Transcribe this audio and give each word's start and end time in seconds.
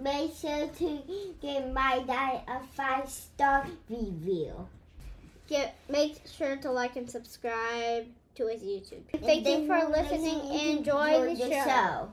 make 0.00 0.34
sure 0.34 0.66
to 0.66 1.02
give 1.40 1.72
my 1.72 2.02
dad 2.06 2.42
a 2.48 2.60
five 2.74 3.08
star 3.08 3.66
review. 3.88 4.68
Get, 5.48 5.76
make 5.88 6.20
sure 6.26 6.56
to 6.56 6.70
like 6.70 6.96
and 6.96 7.10
subscribe 7.10 8.06
to 8.36 8.46
his 8.46 8.62
YouTube. 8.62 9.02
Thank 9.20 9.46
you 9.46 9.66
for 9.66 9.88
listening 9.88 10.40
and 10.40 10.78
enjoy 10.78 11.34
the 11.34 11.50
show. 11.50 12.12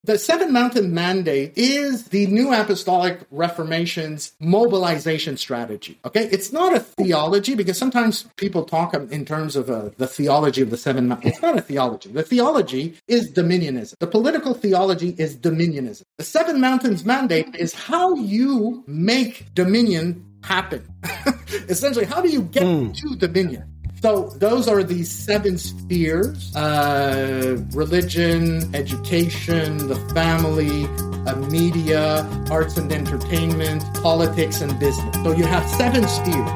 The 0.04 0.18
Seven 0.18 0.52
Mountain 0.52 0.95
Mandate 0.95 1.54
is 1.55 2.05
the 2.05 2.25
New 2.25 2.51
Apostolic 2.51 3.20
Reformation's 3.29 4.31
mobilization 4.39 5.38
strategy. 5.38 6.00
Okay, 6.04 6.27
it's 6.31 6.51
not 6.51 6.75
a 6.75 6.79
theology 6.79 7.54
because 7.54 7.77
sometimes 7.77 8.23
people 8.36 8.64
talk 8.64 8.95
in 8.95 9.25
terms 9.25 9.55
of 9.55 9.69
uh, 9.69 9.91
the 9.97 10.07
theology 10.07 10.64
of 10.64 10.71
the 10.71 10.77
Seven 10.77 11.07
Mountains. 11.07 11.33
It's 11.33 11.41
not 11.43 11.55
a 11.55 11.61
theology. 11.61 12.09
The 12.09 12.23
theology 12.23 12.97
is 13.07 13.32
dominionism. 13.32 13.93
The 14.00 14.07
political 14.07 14.55
theology 14.55 15.09
is 15.19 15.37
dominionism. 15.37 16.01
The 16.18 16.23
Seven 16.23 16.59
Mountains 16.59 17.06
Mandate 17.06 17.56
is 17.56 17.75
how 17.75 18.15
you 18.15 18.83
make 18.87 19.54
dominion 19.54 20.25
happen. 20.43 20.83
Essentially, 21.70 22.06
how 22.06 22.21
do 22.21 22.29
you 22.29 22.42
get 22.42 22.64
mm. 22.64 22.95
to 22.95 23.15
dominion? 23.18 23.71
So 24.01 24.32
those 24.37 24.68
are 24.68 24.82
the 24.82 25.04
seven 25.04 25.60
spheres: 25.60 26.55
uh, 26.55 27.64
religion, 27.71 28.73
education, 28.73 29.78
the 29.87 29.96
family, 30.15 30.86
uh, 31.28 31.36
media, 31.51 32.28
arts 32.50 32.78
and 32.78 32.92
entertainment, 32.92 33.83
politics, 34.02 34.61
and 34.61 34.78
business. 34.80 35.16
So 35.23 35.33
you 35.33 35.45
have 35.45 35.69
seven 35.69 36.08
spheres. 36.08 36.50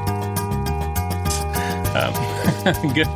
Um, 1.94 2.92
good. 2.94 3.06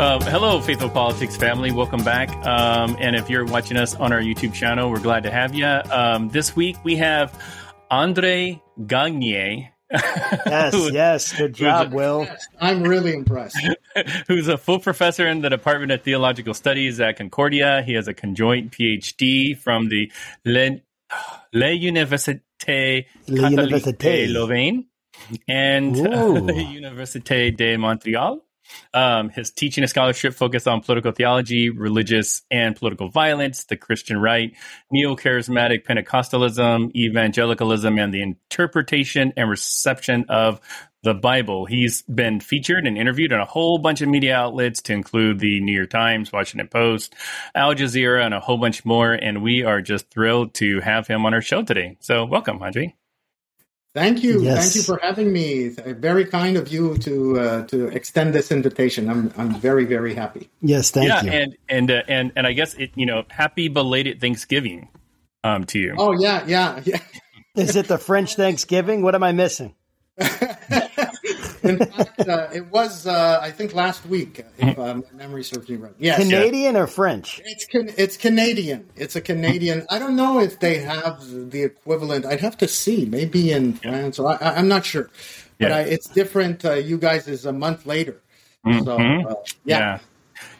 Um, 0.00 0.20
hello, 0.22 0.60
Faithful 0.60 0.88
Politics 0.88 1.36
family. 1.36 1.72
Welcome 1.72 2.04
back. 2.04 2.30
Um, 2.46 2.96
and 3.00 3.16
if 3.16 3.28
you're 3.28 3.44
watching 3.44 3.76
us 3.76 3.96
on 3.96 4.12
our 4.12 4.20
YouTube 4.20 4.54
channel, 4.54 4.88
we're 4.88 5.00
glad 5.00 5.24
to 5.24 5.32
have 5.32 5.52
you. 5.52 5.66
Um, 5.66 6.28
this 6.28 6.54
week 6.54 6.76
we 6.84 6.94
have 6.94 7.36
Andre 7.90 8.62
Gagné 8.82 9.73
yes, 10.46 10.90
yes. 10.92 11.32
Good 11.32 11.54
job, 11.54 11.92
Will. 11.92 12.26
I'm 12.60 12.82
really 12.82 13.12
impressed. 13.12 13.58
Who's 14.28 14.48
a 14.48 14.58
full 14.58 14.80
professor 14.80 15.26
in 15.26 15.40
the 15.40 15.50
Department 15.50 15.92
of 15.92 16.02
Theological 16.02 16.54
Studies 16.54 17.00
at 17.00 17.16
Concordia. 17.16 17.82
He 17.84 17.94
has 17.94 18.08
a 18.08 18.14
conjoint 18.14 18.72
PhD 18.72 19.56
from 19.56 19.88
the 19.88 20.10
Le, 20.44 20.80
Le 21.52 21.78
Université 21.78 23.06
Catholique 23.28 24.32
Louvain 24.32 24.84
and 25.48 25.96
uh, 26.06 26.40
the 26.40 26.52
Université 26.74 27.56
de 27.56 27.76
Montréal. 27.76 28.40
Um, 28.92 29.30
his 29.30 29.50
teaching 29.50 29.82
and 29.82 29.90
scholarship 29.90 30.34
focused 30.34 30.68
on 30.68 30.80
political 30.80 31.12
theology, 31.12 31.70
religious 31.70 32.42
and 32.50 32.76
political 32.76 33.08
violence, 33.08 33.64
the 33.64 33.76
Christian 33.76 34.18
right, 34.18 34.54
neo 34.90 35.16
charismatic 35.16 35.84
Pentecostalism, 35.84 36.94
evangelicalism, 36.94 37.98
and 37.98 38.12
the 38.12 38.22
interpretation 38.22 39.32
and 39.36 39.48
reception 39.50 40.26
of 40.28 40.60
the 41.04 41.14
Bible. 41.14 41.66
He's 41.66 42.02
been 42.02 42.40
featured 42.40 42.86
and 42.86 42.98
interviewed 42.98 43.32
in 43.32 43.38
a 43.38 43.44
whole 43.44 43.78
bunch 43.78 44.00
of 44.00 44.08
media 44.08 44.36
outlets 44.36 44.82
to 44.82 44.92
include 44.94 45.38
the 45.38 45.60
New 45.60 45.74
York 45.74 45.90
Times, 45.90 46.32
Washington 46.32 46.68
Post, 46.68 47.14
Al 47.54 47.74
Jazeera, 47.74 48.24
and 48.24 48.34
a 48.34 48.40
whole 48.40 48.58
bunch 48.58 48.84
more. 48.84 49.12
And 49.12 49.42
we 49.42 49.62
are 49.62 49.80
just 49.80 50.10
thrilled 50.10 50.54
to 50.54 50.80
have 50.80 51.06
him 51.06 51.26
on 51.26 51.34
our 51.34 51.42
show 51.42 51.62
today. 51.62 51.96
So, 52.00 52.24
welcome, 52.24 52.62
Andre. 52.62 52.94
Thank 53.94 54.24
you. 54.24 54.42
Yes. 54.42 54.58
Thank 54.58 54.74
you 54.74 54.82
for 54.82 54.98
having 55.00 55.32
me. 55.32 55.68
Very 55.68 56.24
kind 56.24 56.56
of 56.56 56.66
you 56.68 56.98
to 56.98 57.38
uh, 57.38 57.66
to 57.66 57.86
extend 57.88 58.34
this 58.34 58.50
invitation. 58.50 59.08
I'm 59.08 59.32
I'm 59.36 59.54
very 59.54 59.84
very 59.84 60.14
happy. 60.14 60.50
Yes, 60.60 60.90
thank 60.90 61.08
yeah, 61.08 61.22
you. 61.22 61.30
and 61.30 61.56
and 61.68 61.90
uh, 61.92 62.02
and 62.08 62.32
and 62.34 62.46
I 62.46 62.54
guess 62.54 62.74
it, 62.74 62.90
you 62.96 63.06
know, 63.06 63.22
happy 63.30 63.68
belated 63.68 64.20
Thanksgiving 64.20 64.88
um 65.44 65.64
to 65.66 65.78
you. 65.78 65.94
Oh 65.96 66.12
yeah, 66.12 66.44
yeah, 66.46 66.80
yeah. 66.84 66.98
Is 67.54 67.76
it 67.76 67.86
the 67.86 67.98
French 67.98 68.34
Thanksgiving? 68.34 69.02
What 69.02 69.14
am 69.14 69.22
I 69.22 69.30
missing? 69.30 69.76
In 71.64 71.78
fact, 71.78 72.20
uh, 72.28 72.48
it 72.52 72.70
was 72.70 73.06
uh, 73.06 73.38
I 73.40 73.50
think 73.50 73.74
last 73.74 74.04
week, 74.06 74.44
if 74.58 74.78
uh, 74.78 74.96
my 74.96 75.02
memory 75.12 75.44
serves 75.44 75.68
me 75.68 75.76
right. 75.76 75.94
Yes, 75.98 76.18
Canadian 76.18 76.76
or 76.76 76.86
French? 76.86 77.40
It's 77.44 77.64
can, 77.64 77.90
it's 77.96 78.16
Canadian. 78.16 78.88
It's 78.96 79.16
a 79.16 79.20
Canadian. 79.20 79.86
I 79.90 79.98
don't 79.98 80.16
know 80.16 80.40
if 80.40 80.60
they 80.60 80.78
have 80.78 81.50
the 81.50 81.62
equivalent. 81.62 82.26
I'd 82.26 82.40
have 82.40 82.58
to 82.58 82.68
see. 82.68 83.06
Maybe 83.06 83.50
in 83.50 83.74
France. 83.74 84.18
Or 84.18 84.42
I, 84.42 84.58
am 84.58 84.68
not 84.68 84.84
sure. 84.84 85.10
But 85.58 85.70
yeah. 85.70 85.76
I, 85.76 85.80
it's 85.80 86.08
different. 86.08 86.64
Uh, 86.64 86.74
you 86.74 86.98
guys 86.98 87.28
is 87.28 87.46
a 87.46 87.52
month 87.52 87.86
later. 87.86 88.20
Mm-hmm. 88.66 88.84
So 88.84 88.96
uh, 88.96 89.34
yeah. 89.64 89.98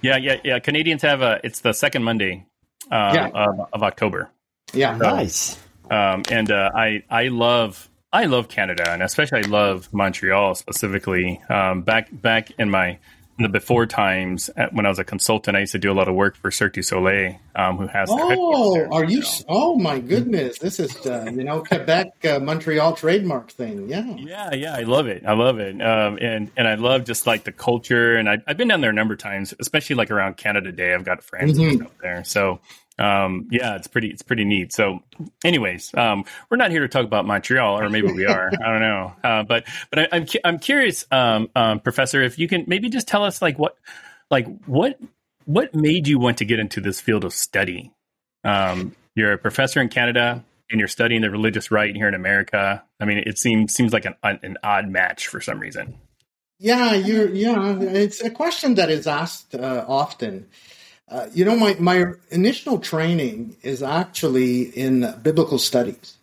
yeah, 0.03 0.17
yeah, 0.17 0.17
yeah, 0.17 0.41
yeah. 0.45 0.59
Canadians 0.59 1.03
have 1.03 1.21
a. 1.21 1.41
It's 1.45 1.61
the 1.61 1.73
second 1.73 2.05
Monday 2.05 2.47
uh, 2.91 3.13
yeah. 3.15 3.29
of, 3.29 3.69
of, 3.73 3.83
October. 3.83 4.31
Yeah, 4.73 4.97
so, 4.99 5.05
nice. 5.05 5.59
Um, 5.91 6.23
and 6.31 6.51
I 6.51 7.03
I 7.11 7.29
love 7.29 7.89
I 8.15 8.27
love 8.27 8.49
Canada, 8.49 8.89
and 8.91 9.03
especially 9.03 9.41
I 9.41 9.49
love 9.49 9.93
Montreal 9.93 10.55
specifically. 10.55 11.43
Um, 11.49 11.83
back 11.83 12.09
back 12.13 12.53
in 12.61 12.71
my 12.71 13.01
in 13.39 13.43
the 13.43 13.49
before 13.49 13.87
times 13.87 14.49
at, 14.57 14.73
when 14.73 14.87
I 14.87 14.89
was 14.89 15.01
a 15.01 15.05
consultant, 15.05 15.57
I 15.57 15.61
used 15.61 15.73
to 15.73 15.81
do 15.81 15.91
a 15.91 15.95
lot 15.95 16.07
of 16.07 16.15
work 16.15 16.37
for 16.37 16.53
Cirque 16.53 16.75
du 16.75 16.83
Soleil, 16.85 17.37
um, 17.57 17.77
who 17.77 17.89
has. 17.89 18.09
Oh, 18.13 18.89
are 18.93 19.03
you? 19.03 19.25
Oh 19.49 19.77
my 19.77 19.99
goodness, 19.99 20.61
this 20.61 20.79
is 20.79 20.95
uh, 21.05 21.29
you 21.35 21.43
know 21.43 21.65
Quebec 21.65 22.25
uh, 22.25 22.39
Montreal 22.39 22.95
trademark 22.95 23.51
thing. 23.51 23.89
Yeah, 23.89 24.15
yeah, 24.17 24.55
yeah. 24.55 24.77
I 24.77 24.83
love 24.83 25.09
it. 25.09 25.25
I 25.27 25.33
love 25.33 25.59
it, 25.59 25.83
um, 25.83 26.17
and 26.21 26.53
and 26.57 26.69
I 26.69 26.77
love 26.77 27.03
just 27.03 27.27
like 27.27 27.43
the 27.43 27.51
culture. 27.51 28.15
And 28.15 28.29
I, 28.29 28.39
have 28.47 28.57
been 28.57 28.69
down 28.69 28.81
there 28.81 28.91
a 28.91 28.95
number 28.95 29.15
of 29.15 29.21
times, 29.21 29.53
especially 29.59 29.97
like 29.97 30.13
around 30.13 30.37
Canada 30.37 30.71
Day. 30.71 30.95
I've 30.95 31.05
got 31.05 31.25
friends 31.25 31.59
mm-hmm. 31.59 31.87
there, 32.01 32.23
so 32.23 32.61
um, 32.99 33.49
yeah, 33.51 33.77
it's 33.77 33.87
pretty, 33.87 34.09
it's 34.09 34.23
pretty 34.23 34.45
neat. 34.45 34.73
So 34.73 35.01
anyways, 35.45 35.93
um, 35.95 36.25
we're 36.49 36.57
not 36.57 36.71
here 36.71 36.81
to 36.81 36.89
talk 36.89 37.05
about 37.05 37.27
Montreal 37.27 37.81
or 37.81 37.91
maybe 37.91 38.13
we 38.13 38.27
are, 38.27 38.49
I 38.49 38.71
don't 38.71 38.81
know. 38.81 39.13
Uh, 39.25 39.43
but, 39.43 39.65
but 39.91 39.99
I, 39.99 40.03
am 40.17 40.23
I'm, 40.23 40.27
I'm 40.45 40.59
curious, 40.59 41.07
um, 41.11 41.49
um, 41.57 41.81
professor, 41.81 42.23
if 42.23 42.39
you 42.39 42.47
can 42.47 42.65
maybe 42.67 42.91
just 42.91 43.09
tell 43.09 43.25
us 43.25 43.41
like 43.41 43.59
what, 43.59 43.77
like 44.31 44.47
what, 44.67 45.01
what 45.47 45.75
made 45.75 46.07
you 46.07 46.19
want 46.19 46.39
to 46.39 46.45
get 46.45 46.59
into 46.59 46.81
this 46.81 47.01
field 47.01 47.25
of 47.25 47.33
study? 47.33 47.91
Um, 48.45 48.95
you're 49.15 49.33
a 49.33 49.39
professor 49.39 49.81
in 49.81 49.89
Canada 49.89 50.45
and 50.71 50.79
you're 50.79 50.89
studying 50.89 51.23
the 51.23 51.31
religious 51.31 51.71
right 51.71 51.95
here 51.95 52.07
in 52.07 52.15
America. 52.15 52.85
I 53.01 53.07
mean, 53.07 53.19
it 53.19 53.39
seems, 53.39 53.73
seems 53.73 53.93
like 53.93 54.05
an, 54.05 54.15
an 54.23 54.59
odd 54.63 54.89
match 54.89 55.27
for 55.29 55.41
some 55.41 55.59
reason. 55.59 55.99
Yeah, 56.59 56.95
you're, 56.95 57.31
yeah, 57.31 57.77
it's 57.81 58.23
a 58.23 58.31
question 58.31 58.75
that 58.75 58.91
is 58.91 59.07
asked 59.07 59.55
uh, 59.55 59.85
often. 59.89 60.47
Uh, 61.15 61.29
you 61.33 61.45
know, 61.45 61.57
my, 61.57 61.77
my 61.79 62.07
initial 62.33 62.77
training 62.77 63.57
is 63.63 63.85
actually 63.85 64.63
in 64.63 65.15
biblical 65.23 65.61
studies. 65.61 66.17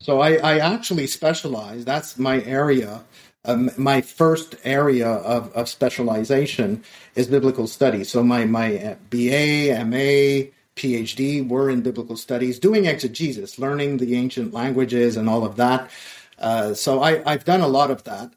So 0.00 0.20
I, 0.20 0.34
I 0.34 0.58
actually 0.58 1.08
specialize, 1.08 1.84
that's 1.84 2.20
my 2.20 2.40
area. 2.42 3.02
Um, 3.44 3.72
my 3.76 4.00
first 4.00 4.54
area 4.62 5.08
of, 5.08 5.52
of 5.54 5.68
specialization 5.68 6.84
is 7.16 7.26
biblical 7.26 7.66
studies. 7.66 8.10
So 8.10 8.22
my, 8.22 8.44
my 8.44 8.78
uh, 8.78 8.94
BA, 9.10 9.84
MA, 9.84 10.52
PhD 10.76 11.48
were 11.48 11.68
in 11.68 11.80
biblical 11.80 12.16
studies, 12.16 12.60
doing 12.60 12.84
exegesis, 12.86 13.58
learning 13.58 13.96
the 13.96 14.14
ancient 14.14 14.54
languages 14.54 15.16
and 15.16 15.28
all 15.28 15.44
of 15.44 15.56
that. 15.56 15.90
Uh, 16.38 16.74
so 16.74 17.02
I, 17.02 17.28
I've 17.28 17.44
done 17.44 17.60
a 17.60 17.66
lot 17.66 17.90
of 17.90 18.04
that. 18.04 18.32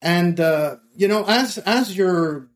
And, 0.00 0.38
uh, 0.38 0.76
you 0.94 1.08
know, 1.08 1.24
as, 1.26 1.58
as 1.58 1.96
you're 1.96 2.46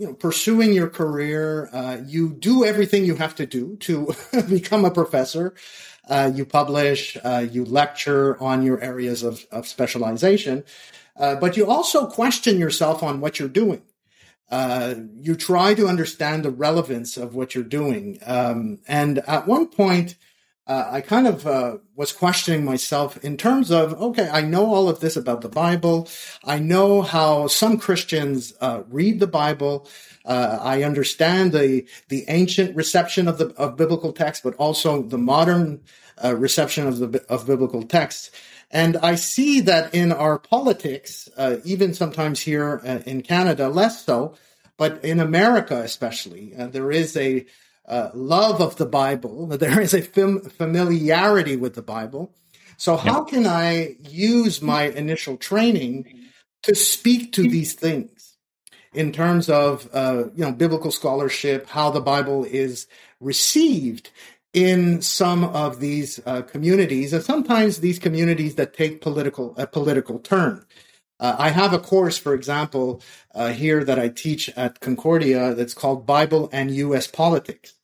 you 0.00 0.06
know, 0.06 0.14
pursuing 0.14 0.72
your 0.72 0.88
career, 0.88 1.68
uh, 1.74 1.98
you 2.06 2.32
do 2.32 2.64
everything 2.64 3.04
you 3.04 3.16
have 3.16 3.34
to 3.34 3.44
do 3.44 3.76
to 3.80 4.14
become 4.48 4.86
a 4.86 4.90
professor. 4.90 5.54
Uh, 6.08 6.32
you 6.34 6.46
publish, 6.46 7.18
uh, 7.22 7.46
you 7.52 7.66
lecture 7.66 8.42
on 8.42 8.62
your 8.62 8.80
areas 8.80 9.22
of, 9.22 9.44
of 9.52 9.68
specialization, 9.68 10.64
uh, 11.18 11.34
but 11.34 11.54
you 11.58 11.66
also 11.66 12.06
question 12.06 12.58
yourself 12.58 13.02
on 13.02 13.20
what 13.20 13.38
you're 13.38 13.46
doing. 13.46 13.82
Uh, 14.50 14.94
you 15.20 15.36
try 15.36 15.74
to 15.74 15.86
understand 15.86 16.46
the 16.46 16.50
relevance 16.50 17.18
of 17.18 17.34
what 17.34 17.54
you're 17.54 17.62
doing. 17.62 18.18
Um, 18.24 18.78
and 18.88 19.18
at 19.28 19.46
one 19.46 19.66
point, 19.66 20.16
uh, 20.70 20.88
I 20.88 21.00
kind 21.00 21.26
of 21.26 21.48
uh, 21.48 21.78
was 21.96 22.12
questioning 22.12 22.64
myself 22.64 23.16
in 23.24 23.36
terms 23.36 23.72
of, 23.72 23.92
okay, 24.00 24.28
I 24.28 24.42
know 24.42 24.72
all 24.72 24.88
of 24.88 25.00
this 25.00 25.16
about 25.16 25.40
the 25.40 25.48
Bible. 25.48 26.08
I 26.44 26.60
know 26.60 27.02
how 27.02 27.48
some 27.48 27.76
Christians 27.76 28.54
uh, 28.60 28.84
read 28.88 29.18
the 29.18 29.26
Bible. 29.26 29.88
Uh, 30.24 30.60
I 30.62 30.84
understand 30.84 31.50
the 31.50 31.86
the 32.08 32.24
ancient 32.28 32.76
reception 32.76 33.26
of 33.26 33.38
the 33.38 33.48
of 33.56 33.76
biblical 33.76 34.12
text, 34.12 34.44
but 34.44 34.54
also 34.58 35.02
the 35.02 35.18
modern 35.18 35.80
uh, 36.22 36.36
reception 36.36 36.86
of 36.86 36.98
the 37.00 37.24
of 37.28 37.48
biblical 37.48 37.82
texts. 37.82 38.30
And 38.70 38.96
I 38.98 39.16
see 39.16 39.60
that 39.62 39.92
in 39.92 40.12
our 40.12 40.38
politics, 40.38 41.28
uh, 41.36 41.56
even 41.64 41.94
sometimes 41.94 42.42
here 42.42 42.80
in 43.06 43.22
Canada, 43.22 43.68
less 43.68 44.04
so, 44.04 44.36
but 44.76 45.04
in 45.04 45.18
America 45.18 45.82
especially, 45.82 46.54
there 46.56 46.92
is 46.92 47.16
a 47.16 47.44
uh, 47.90 48.10
love 48.14 48.60
of 48.60 48.76
the 48.76 48.86
Bible. 48.86 49.46
There 49.58 49.80
is 49.80 49.92
a 49.92 50.02
fam- 50.02 50.40
familiarity 50.40 51.56
with 51.56 51.74
the 51.74 51.82
Bible. 51.82 52.34
So, 52.76 52.96
how 52.96 53.24
can 53.24 53.46
I 53.46 53.96
use 54.08 54.62
my 54.62 54.84
initial 54.84 55.36
training 55.36 56.06
to 56.62 56.74
speak 56.74 57.32
to 57.32 57.42
these 57.42 57.74
things? 57.74 58.20
in 58.92 59.12
terms 59.12 59.48
of 59.48 59.88
uh, 59.92 60.24
you 60.34 60.44
know 60.44 60.52
biblical 60.52 60.90
scholarship, 60.90 61.68
how 61.68 61.90
the 61.90 62.00
Bible 62.00 62.44
is 62.44 62.86
received 63.20 64.10
in 64.52 65.00
some 65.00 65.44
of 65.44 65.78
these 65.80 66.20
uh, 66.26 66.42
communities, 66.42 67.12
and 67.12 67.22
sometimes 67.22 67.78
these 67.78 67.98
communities 67.98 68.56
that 68.56 68.74
take 68.74 69.00
political 69.00 69.54
a 69.56 69.66
political 69.66 70.18
turn. 70.18 70.64
Uh, 71.20 71.36
I 71.38 71.50
have 71.50 71.74
a 71.74 71.78
course, 71.78 72.16
for 72.16 72.32
example, 72.32 73.02
uh, 73.34 73.48
here 73.48 73.84
that 73.84 73.98
I 73.98 74.08
teach 74.08 74.48
at 74.56 74.80
Concordia 74.80 75.54
that's 75.54 75.74
called 75.74 76.06
Bible 76.06 76.48
and 76.50 76.70
U.S. 76.70 77.06
Politics, 77.06 77.74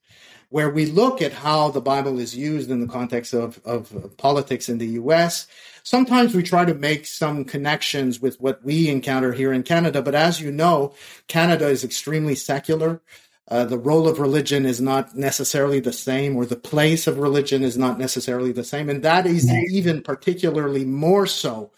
where 0.50 0.70
we 0.70 0.86
look 0.86 1.20
at 1.20 1.32
how 1.32 1.70
the 1.70 1.80
Bible 1.80 2.18
is 2.18 2.36
used 2.36 2.70
in 2.70 2.80
the 2.80 2.86
context 2.86 3.34
of, 3.34 3.60
of 3.64 4.16
politics 4.16 4.68
in 4.68 4.78
the 4.78 4.86
U.S. 4.86 5.46
Sometimes 5.82 6.34
we 6.34 6.42
try 6.42 6.64
to 6.64 6.74
make 6.74 7.06
some 7.06 7.44
connections 7.44 8.20
with 8.20 8.40
what 8.40 8.64
we 8.64 8.88
encounter 8.88 9.32
here 9.32 9.52
in 9.52 9.62
Canada, 9.62 10.02
but 10.02 10.14
as 10.14 10.40
you 10.40 10.50
know, 10.50 10.94
Canada 11.28 11.68
is 11.68 11.84
extremely 11.84 12.34
secular. 12.34 13.00
Uh, 13.48 13.64
the 13.64 13.78
role 13.78 14.08
of 14.08 14.18
religion 14.18 14.66
is 14.66 14.80
not 14.80 15.14
necessarily 15.14 15.78
the 15.78 15.92
same, 15.92 16.36
or 16.36 16.44
the 16.44 16.56
place 16.56 17.06
of 17.06 17.18
religion 17.18 17.62
is 17.62 17.78
not 17.78 17.98
necessarily 17.98 18.50
the 18.50 18.64
same. 18.64 18.88
And 18.88 19.02
that 19.04 19.24
is 19.26 19.48
even 19.70 20.02
particularly 20.02 20.84
more 20.84 21.26
so 21.26 21.70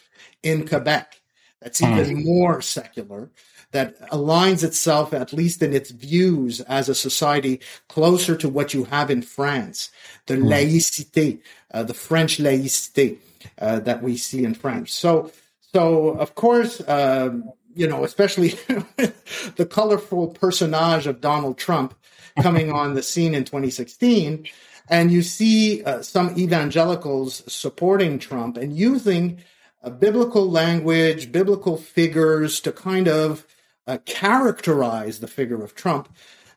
in 0.43 0.67
Quebec 0.67 1.19
that's 1.61 1.83
even 1.83 2.25
more 2.25 2.63
secular, 2.63 3.31
that 3.73 4.01
aligns 4.11 4.65
itself, 4.65 5.13
at 5.13 5.33
least 5.33 5.63
in 5.63 5.75
its 5.75 5.91
views, 5.91 6.61
as 6.63 6.89
a 6.89 6.95
society 6.95 7.61
closer 7.89 8.37
to 8.37 8.49
what 8.49 8.73
you 8.73 8.85
have 8.85 9.11
in 9.11 9.23
France, 9.23 9.91
the 10.27 10.35
laïcité, 10.35 11.41
uh, 11.73 11.83
the 11.83 11.95
French 11.95 12.39
laïcité 12.39 13.19
uh, 13.59 13.79
that 13.81 14.03
we 14.03 14.17
see 14.17 14.45
in 14.45 14.55
France. 14.55 14.93
So, 14.93 15.31
so 15.73 16.11
of 16.11 16.35
course, 16.35 16.81
um, 16.89 17.53
you 17.75 17.87
know, 17.87 18.05
especially 18.05 18.49
the 19.57 19.69
colorful 19.71 20.29
personage 20.29 21.07
of 21.07 21.21
Donald 21.21 21.59
Trump 21.59 21.95
coming 22.41 22.73
on 22.73 22.95
the 22.95 23.03
scene 23.03 23.35
in 23.35 23.45
2016. 23.45 24.47
And 24.91 25.13
you 25.13 25.23
see 25.23 25.83
uh, 25.85 26.03
some 26.03 26.37
evangelicals 26.39 27.45
supporting 27.53 28.19
Trump 28.19 28.57
and 28.57 28.77
using 28.77 29.39
a 29.83 29.91
biblical 29.91 30.51
language, 30.51 31.31
biblical 31.31 31.77
figures 31.77 32.61
to 32.61 32.73
kind 32.73 33.07
of 33.07 33.47
uh, 33.89 33.99
characterize 34.05 35.19
the 35.19 35.27
figure 35.27 35.63
of 35.65 35.75
Trump. 35.75 36.09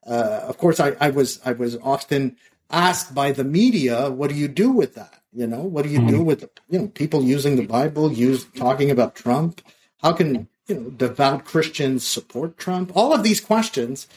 Uh, 0.05 0.41
of 0.43 0.57
course, 0.57 0.79
I, 0.79 0.95
I, 0.99 1.09
was 1.09 1.39
I 1.45 1.53
was 1.53 1.77
often 1.77 2.35
asked 2.69 3.15
by 3.15 3.31
the 3.31 3.43
media, 3.43 4.11
"What 4.11 4.29
do 4.29 4.35
you 4.35 4.47
do 4.47 4.71
with 4.71 4.95
that? 4.95 5.21
You 5.33 5.47
know, 5.47 5.61
what 5.61 5.83
do 5.83 5.89
you 5.89 5.99
mm-hmm. 5.99 6.17
do 6.17 6.23
with 6.23 6.41
the, 6.41 6.49
you 6.69 6.79
know 6.79 6.87
people 6.89 7.23
using 7.23 7.55
the 7.55 7.65
Bible, 7.65 8.11
use 8.11 8.45
talking 8.55 8.91
about 8.91 9.15
Trump? 9.15 9.61
How 10.03 10.11
can 10.13 10.49
you 10.67 10.75
know 10.75 10.89
devout 10.89 11.45
Christians 11.45 12.05
support 12.05 12.57
Trump? 12.57 12.91
All 12.95 13.13
of 13.13 13.23
these 13.23 13.39
questions 13.39 14.07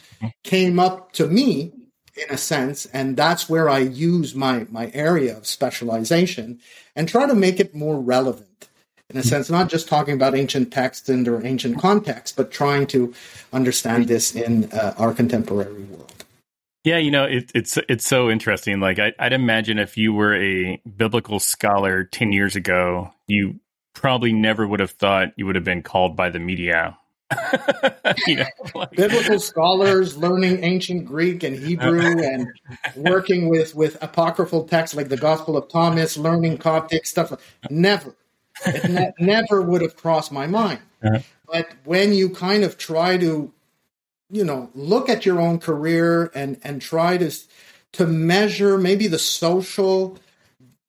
came 0.43 0.77
up 0.77 1.13
to 1.13 1.27
me 1.27 1.71
in 2.15 2.33
a 2.33 2.37
sense, 2.37 2.85
and 2.87 3.15
that's 3.15 3.47
where 3.47 3.69
I 3.69 3.79
use 3.79 4.35
my 4.35 4.67
my 4.69 4.91
area 4.93 5.37
of 5.37 5.47
specialization 5.47 6.59
and 6.95 7.07
try 7.07 7.27
to 7.27 7.35
make 7.35 7.59
it 7.59 7.73
more 7.73 7.99
relevant 7.99 8.67
in 9.09 9.17
a 9.17 9.23
sense, 9.23 9.49
not 9.49 9.69
just 9.69 9.87
talking 9.87 10.15
about 10.15 10.35
ancient 10.35 10.73
texts 10.73 11.09
and 11.09 11.27
or 11.27 11.45
ancient 11.45 11.79
context, 11.79 12.35
but 12.35 12.51
trying 12.51 12.87
to 12.87 13.13
understand 13.53 14.07
this 14.07 14.35
in 14.35 14.71
uh, 14.71 14.93
our 14.97 15.13
contemporary 15.13 15.83
world. 15.83 16.25
Yeah, 16.83 16.97
you 16.97 17.11
know, 17.11 17.25
it, 17.25 17.51
it's 17.55 17.77
it's 17.89 18.05
so 18.05 18.29
interesting. 18.29 18.79
Like, 18.79 18.99
I, 18.99 19.13
would 19.19 19.33
imagine 19.33 19.79
if 19.79 19.97
you 19.97 20.13
were 20.13 20.35
a 20.35 20.81
biblical 20.97 21.39
scholar 21.39 22.03
ten 22.03 22.31
years 22.31 22.55
ago, 22.55 23.11
you 23.27 23.59
probably 23.93 24.33
never 24.33 24.67
would 24.67 24.79
have 24.79 24.91
thought 24.91 25.29
you 25.35 25.45
would 25.45 25.55
have 25.55 25.63
been 25.63 25.81
called 25.81 26.15
by 26.15 26.29
the 26.29 26.39
media. 26.39 26.97
you 28.27 28.35
know, 28.35 28.45
like, 28.75 28.91
biblical 28.91 29.39
scholars 29.39 30.15
learning 30.15 30.63
ancient 30.63 31.05
Greek 31.05 31.41
and 31.41 31.57
Hebrew 31.57 32.01
and 32.23 32.47
working 32.95 33.49
with 33.49 33.73
with 33.73 33.97
apocryphal 34.03 34.67
texts 34.67 34.95
like 34.95 35.09
the 35.09 35.17
Gospel 35.17 35.57
of 35.57 35.67
Thomas, 35.69 36.17
learning 36.17 36.59
Coptic 36.59 37.07
stuff. 37.07 37.33
Never 37.71 38.15
it 38.65 38.89
ne- 38.89 39.13
never 39.19 39.61
would 39.61 39.81
have 39.81 39.95
crossed 39.95 40.31
my 40.31 40.47
mind. 40.47 40.79
Uh-huh. 41.03 41.19
But 41.47 41.69
when 41.83 42.13
you 42.13 42.29
kind 42.29 42.63
of 42.63 42.77
try 42.77 43.17
to, 43.17 43.51
you 44.29 44.43
know, 44.43 44.69
look 44.73 45.09
at 45.09 45.25
your 45.25 45.39
own 45.39 45.59
career 45.59 46.31
and 46.33 46.59
and 46.63 46.81
try 46.81 47.17
to 47.17 47.31
to 47.93 48.05
measure 48.05 48.77
maybe 48.77 49.07
the 49.07 49.19
social 49.19 50.17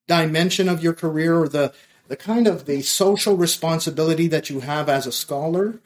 dimension 0.08 0.68
of 0.68 0.82
your 0.82 0.94
career 0.94 1.38
or 1.38 1.48
the 1.48 1.72
the 2.08 2.16
kind 2.16 2.46
of 2.46 2.66
the 2.66 2.82
social 2.82 3.36
responsibility 3.36 4.28
that 4.28 4.48
you 4.48 4.60
have 4.60 4.88
as 4.88 5.06
a 5.06 5.12
scholar, 5.12 5.80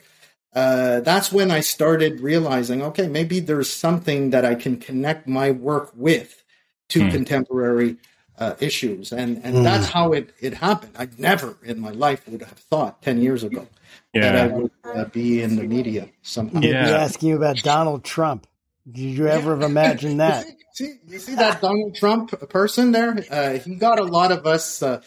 uh, 0.53 0.99
that's 0.99 1.31
when 1.31 1.49
I 1.49 1.61
started 1.61 2.19
realizing, 2.19 2.81
okay, 2.81 3.07
maybe 3.07 3.39
there's 3.39 3.71
something 3.71 4.29
that 4.31 4.45
I 4.45 4.55
can 4.55 4.77
connect 4.77 5.27
my 5.27 5.51
work 5.51 5.91
with 5.95 6.43
to 6.89 7.03
hmm. 7.03 7.09
contemporary 7.09 7.97
uh, 8.37 8.55
issues, 8.59 9.11
and 9.11 9.41
and 9.43 9.57
mm. 9.57 9.63
that's 9.63 9.87
how 9.87 10.13
it 10.13 10.33
it 10.39 10.53
happened. 10.53 10.95
I 10.97 11.07
never 11.17 11.57
in 11.63 11.79
my 11.79 11.91
life 11.91 12.27
would 12.27 12.41
have 12.41 12.57
thought 12.57 13.01
ten 13.01 13.21
years 13.21 13.43
ago 13.43 13.67
yeah. 14.13 14.21
that 14.21 14.35
I 14.35 14.47
would 14.47 14.71
uh, 14.83 15.05
be 15.05 15.41
in 15.41 15.55
the 15.55 15.63
media 15.63 16.09
somehow. 16.21 16.59
Yeah. 16.59 16.85
Be 16.85 16.91
asking 16.91 17.29
you 17.29 17.35
about 17.35 17.57
Donald 17.57 18.03
Trump. 18.03 18.47
Did 18.91 19.17
you 19.17 19.27
ever 19.27 19.51
have 19.51 19.63
imagined 19.63 20.19
that? 20.25 20.45
see, 20.73 20.95
you 21.07 21.19
see 21.19 21.35
that 21.35 21.61
Donald 21.61 21.95
Trump 21.95 22.49
person 22.49 22.91
there? 22.91 23.23
Uh, 23.29 23.59
he 23.59 23.75
got 23.75 23.99
a 23.99 24.03
lot 24.03 24.31
of 24.31 24.45
us, 24.45 24.81
uh, 24.81 25.01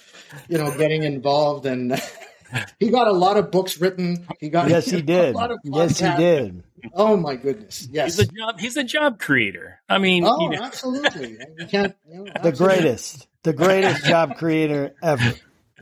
you 0.48 0.58
know, 0.58 0.76
getting 0.76 1.02
involved, 1.02 1.66
and 1.66 2.00
he 2.78 2.90
got 2.90 3.08
a 3.08 3.12
lot 3.12 3.36
of 3.36 3.50
books 3.50 3.80
written. 3.80 4.26
He 4.40 4.48
got 4.48 4.68
yes, 4.68 4.90
he 4.90 5.02
did. 5.14 5.36
yes, 5.64 5.98
he 5.98 6.08
did. 6.16 6.62
Oh 6.92 7.16
my 7.16 7.36
goodness! 7.36 7.88
Yes, 7.90 8.16
he's 8.16 8.28
a 8.28 8.32
job. 8.32 8.60
He's 8.60 8.76
a 8.76 8.84
job 8.84 9.18
creator. 9.18 9.80
I 9.88 9.98
mean, 9.98 10.24
oh, 10.26 10.40
you 10.40 10.50
know. 10.50 10.62
absolutely. 10.62 11.38
You 11.58 11.66
can't, 11.66 11.94
you 12.08 12.24
know, 12.24 12.26
absolutely. 12.34 12.50
the 12.50 12.56
greatest, 12.56 13.28
the 13.42 13.52
greatest 13.52 14.04
job 14.04 14.36
creator 14.36 14.94
ever. 15.02 15.34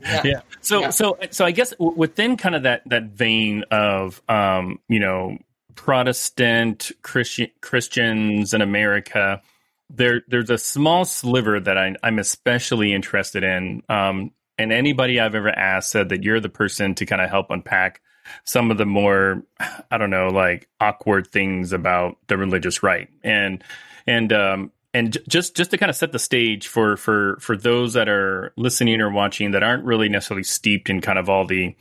Yeah. 0.02 0.22
yeah. 0.24 0.40
So, 0.60 0.80
yeah. 0.80 0.90
so, 0.90 1.18
so, 1.30 1.44
I 1.44 1.50
guess 1.50 1.74
within 1.78 2.36
kind 2.36 2.54
of 2.54 2.64
that 2.64 2.82
that 2.86 3.04
vein 3.04 3.64
of, 3.70 4.20
um, 4.28 4.80
you 4.88 5.00
know, 5.00 5.38
Protestant 5.74 6.90
Christian 7.02 7.48
Christians 7.60 8.54
in 8.54 8.62
America, 8.62 9.42
there 9.90 10.22
there's 10.28 10.50
a 10.50 10.58
small 10.58 11.04
sliver 11.04 11.60
that 11.60 11.78
I, 11.78 11.94
am 12.02 12.18
especially 12.18 12.92
interested 12.92 13.44
in. 13.44 13.82
Um, 13.88 14.32
and 14.58 14.72
anybody 14.72 15.18
I've 15.18 15.34
ever 15.34 15.50
asked 15.50 15.90
said 15.90 16.10
that 16.10 16.22
you're 16.22 16.40
the 16.40 16.48
person 16.48 16.94
to 16.96 17.06
kind 17.06 17.22
of 17.22 17.30
help 17.30 17.46
unpack 17.50 18.00
some 18.44 18.70
of 18.70 18.78
the 18.78 18.86
more 18.86 19.42
I 19.90 19.98
don't 19.98 20.10
know 20.10 20.28
like 20.28 20.68
awkward 20.80 21.26
things 21.26 21.72
about 21.72 22.18
the 22.28 22.36
religious 22.36 22.82
right 22.82 23.08
and 23.22 23.62
and 24.06 24.32
um 24.32 24.72
and 24.94 25.16
just 25.28 25.56
just 25.56 25.70
to 25.70 25.78
kind 25.78 25.90
of 25.90 25.96
set 25.96 26.12
the 26.12 26.18
stage 26.18 26.68
for 26.68 26.96
for 26.96 27.38
for 27.40 27.56
those 27.56 27.94
that 27.94 28.08
are 28.08 28.52
listening 28.56 29.00
or 29.00 29.10
watching 29.10 29.52
that 29.52 29.62
aren't 29.62 29.84
really 29.84 30.08
necessarily 30.08 30.44
steeped 30.44 30.90
in 30.90 31.00
kind 31.00 31.18
of 31.18 31.28
all 31.28 31.46
the 31.46 31.74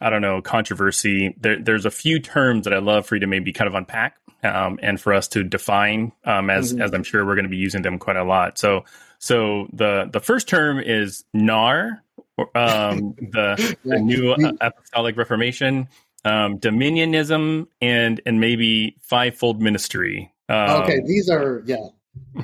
I 0.00 0.10
don't 0.10 0.22
know 0.22 0.42
controversy. 0.42 1.34
There, 1.40 1.58
there's 1.60 1.86
a 1.86 1.90
few 1.90 2.20
terms 2.20 2.64
that 2.64 2.74
I 2.74 2.78
love 2.78 3.06
for 3.06 3.16
you 3.16 3.20
to 3.20 3.26
maybe 3.26 3.52
kind 3.52 3.68
of 3.68 3.74
unpack 3.74 4.16
um, 4.42 4.78
and 4.82 5.00
for 5.00 5.14
us 5.14 5.28
to 5.28 5.42
define 5.42 6.12
um, 6.24 6.50
as 6.50 6.72
mm-hmm. 6.72 6.82
as 6.82 6.92
I'm 6.92 7.02
sure 7.02 7.24
we're 7.24 7.34
going 7.34 7.44
to 7.44 7.50
be 7.50 7.56
using 7.56 7.82
them 7.82 7.98
quite 7.98 8.16
a 8.16 8.24
lot. 8.24 8.58
So 8.58 8.84
so 9.18 9.66
the 9.72 10.08
the 10.12 10.20
first 10.20 10.48
term 10.48 10.78
is 10.78 11.24
nar, 11.32 12.03
um, 12.54 13.14
the, 13.18 13.76
the 13.84 13.98
new 13.98 14.32
uh, 14.32 14.52
apostolic 14.60 15.16
reformation, 15.16 15.88
um, 16.24 16.58
dominionism, 16.58 17.66
and 17.80 18.20
and 18.26 18.40
maybe 18.40 18.96
fivefold 19.00 19.60
ministry. 19.60 20.32
Um, 20.48 20.82
okay, 20.82 21.00
these 21.06 21.28
are 21.28 21.62
yeah, 21.66 21.88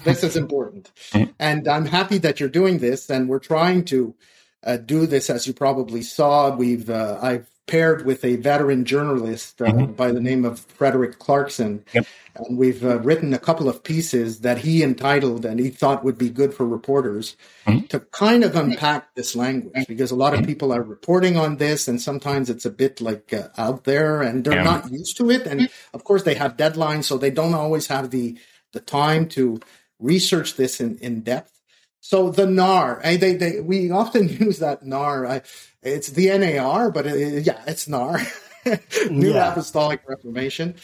this 0.04 0.23
is 0.23 0.37
important, 0.37 0.90
mm-hmm. 1.12 1.30
and 1.38 1.66
I'm 1.66 1.87
happy 1.87 2.18
that 2.18 2.40
you're 2.40 2.49
doing 2.49 2.78
this, 2.78 3.09
and 3.11 3.28
we're 3.28 3.38
trying 3.38 3.85
to 3.87 4.14
uh, 4.62 4.76
do 4.76 5.06
this. 5.06 5.30
As 5.30 5.47
you 5.47 5.54
probably 5.54 6.02
saw, 6.02 6.54
we've 6.54 6.90
uh, 6.90 7.18
I've 7.20 7.49
paired 7.71 8.05
with 8.05 8.25
a 8.25 8.35
veteran 8.35 8.85
journalist 8.85 9.62
uh, 9.62 9.67
mm-hmm. 9.67 9.93
by 9.93 10.11
the 10.11 10.21
name 10.21 10.45
of 10.45 10.59
Frederick 10.59 11.21
Clarkson. 11.21 11.85
Yep. 11.93 12.05
And 12.35 12.59
we've 12.59 12.85
uh, 12.85 12.99
written 12.99 13.33
a 13.33 13.39
couple 13.39 13.69
of 13.69 13.85
pieces 13.85 14.41
that 14.41 14.59
he 14.59 14.83
entitled 14.83 15.45
and 15.45 15.61
he 15.61 15.71
thought 15.71 16.03
would 16.03 16.19
be 16.19 16.31
good 16.31 16.53
for 16.53 16.67
reporters 16.67 17.37
mm-hmm. 17.67 17.87
to 17.87 18.00
kind 18.00 18.43
of 18.43 18.57
unpack 18.57 19.15
this 19.15 19.37
language 19.37 19.87
because 19.87 20.11
a 20.11 20.17
lot 20.17 20.35
of 20.35 20.45
people 20.45 20.73
are 20.73 20.83
reporting 20.83 21.37
on 21.37 21.59
this 21.59 21.87
and 21.87 22.03
sometimes 22.03 22.50
it's 22.50 22.67
a 22.67 22.71
bit 22.71 23.00
like 23.00 23.33
uh, 23.33 23.49
out 23.57 23.85
there 23.85 24.21
and 24.21 24.45
they're 24.45 24.55
yeah. 24.55 24.65
not 24.65 24.91
used 24.91 25.17
to 25.19 25.31
it. 25.31 25.47
And 25.47 25.71
of 25.95 26.03
course, 26.03 26.25
they 26.25 26.35
have 26.35 26.57
deadlines, 26.57 27.05
so 27.05 27.19
they 27.19 27.31
don't 27.31 27.55
always 27.55 27.87
have 27.87 28.11
the, 28.11 28.37
the 28.73 28.81
time 28.81 29.29
to 29.29 29.61
research 30.00 30.57
this 30.57 30.81
in, 30.81 30.99
in 30.99 31.21
depth. 31.21 31.61
So 32.00 32.31
the 32.31 32.47
NAR, 32.47 33.00
eh, 33.05 33.17
they, 33.19 33.35
they, 33.35 33.61
we 33.61 33.91
often 33.91 34.29
use 34.41 34.59
that 34.59 34.85
NAR. 34.85 35.27
I, 35.27 35.43
it's 35.82 36.08
the 36.08 36.37
NAR, 36.37 36.90
but 36.90 37.06
it, 37.06 37.46
yeah, 37.46 37.62
it's 37.66 37.88
NAR, 37.88 38.20
New 39.10 39.32
yeah. 39.34 39.52
Apostolic 39.52 40.02
Reformation. 40.06 40.75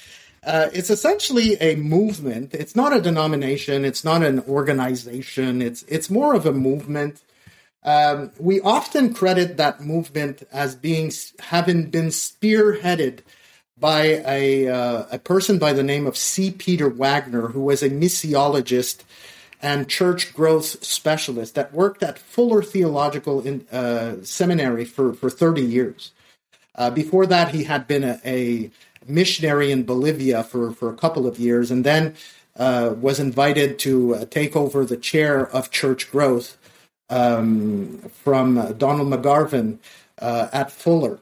Uh, 0.44 0.68
it's 0.72 0.90
essentially 0.90 1.54
a 1.60 1.74
movement. 1.76 2.54
It's 2.54 2.76
not 2.76 2.96
a 2.96 3.00
denomination. 3.00 3.84
It's 3.84 4.04
not 4.04 4.22
an 4.22 4.40
organization. 4.40 5.60
It's 5.60 5.82
it's 5.84 6.08
more 6.08 6.34
of 6.34 6.46
a 6.46 6.52
movement. 6.52 7.20
Um, 7.82 8.32
we 8.38 8.60
often 8.60 9.14
credit 9.14 9.56
that 9.58 9.80
movement 9.80 10.42
as 10.52 10.74
being 10.74 11.12
having 11.40 11.90
been 11.90 12.08
spearheaded 12.08 13.20
by 13.78 14.22
a, 14.26 14.68
uh, 14.68 15.04
a 15.12 15.18
person 15.18 15.58
by 15.58 15.72
the 15.72 15.82
name 15.82 16.06
of 16.06 16.16
C. 16.16 16.50
Peter 16.50 16.88
Wagner, 16.88 17.48
who 17.48 17.60
was 17.60 17.82
a 17.82 17.90
missiologist 17.90 19.02
and 19.66 19.88
church 19.88 20.32
growth 20.32 20.85
specialist 20.85 21.56
that 21.56 21.73
worked 21.73 22.00
at 22.00 22.20
Fuller 22.20 22.62
Theological 22.62 23.44
in, 23.44 23.66
uh, 23.73 24.14
Seminary 24.23 24.85
for, 24.85 25.12
for 25.12 25.28
30 25.28 25.61
years. 25.61 26.12
Uh, 26.76 26.88
before 26.90 27.26
that, 27.26 27.52
he 27.52 27.64
had 27.64 27.88
been 27.88 28.04
a, 28.04 28.20
a, 28.25 28.70
missionary 29.08 29.70
in 29.70 29.85
Bolivia 29.85 30.42
for, 30.42 30.73
for 30.73 30.88
a 30.90 30.96
couple 30.96 31.28
of 31.28 31.38
years 31.38 31.70
and 31.70 31.85
then 31.85 32.14
uh, 32.56 32.94
was 33.00 33.20
invited 33.20 33.78
to 33.78 34.14
uh, 34.16 34.25
take 34.26 34.56
over 34.56 34.85
the 34.85 34.96
chair 34.96 35.46
of 35.49 35.70
church 35.70 36.11
growth 36.11 36.56
um, 37.08 37.99
from 38.25 38.54
Donald 38.78 39.08
McGavran 39.08 39.78
uh, 40.20 40.49
at 40.52 40.73
Fuller. 40.73 41.20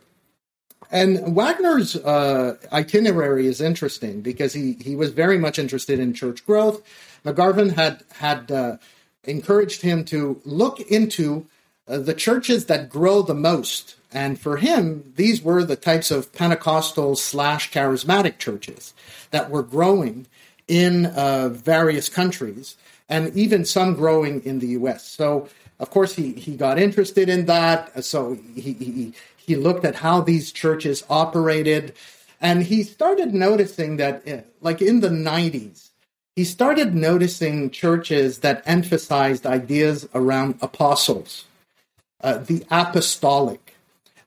And 0.90 1.34
Wagner's 1.34 1.96
uh, 1.96 2.56
itinerary 2.72 3.46
is 3.46 3.60
interesting 3.60 4.20
because 4.20 4.52
he, 4.52 4.74
he 4.80 4.96
was 4.96 5.10
very 5.10 5.38
much 5.38 5.58
interested 5.58 5.98
in 5.98 6.14
church 6.14 6.44
growth. 6.46 6.82
McGavran 7.24 7.74
had 7.74 8.04
had 8.14 8.50
uh, 8.50 8.76
encouraged 9.24 9.82
him 9.82 10.04
to 10.06 10.40
look 10.44 10.80
into 10.80 11.46
uh, 11.88 11.98
the 11.98 12.14
churches 12.14 12.66
that 12.66 12.88
grow 12.88 13.22
the 13.22 13.34
most, 13.34 13.96
and 14.12 14.38
for 14.38 14.56
him, 14.58 15.12
these 15.16 15.42
were 15.42 15.64
the 15.64 15.76
types 15.76 16.10
of 16.10 16.32
Pentecostal 16.32 17.16
slash 17.16 17.70
charismatic 17.70 18.38
churches 18.38 18.94
that 19.30 19.50
were 19.50 19.62
growing 19.62 20.26
in 20.68 21.06
uh, 21.06 21.48
various 21.50 22.08
countries, 22.08 22.76
and 23.08 23.34
even 23.36 23.64
some 23.64 23.94
growing 23.94 24.42
in 24.44 24.60
the 24.60 24.68
U.S. 24.68 25.06
So, 25.06 25.48
of 25.78 25.90
course, 25.90 26.14
he 26.14 26.32
he 26.32 26.56
got 26.56 26.78
interested 26.78 27.28
in 27.28 27.46
that. 27.46 28.04
So 28.04 28.34
he 28.54 28.72
he 28.72 29.12
he 29.36 29.56
looked 29.56 29.84
at 29.84 29.96
how 29.96 30.20
these 30.20 30.52
churches 30.52 31.04
operated, 31.10 31.94
and 32.40 32.62
he 32.62 32.82
started 32.82 33.34
noticing 33.34 33.98
that, 33.98 34.26
uh, 34.26 34.38
like 34.60 34.80
in 34.80 35.00
the 35.00 35.10
90s, 35.10 35.90
he 36.36 36.44
started 36.44 36.94
noticing 36.94 37.70
churches 37.70 38.38
that 38.38 38.62
emphasized 38.66 39.46
ideas 39.46 40.08
around 40.14 40.58
apostles, 40.60 41.44
uh, 42.22 42.38
the 42.38 42.64
apostolic, 42.70 43.74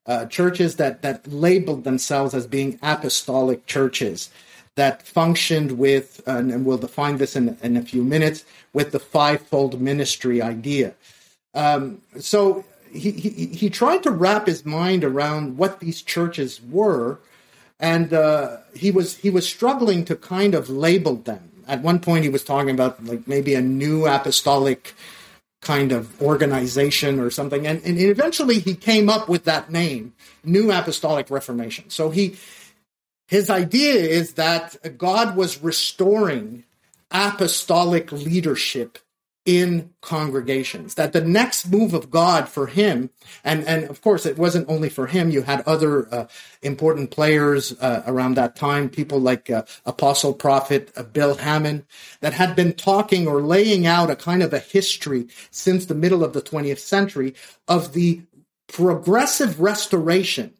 uh, 0.06 0.26
churches 0.28 0.78
that, 0.78 1.02
that 1.02 1.28
labeled 1.28 1.84
themselves 1.84 2.34
as 2.34 2.48
being 2.48 2.80
apostolic 2.82 3.66
churches 3.66 4.30
that 4.76 5.06
functioned 5.06 5.78
with, 5.78 6.22
and 6.28 6.66
we'll 6.66 6.78
define 6.78 7.18
this 7.18 7.36
in, 7.36 7.58
in 7.62 7.76
a 7.76 7.82
few 7.82 8.04
minutes, 8.04 8.46
with 8.74 8.92
the 8.92 9.00
fivefold 9.00 9.82
ministry 9.82 10.42
idea. 10.42 10.94
Um, 11.54 12.02
so 12.20 12.64
he, 12.94 13.12
he, 13.12 13.48
he 13.48 13.70
tried 13.70 14.04
to 14.04 14.12
wrap 14.12 14.48
his 14.48 14.66
mind 14.66 15.04
around 15.04 15.58
what 15.58 15.80
these 15.80 16.02
churches 16.02 16.62
were, 16.62 17.20
and 17.80 18.14
uh, 18.14 18.58
he 18.76 18.92
was 18.92 19.18
he 19.18 19.30
was 19.30 19.48
struggling 19.48 20.06
to 20.06 20.16
kind 20.16 20.54
of 20.54 20.70
label 20.70 21.16
them. 21.16 21.47
At 21.68 21.82
one 21.82 22.00
point, 22.00 22.24
he 22.24 22.30
was 22.30 22.44
talking 22.44 22.72
about 22.72 23.04
like 23.06 23.28
maybe 23.28 23.56
a 23.56 23.62
new 23.62 24.06
apostolic 24.06 24.94
kind 25.62 25.92
of 25.92 26.22
organization 26.22 27.20
or 27.20 27.30
something, 27.30 27.66
and, 27.66 27.82
and 27.84 27.98
eventually 28.00 28.60
he 28.60 28.76
came 28.76 29.10
up 29.10 29.28
with 29.28 29.46
that 29.46 29.72
name, 29.72 30.14
New 30.44 30.72
Apostolic 30.72 31.30
Reformation. 31.30 31.90
So 31.90 32.10
he 32.10 32.38
his 33.28 33.50
idea 33.50 33.94
is 33.94 34.34
that 34.34 34.98
God 34.98 35.36
was 35.36 35.62
restoring 35.62 36.64
apostolic 37.12 38.12
leadership 38.12 39.00
in 39.48 39.90
congregations. 40.02 40.96
That 40.96 41.14
the 41.14 41.22
next 41.22 41.72
move 41.72 41.94
of 41.94 42.12
God 42.12 42.50
for 42.50 42.68
him, 42.68 43.10
and, 43.46 43.64
and 43.66 43.86
of 43.86 44.02
course, 44.02 44.26
it 44.26 44.38
wasn't 44.38 44.70
only 44.70 44.90
for 44.90 45.08
him, 45.08 45.32
you 45.32 45.42
had 45.42 45.62
other 45.62 46.14
uh, 46.14 46.28
important 46.62 47.12
players 47.12 47.72
uh, 47.80 48.04
around 48.06 48.36
that 48.36 48.58
time, 48.58 48.90
people 48.90 49.20
like 49.20 49.50
uh, 49.50 49.64
Apostle 49.86 50.34
Prophet 50.34 50.92
uh, 50.98 51.04
Bill 51.04 51.36
Hamon, 51.36 51.86
that 52.20 52.34
had 52.34 52.58
been 52.58 52.74
talking 52.74 53.26
or 53.26 53.42
laying 53.42 53.88
out 53.88 54.12
a 54.12 54.18
kind 54.18 54.44
of 54.44 54.54
a 54.54 54.60
history 54.60 55.28
since 55.50 55.86
the 55.86 55.96
middle 55.96 56.26
of 56.26 56.34
the 56.34 56.42
20th 56.42 56.80
century 56.80 57.34
of 57.70 57.94
the 57.94 58.22
progressive 58.68 59.62
restoration 59.62 60.54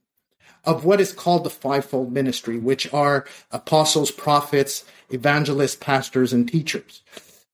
of 0.64 0.86
what 0.86 1.02
is 1.02 1.12
called 1.12 1.44
the 1.44 1.50
fivefold 1.50 2.14
ministry, 2.14 2.58
which 2.58 2.92
are 2.94 3.26
apostles, 3.52 4.12
prophets, 4.12 4.86
evangelists, 5.10 5.76
pastors, 5.76 6.32
and 6.32 6.48
teachers. 6.48 7.04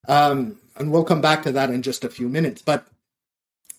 Um, 0.08 0.58
and 0.76 0.92
we'll 0.92 1.04
come 1.04 1.22
back 1.22 1.44
to 1.44 1.52
that 1.52 1.70
in 1.70 1.82
just 1.82 2.04
a 2.04 2.10
few 2.10 2.30
minutes. 2.30 2.62
But 2.62 2.88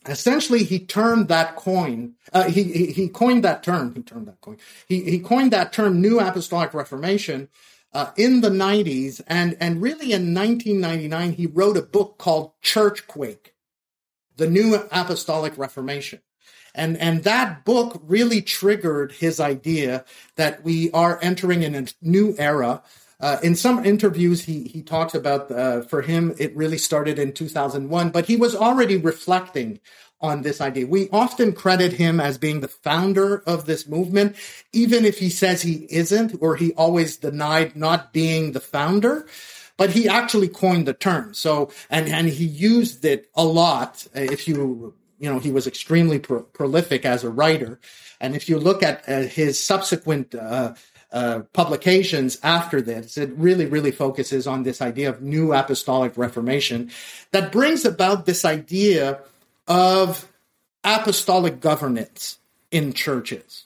essentially, 0.06 0.64
he 0.64 0.78
turned 0.78 1.28
that 1.28 1.56
coin. 1.56 2.14
Uh, 2.32 2.44
he, 2.44 2.64
he, 2.64 2.86
he 2.86 3.08
coined 3.08 3.44
that 3.44 3.62
term. 3.62 3.94
He 3.94 4.02
turned 4.02 4.28
that 4.28 4.40
coin. 4.40 4.58
He 4.86 5.02
he 5.02 5.18
coined 5.18 5.52
that 5.52 5.72
term, 5.72 6.00
New 6.00 6.20
Apostolic 6.20 6.74
Reformation. 6.74 7.48
Uh, 7.92 8.10
in 8.16 8.40
the 8.40 8.50
90s, 8.50 9.20
and, 9.28 9.56
and 9.60 9.80
really 9.80 10.12
in 10.12 10.34
1999, 10.34 11.30
he 11.30 11.46
wrote 11.46 11.76
a 11.76 11.82
book 11.82 12.18
called 12.18 12.50
Churchquake, 12.60 13.52
The 14.36 14.50
New 14.50 14.74
Apostolic 14.90 15.56
Reformation. 15.56 16.18
And, 16.74 16.96
and 16.98 17.22
that 17.22 17.64
book 17.64 18.02
really 18.04 18.42
triggered 18.42 19.12
his 19.12 19.38
idea 19.38 20.04
that 20.34 20.64
we 20.64 20.90
are 20.90 21.20
entering 21.22 21.62
in 21.62 21.74
a 21.76 21.86
new 22.02 22.34
era 22.36 22.82
uh, 23.24 23.40
in 23.42 23.56
some 23.56 23.82
interviews, 23.86 24.44
he 24.44 24.64
he 24.64 24.82
talks 24.82 25.14
about 25.14 25.50
uh, 25.50 25.80
for 25.80 26.02
him 26.02 26.34
it 26.38 26.54
really 26.54 26.76
started 26.76 27.18
in 27.18 27.32
2001, 27.32 28.10
but 28.10 28.26
he 28.26 28.36
was 28.36 28.54
already 28.54 28.98
reflecting 28.98 29.80
on 30.20 30.42
this 30.42 30.60
idea. 30.60 30.86
We 30.86 31.08
often 31.08 31.54
credit 31.54 31.94
him 31.94 32.20
as 32.20 32.36
being 32.36 32.60
the 32.60 32.68
founder 32.68 33.42
of 33.46 33.64
this 33.64 33.88
movement, 33.88 34.36
even 34.74 35.06
if 35.06 35.20
he 35.20 35.30
says 35.30 35.62
he 35.62 35.86
isn't, 35.88 36.36
or 36.42 36.56
he 36.56 36.74
always 36.74 37.16
denied 37.16 37.74
not 37.74 38.12
being 38.12 38.52
the 38.52 38.60
founder. 38.60 39.26
But 39.78 39.90
he 39.90 40.06
actually 40.06 40.48
coined 40.48 40.86
the 40.86 40.92
term. 40.92 41.32
So, 41.32 41.70
and 41.88 42.10
and 42.10 42.28
he 42.28 42.44
used 42.44 43.06
it 43.06 43.30
a 43.34 43.44
lot. 43.46 44.06
If 44.12 44.46
you 44.46 44.92
you 45.18 45.32
know, 45.32 45.38
he 45.38 45.50
was 45.50 45.66
extremely 45.66 46.18
pro- 46.18 46.42
prolific 46.42 47.06
as 47.06 47.24
a 47.24 47.30
writer, 47.30 47.80
and 48.20 48.36
if 48.36 48.50
you 48.50 48.58
look 48.58 48.82
at 48.82 49.08
uh, 49.08 49.22
his 49.22 49.62
subsequent 49.62 50.34
uh, 50.34 50.74
uh, 51.14 51.42
publications 51.52 52.40
after 52.42 52.82
this. 52.82 53.16
It 53.16 53.30
really, 53.36 53.66
really 53.66 53.92
focuses 53.92 54.48
on 54.48 54.64
this 54.64 54.82
idea 54.82 55.08
of 55.08 55.22
new 55.22 55.54
apostolic 55.54 56.18
reformation 56.18 56.90
that 57.30 57.52
brings 57.52 57.84
about 57.84 58.26
this 58.26 58.44
idea 58.44 59.20
of 59.68 60.28
apostolic 60.82 61.60
governance 61.60 62.38
in 62.72 62.92
churches. 62.92 63.64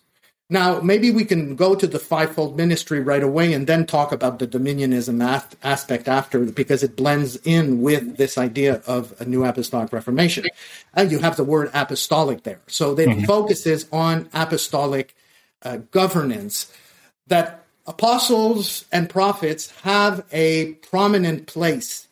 Now, 0.51 0.81
maybe 0.81 1.11
we 1.11 1.25
can 1.25 1.57
go 1.57 1.75
to 1.75 1.87
the 1.87 1.99
fivefold 1.99 2.55
ministry 2.55 3.01
right 3.01 3.23
away 3.23 3.55
and 3.55 3.67
then 3.67 3.87
talk 3.87 4.13
about 4.13 4.39
the 4.39 4.47
dominionism 4.47 5.23
aspect 5.63 6.07
after 6.07 6.41
because 6.41 6.83
it 6.83 6.97
blends 6.97 7.37
in 7.45 7.81
with 7.81 8.19
this 8.19 8.37
idea 8.37 8.83
of 8.87 9.15
a 9.21 9.25
new 9.25 9.45
apostolic 9.45 9.91
reformation. 9.91 10.45
And 10.93 11.11
you 11.11 11.19
have 11.21 11.37
the 11.37 11.45
word 11.45 11.71
apostolic 11.73 12.43
there. 12.43 12.61
So 12.67 12.93
it 12.93 13.09
mm-hmm. 13.09 13.25
focuses 13.25 13.87
on 13.91 14.29
apostolic 14.35 15.15
uh, 15.63 15.79
governance 15.91 16.71
that 17.29 17.65
apostles 17.87 18.85
and 18.93 19.09
prophets 19.09 19.71
have 19.83 20.25
a 20.33 20.75
prominent 20.75 21.47
place 21.47 22.09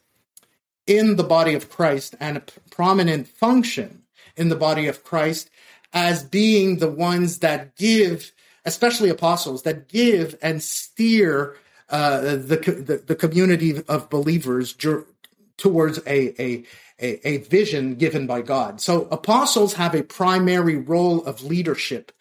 in 0.87 1.17
the 1.17 1.25
body 1.25 1.55
of 1.55 1.69
Christ 1.69 2.15
and 2.21 2.37
a 2.37 2.43
prominent 2.71 3.29
function 3.29 4.03
in 4.37 4.49
the 4.49 4.57
body 4.57 4.87
of 4.87 5.05
Christ 5.05 5.51
as 5.93 6.23
being 6.23 6.79
the 6.79 6.91
ones 6.91 7.41
that 7.41 7.77
give, 7.77 8.33
especially 8.65 9.09
apostles, 9.09 9.63
that 9.63 9.89
give 9.89 10.37
and 10.43 10.63
steer 10.63 11.57
uh, 11.89 12.21
the, 12.21 12.85
the, 12.87 13.03
the 13.07 13.15
community 13.15 13.83
of 13.89 14.11
believers 14.11 14.75
towards 15.57 15.99
a, 16.07 16.43
a 16.43 16.65
a, 16.99 17.29
a 17.29 17.37
vision 17.39 17.97
given 17.97 18.27
by 18.27 18.43
God. 18.43 18.81
So 18.81 19.07
apostles 19.11 19.75
have 19.75 19.95
a 19.95 20.03
primary 20.03 20.77
role 20.77 21.25
of 21.25 21.45
leadership 21.45 22.13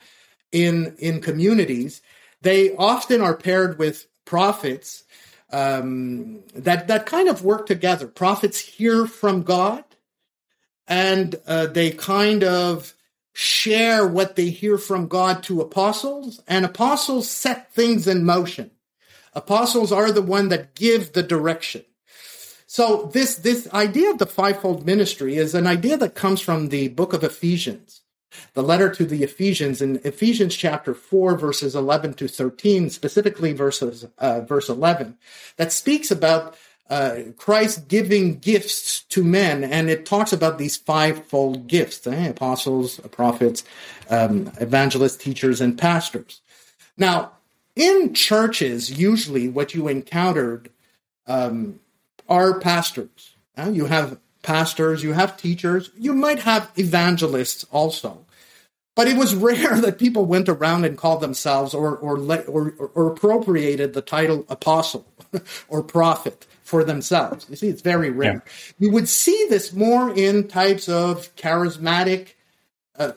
in 0.51 0.95
in 0.99 1.21
communities 1.21 2.01
they 2.41 2.75
often 2.75 3.21
are 3.21 3.35
paired 3.35 3.77
with 3.79 4.07
prophets 4.25 5.03
um, 5.51 6.43
that 6.55 6.87
that 6.87 7.05
kind 7.05 7.29
of 7.29 7.43
work 7.43 7.65
together. 7.65 8.07
Prophets 8.07 8.59
hear 8.59 9.05
from 9.05 9.43
God, 9.43 9.83
and 10.87 11.35
uh, 11.47 11.67
they 11.67 11.91
kind 11.91 12.43
of 12.43 12.93
share 13.33 14.07
what 14.07 14.35
they 14.35 14.49
hear 14.49 14.77
from 14.77 15.07
God 15.07 15.43
to 15.43 15.61
apostles, 15.61 16.41
and 16.47 16.65
apostles 16.65 17.29
set 17.29 17.73
things 17.73 18.07
in 18.07 18.25
motion. 18.25 18.71
Apostles 19.33 19.91
are 19.91 20.11
the 20.11 20.21
one 20.21 20.49
that 20.49 20.75
give 20.75 21.13
the 21.13 21.23
direction. 21.23 21.83
So 22.67 23.09
this 23.13 23.35
this 23.35 23.71
idea 23.73 24.09
of 24.11 24.17
the 24.17 24.25
fivefold 24.25 24.85
ministry 24.85 25.37
is 25.37 25.53
an 25.53 25.67
idea 25.67 25.97
that 25.97 26.15
comes 26.15 26.41
from 26.41 26.69
the 26.69 26.89
book 26.89 27.13
of 27.13 27.23
Ephesians 27.23 28.01
the 28.53 28.63
letter 28.63 28.89
to 28.89 29.05
the 29.05 29.23
Ephesians 29.23 29.81
in 29.81 29.99
Ephesians 30.03 30.55
chapter 30.55 30.93
4, 30.93 31.37
verses 31.37 31.75
11 31.75 32.13
to 32.15 32.27
13, 32.27 32.89
specifically 32.89 33.53
verses, 33.53 34.05
uh, 34.17 34.41
verse 34.41 34.69
11, 34.69 35.17
that 35.57 35.71
speaks 35.71 36.11
about 36.11 36.55
uh, 36.89 37.17
Christ 37.37 37.87
giving 37.87 38.37
gifts 38.39 39.01
to 39.09 39.23
men, 39.23 39.63
and 39.63 39.89
it 39.89 40.05
talks 40.05 40.31
about 40.31 40.57
these 40.57 40.77
fivefold 40.77 41.67
gifts 41.67 42.05
eh? 42.05 42.27
apostles, 42.27 42.99
prophets, 43.11 43.63
um, 44.09 44.51
evangelists, 44.59 45.17
teachers, 45.17 45.61
and 45.61 45.77
pastors. 45.77 46.41
Now, 46.97 47.31
in 47.75 48.13
churches, 48.13 48.97
usually 48.99 49.49
what 49.49 49.73
you 49.73 49.87
encountered 49.87 50.69
um, 51.27 51.79
are 52.29 52.59
pastors. 52.59 53.35
Uh, 53.57 53.69
you 53.73 53.85
have 53.85 54.19
pastors, 54.43 55.03
you 55.03 55.13
have 55.13 55.37
teachers, 55.37 55.89
you 55.97 56.13
might 56.13 56.39
have 56.39 56.71
evangelists 56.77 57.65
also. 57.71 58.24
But 58.95 59.07
it 59.07 59.17
was 59.17 59.35
rare 59.49 59.79
that 59.81 59.99
people 59.99 60.25
went 60.25 60.49
around 60.49 60.85
and 60.85 60.97
called 60.97 61.21
themselves 61.21 61.73
or 61.73 61.95
or 61.97 62.17
or, 62.47 62.91
or 62.93 63.11
appropriated 63.11 63.93
the 63.93 64.01
title 64.01 64.45
apostle 64.49 65.05
or 65.67 65.83
prophet 65.83 66.47
for 66.63 66.83
themselves. 66.83 67.45
You 67.49 67.55
see, 67.55 67.67
it's 67.67 67.83
very 67.83 68.09
rare. 68.09 68.43
Yeah. 68.45 68.51
You 68.79 68.91
would 68.91 69.07
see 69.07 69.45
this 69.49 69.71
more 69.71 70.09
in 70.09 70.47
types 70.47 70.89
of 70.89 71.33
charismatic 71.35 72.29
uh, 72.97 73.11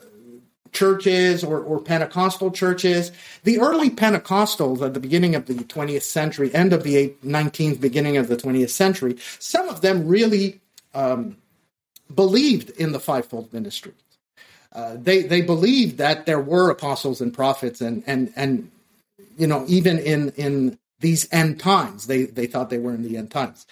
churches 0.73 1.43
or, 1.43 1.61
or 1.61 1.81
Pentecostal 1.81 2.51
churches. 2.51 3.11
The 3.45 3.59
early 3.59 3.91
Pentecostals 3.91 4.83
at 4.83 4.95
the 4.95 5.01
beginning 5.01 5.35
of 5.35 5.47
the 5.47 5.55
20th 5.55 6.03
century, 6.03 6.55
end 6.55 6.73
of 6.73 6.83
the 6.83 7.15
19th, 7.25 7.81
beginning 7.81 8.17
of 8.17 8.29
the 8.29 8.37
20th 8.37 8.71
century, 8.71 9.17
some 9.39 9.69
of 9.69 9.81
them 9.81 10.07
really 10.07 10.61
um, 10.95 11.37
believed 12.15 12.71
in 12.71 12.93
the 12.93 13.01
fivefold 13.01 13.53
ministry. 13.53 13.93
Uh, 14.73 14.97
they 14.99 15.23
they 15.23 15.41
believed 15.41 15.99
that 15.99 16.27
there 16.27 16.41
were 16.41 16.71
apostles 16.71 17.21
and 17.21 17.33
prophets 17.33 17.81
and 17.81 18.03
and 18.07 18.33
and 18.37 18.71
you 19.37 19.47
know 19.47 19.65
even 19.67 19.99
in 19.99 20.31
in 20.31 20.79
these 21.01 21.27
end 21.33 21.59
times. 21.59 22.07
They 22.07 22.25
they 22.25 22.47
thought 22.47 22.71
they 22.71 22.79
were 22.79 22.95
in 22.95 23.03
the 23.03 23.17
end 23.17 23.31
times, 23.31 23.67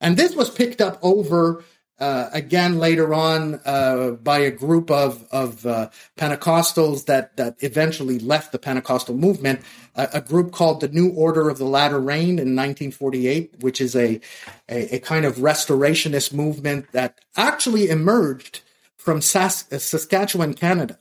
and 0.00 0.16
this 0.16 0.34
was 0.34 0.48
picked 0.48 0.80
up 0.80 0.98
over 1.02 1.62
uh, 2.00 2.30
again 2.32 2.78
later 2.78 3.12
on 3.12 3.60
uh, 3.66 4.12
by 4.22 4.38
a 4.38 4.50
group 4.50 4.90
of 4.90 5.26
of 5.30 5.66
uh, 5.66 5.90
Pentecostals 6.16 7.04
that 7.04 7.36
that 7.36 7.56
eventually 7.60 8.18
left 8.18 8.52
the 8.52 8.58
Pentecostal 8.58 9.16
movement. 9.16 9.60
a 9.96 10.20
group 10.20 10.52
called 10.52 10.80
the 10.80 10.88
New 10.88 11.10
Order 11.10 11.50
of 11.50 11.58
the 11.58 11.64
Latter 11.64 11.98
Rain 11.98 12.38
in 12.38 12.54
1948, 12.54 13.56
which 13.60 13.80
is 13.80 13.96
a, 13.96 14.20
a, 14.68 14.96
a 14.96 14.98
kind 15.00 15.24
of 15.26 15.36
restorationist 15.36 16.32
movement 16.32 16.86
that 16.92 17.18
actually 17.36 17.90
emerged 17.90 18.60
from 19.08 19.22
Sas- 19.22 19.64
Saskatchewan, 19.70 20.52
Canada, 20.52 20.98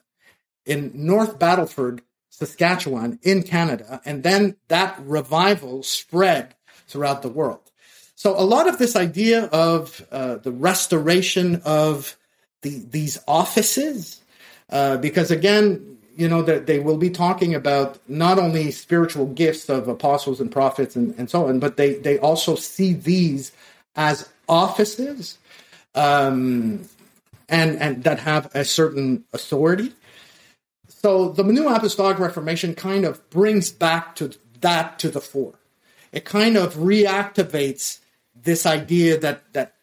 in 0.66 0.94
North 0.94 1.38
Battleford, 1.38 2.00
Saskatchewan 2.30 3.20
in 3.22 3.44
Canada, 3.44 4.00
and 4.06 4.24
then 4.24 4.56
that 4.70 4.98
revival 5.04 5.84
spread 5.84 6.56
throughout 6.88 7.22
the 7.22 7.28
world. 7.28 7.70
So 8.16 8.40
a 8.40 8.48
lot 8.48 8.70
of 8.70 8.78
this 8.78 8.96
idea 8.96 9.48
of 9.48 10.08
uh, 10.10 10.36
the 10.36 10.54
restoration 10.54 11.62
of 11.66 12.16
the, 12.62 12.82
these 12.90 13.20
offices, 13.28 14.22
uh, 14.70 14.96
because 14.96 15.30
again, 15.30 15.98
you 16.16 16.30
know, 16.30 16.44
that 16.44 16.66
they 16.66 16.80
will 16.80 16.96
be 16.96 17.10
talking 17.10 17.54
about 17.56 18.00
not 18.08 18.40
only 18.40 18.72
spiritual 18.72 19.26
gifts 19.26 19.68
of 19.68 19.90
apostles 19.90 20.40
and 20.40 20.50
prophets 20.50 20.96
and, 20.96 21.14
and 21.18 21.30
so 21.30 21.50
on, 21.50 21.60
but 21.60 21.76
they, 21.76 21.96
they 21.96 22.18
also 22.20 22.56
see 22.56 22.94
these 22.94 23.52
as 23.98 24.30
offices. 24.48 25.38
Um, 25.94 26.88
and, 27.50 27.78
and 27.78 28.04
that 28.04 28.20
have 28.20 28.54
a 28.54 28.66
certain 28.66 29.24
authority. 29.34 29.94
So 30.88 31.30
the 31.30 31.44
New 31.44 31.68
Apostolic 31.68 32.20
Reformation 32.20 32.76
kind 32.76 33.06
of 33.06 33.30
brings 33.30 33.72
back 33.72 34.16
to 34.16 34.32
that 34.62 35.00
to 35.00 35.10
the 35.10 35.22
fore. 35.22 35.60
It 36.12 36.26
kind 36.26 36.58
of 36.58 36.76
reactivates 36.76 38.00
this 38.36 38.66
idea 38.66 39.18
that 39.20 39.54
that 39.54 39.76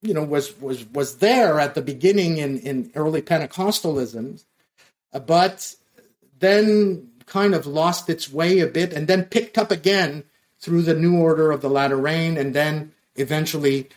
you 0.00 0.14
know 0.14 0.24
was 0.24 0.58
was 0.60 0.86
was 0.86 1.18
there 1.18 1.60
at 1.60 1.74
the 1.74 1.82
beginning 1.82 2.38
in 2.38 2.58
in 2.58 2.90
early 2.94 3.22
Pentecostalism, 3.22 4.42
but 5.26 5.74
then 6.38 7.10
kind 7.26 7.54
of 7.54 7.66
lost 7.66 8.08
its 8.08 8.30
way 8.30 8.60
a 8.60 8.66
bit 8.66 8.92
and 8.92 9.06
then 9.06 9.24
picked 9.24 9.56
up 9.58 9.70
again 9.70 10.24
through 10.58 10.82
the 10.82 10.94
new 10.94 11.18
order 11.18 11.50
of 11.50 11.60
the 11.60 11.70
latter 11.70 11.96
rain 11.96 12.36
and 12.36 12.54
then 12.54 12.92
eventually 13.16 13.88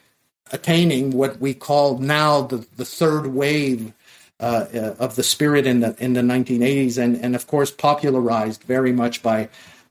attaining 0.51 1.11
what 1.11 1.39
we 1.39 1.53
call 1.53 1.97
now 1.97 2.41
the, 2.41 2.65
the 2.75 2.85
third 2.85 3.27
wave 3.27 3.93
uh, 4.39 4.67
uh, 4.73 4.95
of 4.99 5.15
the 5.15 5.23
spirit 5.23 5.65
in 5.65 5.79
the 5.79 5.95
in 5.99 6.13
the 6.13 6.21
1980s, 6.21 6.97
and 6.97 7.15
and 7.17 7.35
of 7.35 7.47
course 7.47 7.71
popularized 7.71 8.63
very 8.63 8.91
much 8.91 9.23
by 9.23 9.49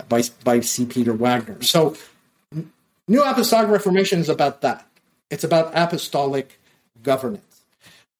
by 0.08 0.22
by 0.44 0.60
C. 0.60 0.86
Peter 0.86 1.12
Wagner. 1.12 1.62
So, 1.62 1.96
New 3.08 3.22
Apostolic 3.22 3.70
Reformation 3.70 4.20
is 4.20 4.28
about 4.28 4.60
that. 4.60 4.86
It's 5.30 5.44
about 5.44 5.72
apostolic 5.74 6.60
governance. 7.02 7.62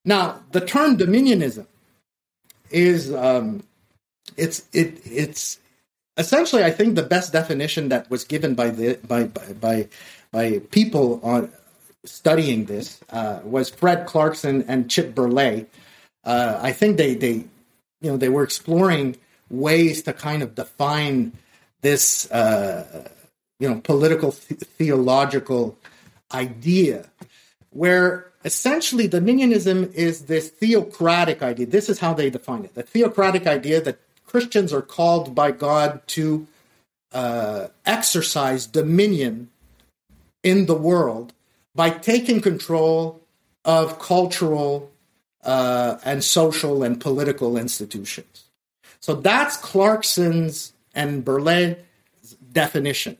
Now, 0.03 0.41
the 0.51 0.61
term 0.61 0.97
dominionism 0.97 1.65
is 2.71 3.13
um, 3.13 3.63
it's 4.35 4.63
it 4.73 4.99
it's 5.05 5.59
essentially 6.17 6.63
I 6.63 6.71
think 6.71 6.95
the 6.95 7.03
best 7.03 7.31
definition 7.31 7.89
that 7.89 8.09
was 8.09 8.23
given 8.23 8.55
by 8.55 8.69
the 8.69 8.95
by 9.07 9.25
by 9.25 9.53
by, 9.53 9.87
by 10.31 10.59
people 10.71 11.19
on 11.23 11.51
studying 12.07 12.65
this 12.65 12.99
uh, 13.09 13.39
was 13.43 13.69
Fred 13.69 14.05
Clarkson 14.05 14.65
and 14.67 14.89
Chip 14.89 15.13
Berlet. 15.13 15.67
Uh, 16.23 16.59
I 16.61 16.71
think 16.71 16.97
they 16.97 17.15
they 17.15 17.33
you 18.01 18.11
know 18.11 18.17
they 18.17 18.29
were 18.29 18.43
exploring 18.43 19.15
ways 19.49 20.03
to 20.03 20.13
kind 20.13 20.43
of 20.43 20.55
define 20.55 21.33
this 21.81 22.29
uh, 22.31 23.09
you 23.59 23.69
know 23.69 23.79
political 23.81 24.31
th- 24.31 24.59
theological 24.61 25.77
idea 26.33 27.09
where 27.71 28.31
essentially 28.43 29.07
dominionism 29.07 29.93
is 29.93 30.25
this 30.25 30.49
theocratic 30.49 31.41
idea 31.41 31.65
this 31.65 31.89
is 31.89 31.99
how 31.99 32.13
they 32.13 32.29
define 32.29 32.63
it 32.65 32.73
the 32.75 32.83
theocratic 32.83 33.47
idea 33.47 33.81
that 33.81 33.97
christians 34.25 34.73
are 34.73 34.81
called 34.81 35.33
by 35.33 35.51
god 35.51 36.05
to 36.07 36.45
uh, 37.13 37.67
exercise 37.85 38.67
dominion 38.67 39.49
in 40.43 40.65
the 40.65 40.75
world 40.75 41.33
by 41.77 41.91
taking 41.91 42.41
control 42.41 43.21
of 43.63 43.99
cultural 43.99 44.91
uh, 45.43 45.97
and 46.03 46.23
social 46.23 46.83
and 46.83 46.99
political 46.99 47.55
institutions. 47.55 48.45
So 48.99 49.13
that's 49.13 49.57
Clarkson's 49.57 50.73
and 50.95 51.23
Berlet's 51.23 52.33
definition. 52.51 53.17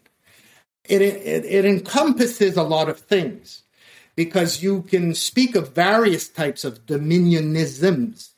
It, 0.86 1.04
it, 1.04 1.46
it 1.46 1.66
encompasses 1.66 2.58
a 2.58 2.64
lot 2.64 2.90
of 2.90 3.00
things 3.00 3.62
because 4.16 4.64
you 4.64 4.82
can 4.82 5.14
speak 5.14 5.56
of 5.56 5.76
various 5.76 6.28
types 6.28 6.66
of 6.66 6.84
dominionisms. 6.88 8.30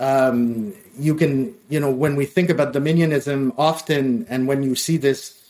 Um, 0.00 0.74
you 0.98 1.14
can, 1.14 1.54
you 1.68 1.78
know, 1.78 1.92
when 1.92 2.16
we 2.16 2.26
think 2.26 2.50
about 2.50 2.74
dominionism, 2.74 3.54
often, 3.56 4.26
and 4.28 4.48
when 4.48 4.64
you 4.64 4.74
see 4.74 4.96
this, 4.96 5.43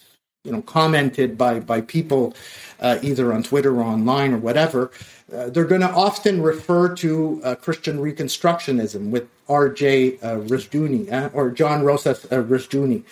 you 0.44 0.52
know, 0.52 0.62
commented 0.62 1.36
by 1.36 1.58
by 1.58 1.80
people 1.80 2.34
uh, 2.80 2.98
either 3.02 3.32
on 3.32 3.42
Twitter 3.42 3.74
or 3.74 3.82
online 3.82 4.32
or 4.34 4.38
whatever, 4.38 4.90
uh, 5.34 5.48
they're 5.48 5.64
going 5.64 5.80
to 5.80 5.90
often 5.90 6.42
refer 6.42 6.94
to 6.96 7.40
uh, 7.42 7.54
Christian 7.54 7.98
Reconstructionism 7.98 9.10
with 9.10 9.28
R.J. 9.48 10.18
Uh, 10.18 10.36
Rushdoony 10.36 11.10
uh, 11.10 11.30
or 11.32 11.50
John 11.50 11.82
Rousas 11.82 12.24
uh, 12.26 12.42
Rushdoony. 12.42 13.02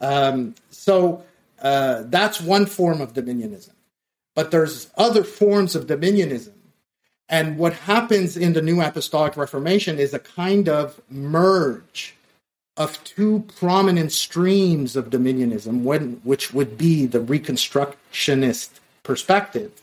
Um, 0.00 0.54
so 0.70 1.24
uh, 1.62 2.02
that's 2.06 2.40
one 2.40 2.66
form 2.66 3.00
of 3.00 3.14
dominionism. 3.14 3.70
But 4.34 4.50
there's 4.50 4.90
other 4.96 5.24
forms 5.24 5.74
of 5.74 5.86
dominionism. 5.86 6.52
And 7.28 7.56
what 7.56 7.72
happens 7.72 8.36
in 8.36 8.52
the 8.52 8.60
New 8.60 8.82
Apostolic 8.82 9.36
Reformation 9.36 9.98
is 9.98 10.12
a 10.12 10.18
kind 10.18 10.68
of 10.68 11.00
merge 11.08 12.14
of 12.76 13.02
two 13.04 13.44
prominent 13.56 14.12
streams 14.12 14.96
of 14.96 15.10
dominionism, 15.10 15.82
when, 15.82 16.20
which 16.24 16.52
would 16.52 16.76
be 16.76 17.06
the 17.06 17.20
Reconstructionist 17.20 18.70
perspective 19.02 19.82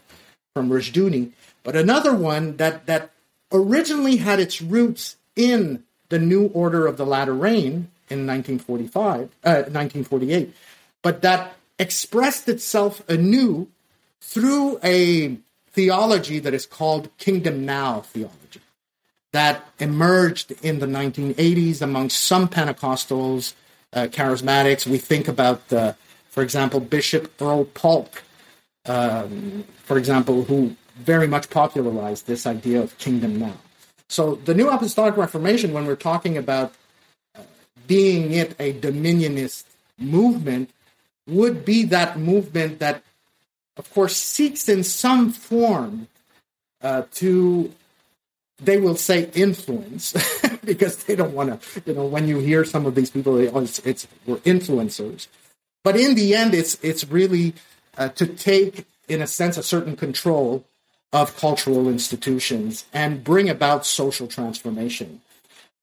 from 0.53 0.69
Rushdoony, 0.69 1.31
but 1.63 1.75
another 1.75 2.13
one 2.13 2.57
that 2.57 2.85
that 2.87 3.11
originally 3.51 4.17
had 4.17 4.39
its 4.39 4.61
roots 4.61 5.15
in 5.35 5.83
the 6.09 6.19
New 6.19 6.47
Order 6.47 6.87
of 6.87 6.97
the 6.97 7.05
Latter 7.05 7.33
Rain 7.33 7.89
in 8.09 8.27
1945, 8.27 9.21
uh, 9.21 9.27
1948, 9.43 10.53
but 11.01 11.21
that 11.21 11.55
expressed 11.79 12.49
itself 12.49 13.07
anew 13.09 13.67
through 14.19 14.79
a 14.83 15.37
theology 15.71 16.39
that 16.39 16.53
is 16.53 16.65
called 16.65 17.09
Kingdom 17.17 17.65
Now 17.65 18.01
theology 18.01 18.59
that 19.33 19.65
emerged 19.79 20.51
in 20.61 20.79
the 20.79 20.85
1980s 20.85 21.81
among 21.81 22.09
some 22.09 22.47
Pentecostals, 22.47 23.53
uh, 23.93 24.07
charismatics. 24.11 24.85
We 24.85 24.97
think 24.97 25.27
about, 25.27 25.71
uh, 25.71 25.93
for 26.29 26.43
example, 26.43 26.79
Bishop 26.79 27.31
Earl 27.41 27.65
Paulk, 27.65 28.23
um, 28.85 29.63
for 29.83 29.97
example, 29.97 30.43
who 30.43 30.75
very 30.97 31.27
much 31.27 31.49
popularized 31.49 32.27
this 32.27 32.45
idea 32.45 32.81
of 32.81 32.97
kingdom 32.97 33.39
now. 33.39 33.53
So 34.09 34.35
the 34.35 34.53
New 34.53 34.69
Apostolic 34.69 35.15
Reformation, 35.15 35.73
when 35.73 35.85
we're 35.85 35.95
talking 35.95 36.37
about 36.37 36.73
uh, 37.35 37.41
being 37.87 38.33
it 38.33 38.55
a 38.59 38.73
dominionist 38.73 39.63
movement, 39.97 40.69
would 41.27 41.63
be 41.63 41.83
that 41.85 42.19
movement 42.19 42.79
that, 42.79 43.03
of 43.77 43.89
course, 43.93 44.17
seeks 44.17 44.67
in 44.67 44.83
some 44.83 45.31
form 45.31 46.07
uh, 46.81 47.03
to, 47.13 47.71
they 48.61 48.77
will 48.77 48.95
say, 48.95 49.29
influence 49.33 50.13
because 50.63 51.03
they 51.03 51.15
don't 51.15 51.33
want 51.33 51.61
to, 51.61 51.81
you 51.85 51.93
know, 51.93 52.05
when 52.05 52.27
you 52.27 52.39
hear 52.39 52.63
some 52.63 52.85
of 52.85 52.95
these 52.95 53.09
people, 53.09 53.35
they, 53.35 53.49
oh, 53.49 53.61
it's, 53.61 53.79
it's 53.79 54.07
we're 54.25 54.37
influencers. 54.37 55.27
But 55.83 55.99
in 55.99 56.13
the 56.15 56.35
end, 56.35 56.53
it's 56.53 56.77
it's 56.83 57.07
really 57.07 57.55
uh, 57.97 58.09
to 58.09 58.27
take, 58.27 58.85
in 59.07 59.21
a 59.21 59.27
sense, 59.27 59.57
a 59.57 59.63
certain 59.63 59.95
control 59.95 60.63
of 61.11 61.35
cultural 61.37 61.89
institutions 61.89 62.85
and 62.93 63.23
bring 63.23 63.49
about 63.49 63.85
social 63.85 64.27
transformation. 64.27 65.21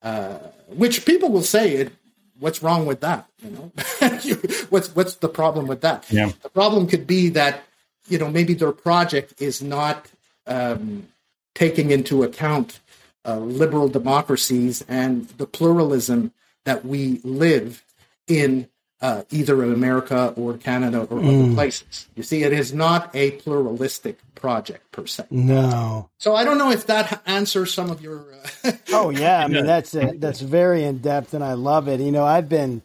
Uh, 0.01 0.39
which 0.69 1.05
people 1.05 1.31
will 1.31 1.43
say, 1.43 1.75
it, 1.75 1.93
"What's 2.39 2.63
wrong 2.63 2.87
with 2.87 3.01
that?" 3.01 3.29
You 3.43 3.51
know, 3.51 3.73
what's 4.71 4.95
what's 4.95 5.17
the 5.17 5.29
problem 5.29 5.67
with 5.67 5.81
that? 5.81 6.07
Yeah. 6.11 6.31
The 6.43 6.49
problem 6.49 6.87
could 6.87 7.09
be 7.09 7.31
that 7.31 7.65
you 8.07 8.19
know 8.19 8.31
maybe 8.31 8.55
their 8.55 8.71
project 8.71 9.43
is 9.43 9.61
not 9.61 10.07
um, 10.47 11.09
taking 11.55 11.91
into 11.91 12.23
account 12.23 12.81
uh, 13.25 13.39
liberal 13.39 13.89
democracies 13.89 14.85
and 14.89 15.29
the 15.31 15.47
pluralism 15.47 16.33
that 16.65 16.85
we 16.85 17.21
live 17.25 17.85
in 18.27 18.69
uh, 19.01 19.23
either 19.31 19.63
in 19.63 19.73
America 19.73 20.35
or 20.37 20.57
Canada 20.57 21.01
or 21.03 21.21
mm. 21.21 21.45
other 21.45 21.55
places. 21.55 22.09
You 22.17 22.23
see, 22.23 22.43
it 22.43 22.53
is 22.53 22.73
not 22.73 23.15
a 23.15 23.33
pluralistic 23.33 24.19
project 24.35 24.91
per 24.91 25.07
se. 25.07 25.27
No. 25.31 26.11
So 26.19 26.35
I 26.35 26.45
don't 26.45 26.59
know 26.59 26.71
if 26.71 26.87
that 26.87 27.23
answers 27.27 27.73
some 27.73 27.91
of 27.91 28.03
your. 28.03 28.25
Uh, 28.65 28.73
oh 28.93 29.11
yeah, 29.11 29.45
I 29.45 29.49
mean 29.49 29.67
that's 29.67 29.95
a, 29.95 30.15
that's 30.17 30.41
very 30.41 30.85
in 30.85 30.99
depth, 30.99 31.35
and 31.35 31.45
I 31.45 31.53
love 31.53 31.89
it. 31.89 32.01
You 32.01 32.11
know, 32.11 32.25
I've 32.25 32.49
been 32.49 32.83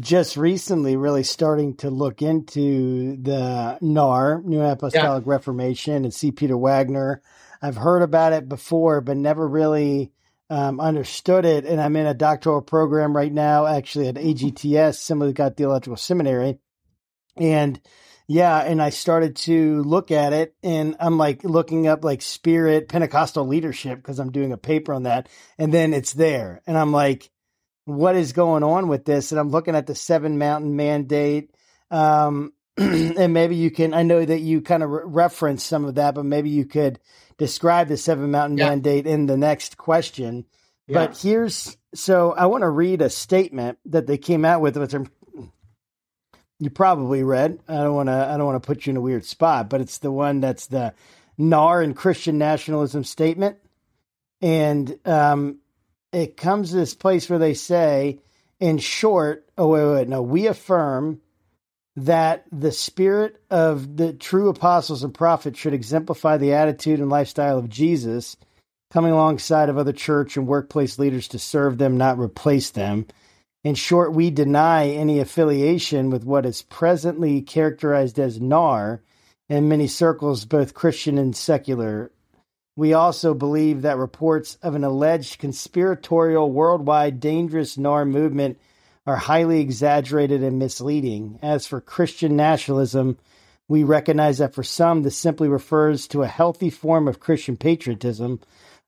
just 0.00 0.36
recently 0.36 0.96
really 0.96 1.22
starting 1.22 1.76
to 1.76 1.90
look 1.90 2.22
into 2.22 3.16
the 3.16 3.78
NAR, 3.80 4.40
New 4.42 4.60
Apostolic 4.60 5.26
yeah. 5.26 5.30
Reformation, 5.30 6.04
and 6.04 6.14
C. 6.14 6.32
Peter 6.32 6.56
Wagner. 6.56 7.20
I've 7.62 7.76
heard 7.76 8.02
about 8.02 8.32
it 8.32 8.48
before, 8.48 9.00
but 9.00 9.16
never 9.16 9.46
really 9.46 10.12
um, 10.50 10.80
understood 10.80 11.44
it. 11.44 11.64
And 11.64 11.80
I'm 11.80 11.96
in 11.96 12.06
a 12.06 12.14
doctoral 12.14 12.62
program 12.62 13.16
right 13.16 13.32
now, 13.32 13.66
actually 13.66 14.08
at 14.08 14.16
AGTS, 14.16 14.90
Assemblies 14.90 15.30
of 15.30 15.34
God 15.34 15.56
Theological 15.56 15.96
Seminary. 15.96 16.58
And 17.36 17.80
yeah, 18.26 18.58
and 18.60 18.80
I 18.80 18.90
started 18.90 19.36
to 19.36 19.82
look 19.82 20.10
at 20.10 20.32
it 20.32 20.54
and 20.62 20.96
I'm 20.98 21.18
like 21.18 21.44
looking 21.44 21.86
up 21.86 22.04
like 22.04 22.22
spirit 22.22 22.88
Pentecostal 22.88 23.46
leadership 23.46 23.98
because 23.98 24.18
I'm 24.18 24.32
doing 24.32 24.52
a 24.52 24.56
paper 24.56 24.94
on 24.94 25.02
that. 25.02 25.28
And 25.58 25.72
then 25.72 25.92
it's 25.92 26.14
there. 26.14 26.62
And 26.66 26.78
I'm 26.78 26.92
like, 26.92 27.30
what 27.84 28.16
is 28.16 28.32
going 28.32 28.62
on 28.62 28.88
with 28.88 29.04
this? 29.04 29.30
And 29.30 29.38
I'm 29.38 29.50
looking 29.50 29.74
at 29.74 29.86
the 29.86 29.94
seven 29.94 30.38
mountain 30.38 30.74
mandate. 30.74 31.50
Um, 31.90 32.52
and 32.76 33.34
maybe 33.34 33.56
you 33.56 33.70
can, 33.70 33.92
I 33.92 34.02
know 34.02 34.24
that 34.24 34.40
you 34.40 34.62
kind 34.62 34.82
of 34.82 34.90
re- 34.90 35.02
reference 35.04 35.62
some 35.62 35.84
of 35.84 35.96
that, 35.96 36.14
but 36.14 36.24
maybe 36.24 36.50
you 36.50 36.64
could 36.64 36.98
describe 37.38 37.88
the 37.88 37.96
seven 37.96 38.30
mountain 38.30 38.58
yeah. 38.58 38.68
mandate 38.68 39.06
in 39.06 39.26
the 39.26 39.36
next 39.36 39.76
question. 39.76 40.44
Yeah. 40.86 41.06
But 41.06 41.18
here's 41.18 41.76
so 41.94 42.32
I 42.32 42.46
want 42.46 42.62
to 42.62 42.68
read 42.68 43.02
a 43.02 43.10
statement 43.10 43.78
that 43.86 44.06
they 44.06 44.18
came 44.18 44.44
out 44.44 44.60
with, 44.60 44.76
which 44.76 44.94
I'm, 44.94 45.08
you 46.58 46.70
probably 46.70 47.22
read. 47.22 47.60
I 47.68 47.74
don't 47.74 47.94
want 47.94 48.08
to 48.08 48.12
I 48.12 48.36
don't 48.36 48.46
want 48.46 48.62
to 48.62 48.66
put 48.66 48.86
you 48.86 48.90
in 48.90 48.96
a 48.96 49.02
weird 49.02 49.24
spot, 49.24 49.70
but 49.70 49.80
it's 49.80 49.98
the 49.98 50.12
one 50.12 50.40
that's 50.40 50.66
the 50.66 50.94
NAR 51.38 51.82
and 51.82 51.96
Christian 51.96 52.38
nationalism 52.38 53.04
statement, 53.04 53.58
and 54.40 54.98
um, 55.04 55.58
it 56.12 56.36
comes 56.36 56.70
to 56.70 56.76
this 56.76 56.94
place 56.94 57.28
where 57.28 57.38
they 57.38 57.54
say, 57.54 58.20
in 58.60 58.78
short, 58.78 59.48
oh 59.56 59.68
wait 59.68 59.94
wait 59.94 60.08
no, 60.08 60.22
we 60.22 60.46
affirm 60.46 61.20
that 61.96 62.44
the 62.50 62.72
spirit 62.72 63.40
of 63.50 63.96
the 63.96 64.12
true 64.12 64.48
apostles 64.48 65.04
and 65.04 65.14
prophets 65.14 65.58
should 65.58 65.74
exemplify 65.74 66.36
the 66.36 66.52
attitude 66.52 66.98
and 66.98 67.08
lifestyle 67.08 67.58
of 67.58 67.68
Jesus, 67.68 68.36
coming 68.90 69.12
alongside 69.12 69.68
of 69.68 69.78
other 69.78 69.92
church 69.92 70.36
and 70.36 70.46
workplace 70.46 70.98
leaders 70.98 71.28
to 71.28 71.38
serve 71.38 71.78
them, 71.78 71.96
not 71.96 72.18
replace 72.18 72.70
them. 72.70 73.06
In 73.62 73.74
short, 73.74 74.12
we 74.12 74.30
deny 74.30 74.88
any 74.88 75.20
affiliation 75.20 76.10
with 76.10 76.24
what 76.24 76.44
is 76.44 76.62
presently 76.62 77.40
characterized 77.40 78.18
as 78.18 78.40
NAR 78.40 79.00
in 79.48 79.68
many 79.68 79.86
circles, 79.86 80.44
both 80.44 80.74
Christian 80.74 81.16
and 81.16 81.34
secular. 81.34 82.10
We 82.76 82.92
also 82.92 83.34
believe 83.34 83.82
that 83.82 83.98
reports 83.98 84.58
of 84.62 84.74
an 84.74 84.82
alleged 84.84 85.38
conspiratorial 85.38 86.50
worldwide 86.50 87.20
dangerous 87.20 87.78
NAR 87.78 88.04
movement 88.04 88.58
are 89.06 89.16
highly 89.16 89.60
exaggerated 89.60 90.42
and 90.42 90.58
misleading. 90.58 91.38
As 91.42 91.66
for 91.66 91.80
Christian 91.80 92.36
nationalism, 92.36 93.18
we 93.68 93.82
recognize 93.82 94.38
that 94.38 94.54
for 94.54 94.62
some, 94.62 95.02
this 95.02 95.16
simply 95.16 95.48
refers 95.48 96.06
to 96.08 96.22
a 96.22 96.28
healthy 96.28 96.70
form 96.70 97.08
of 97.08 97.20
Christian 97.20 97.56
patriotism, 97.56 98.40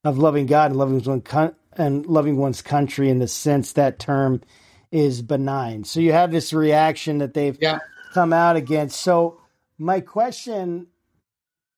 of 0.04 0.18
loving 0.18 0.46
God 0.46 0.70
and 0.70 0.78
loving 0.78 1.02
one's, 1.02 1.24
con- 1.24 1.56
and 1.76 2.06
loving 2.06 2.36
one's 2.36 2.62
country. 2.62 3.10
In 3.10 3.18
the 3.18 3.28
sense 3.28 3.72
that 3.72 3.98
term 3.98 4.42
is 4.90 5.22
benign. 5.22 5.84
So 5.84 6.00
you 6.00 6.12
have 6.12 6.30
this 6.30 6.52
reaction 6.52 7.18
that 7.18 7.34
they've 7.34 7.58
yeah. 7.60 7.78
come 8.14 8.32
out 8.32 8.56
against. 8.56 9.00
So 9.00 9.40
my 9.78 10.00
question, 10.00 10.86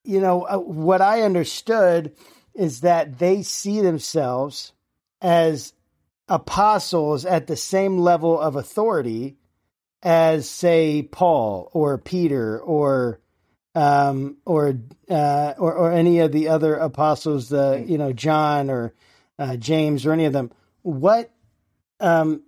you 0.05 0.21
know, 0.21 0.43
uh, 0.43 0.59
what 0.59 1.01
I 1.01 1.23
understood 1.23 2.15
is 2.55 2.81
that 2.81 3.19
they 3.19 3.43
see 3.43 3.81
themselves 3.81 4.73
as 5.21 5.73
apostles 6.29 7.25
at 7.25 7.47
the 7.47 7.57
same 7.57 7.99
level 7.99 8.39
of 8.39 8.57
authority 8.57 9.37
as 10.03 10.49
say 10.49 11.03
Paul 11.03 11.71
or 11.73 11.99
Peter 11.99 12.59
or 12.59 13.21
um, 13.75 14.39
or, 14.45 14.79
uh, 15.09 15.55
or 15.59 15.73
or 15.75 15.93
any 15.93 16.19
of 16.19 16.33
the 16.33 16.49
other 16.49 16.75
apostles, 16.75 17.53
uh, 17.53 17.83
you 17.87 17.97
know, 17.97 18.13
John 18.13 18.71
or 18.71 18.93
uh, 19.39 19.57
James 19.57 20.05
or 20.05 20.13
any 20.13 20.25
of 20.25 20.33
them. 20.33 20.51
What 20.83 21.31
um, 22.01 22.43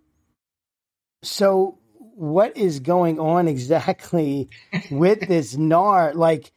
so 1.23 1.79
what 1.99 2.57
is 2.57 2.81
going 2.81 3.21
on 3.21 3.49
exactly 3.49 4.49
with 4.90 5.27
this 5.29 5.57
NAR? 5.57 6.14
Like, 6.14 6.53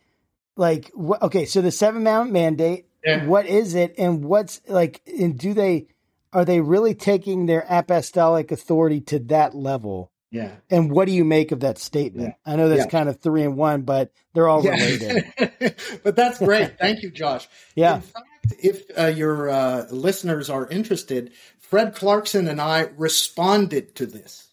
like 0.56 0.92
wh- 0.92 1.22
okay, 1.22 1.46
so 1.46 1.62
the 1.62 1.72
seven 1.72 2.04
mount 2.04 2.32
mandate. 2.32 2.88
Yeah. 3.06 3.26
What 3.26 3.46
is 3.46 3.76
it, 3.76 3.96
and 3.98 4.24
what's 4.24 4.62
like? 4.68 5.02
And 5.06 5.38
do 5.38 5.54
they 5.54 5.88
are 6.34 6.46
they 6.46 6.62
really 6.62 6.96
taking 6.96 7.46
their 7.46 7.66
apostolic 7.70 8.52
authority 8.52 9.02
to 9.02 9.20
that 9.20 9.56
level? 9.56 10.12
Yeah. 10.32 10.52
And 10.72 10.90
what 10.90 11.06
do 11.06 11.12
you 11.12 11.24
make 11.24 11.52
of 11.52 11.60
that 11.60 11.78
statement? 11.78 12.36
Yeah. 12.46 12.54
I 12.54 12.56
know 12.56 12.68
that's 12.68 12.86
yeah. 12.86 12.90
kind 12.90 13.08
of 13.08 13.20
three 13.20 13.44
and 13.44 13.56
one, 13.56 13.84
but 13.84 14.12
they're 14.34 14.48
all 14.48 14.64
yeah. 14.64 14.72
related. 14.72 15.76
but 16.04 16.16
that's 16.16 16.40
great. 16.40 16.80
Thank 16.80 17.04
you, 17.04 17.12
Josh. 17.12 17.48
Yeah. 17.76 17.98
In 17.98 18.02
fact, 18.02 18.28
if 18.60 18.84
uh, 18.98 19.06
your 19.08 19.50
uh, 19.50 19.86
listeners 19.92 20.50
are 20.50 20.68
interested, 20.68 21.34
Fred 21.60 21.94
Clarkson 21.94 22.48
and 22.48 22.60
I 22.60 22.90
responded 22.98 23.96
to 23.96 24.08
this 24.08 24.50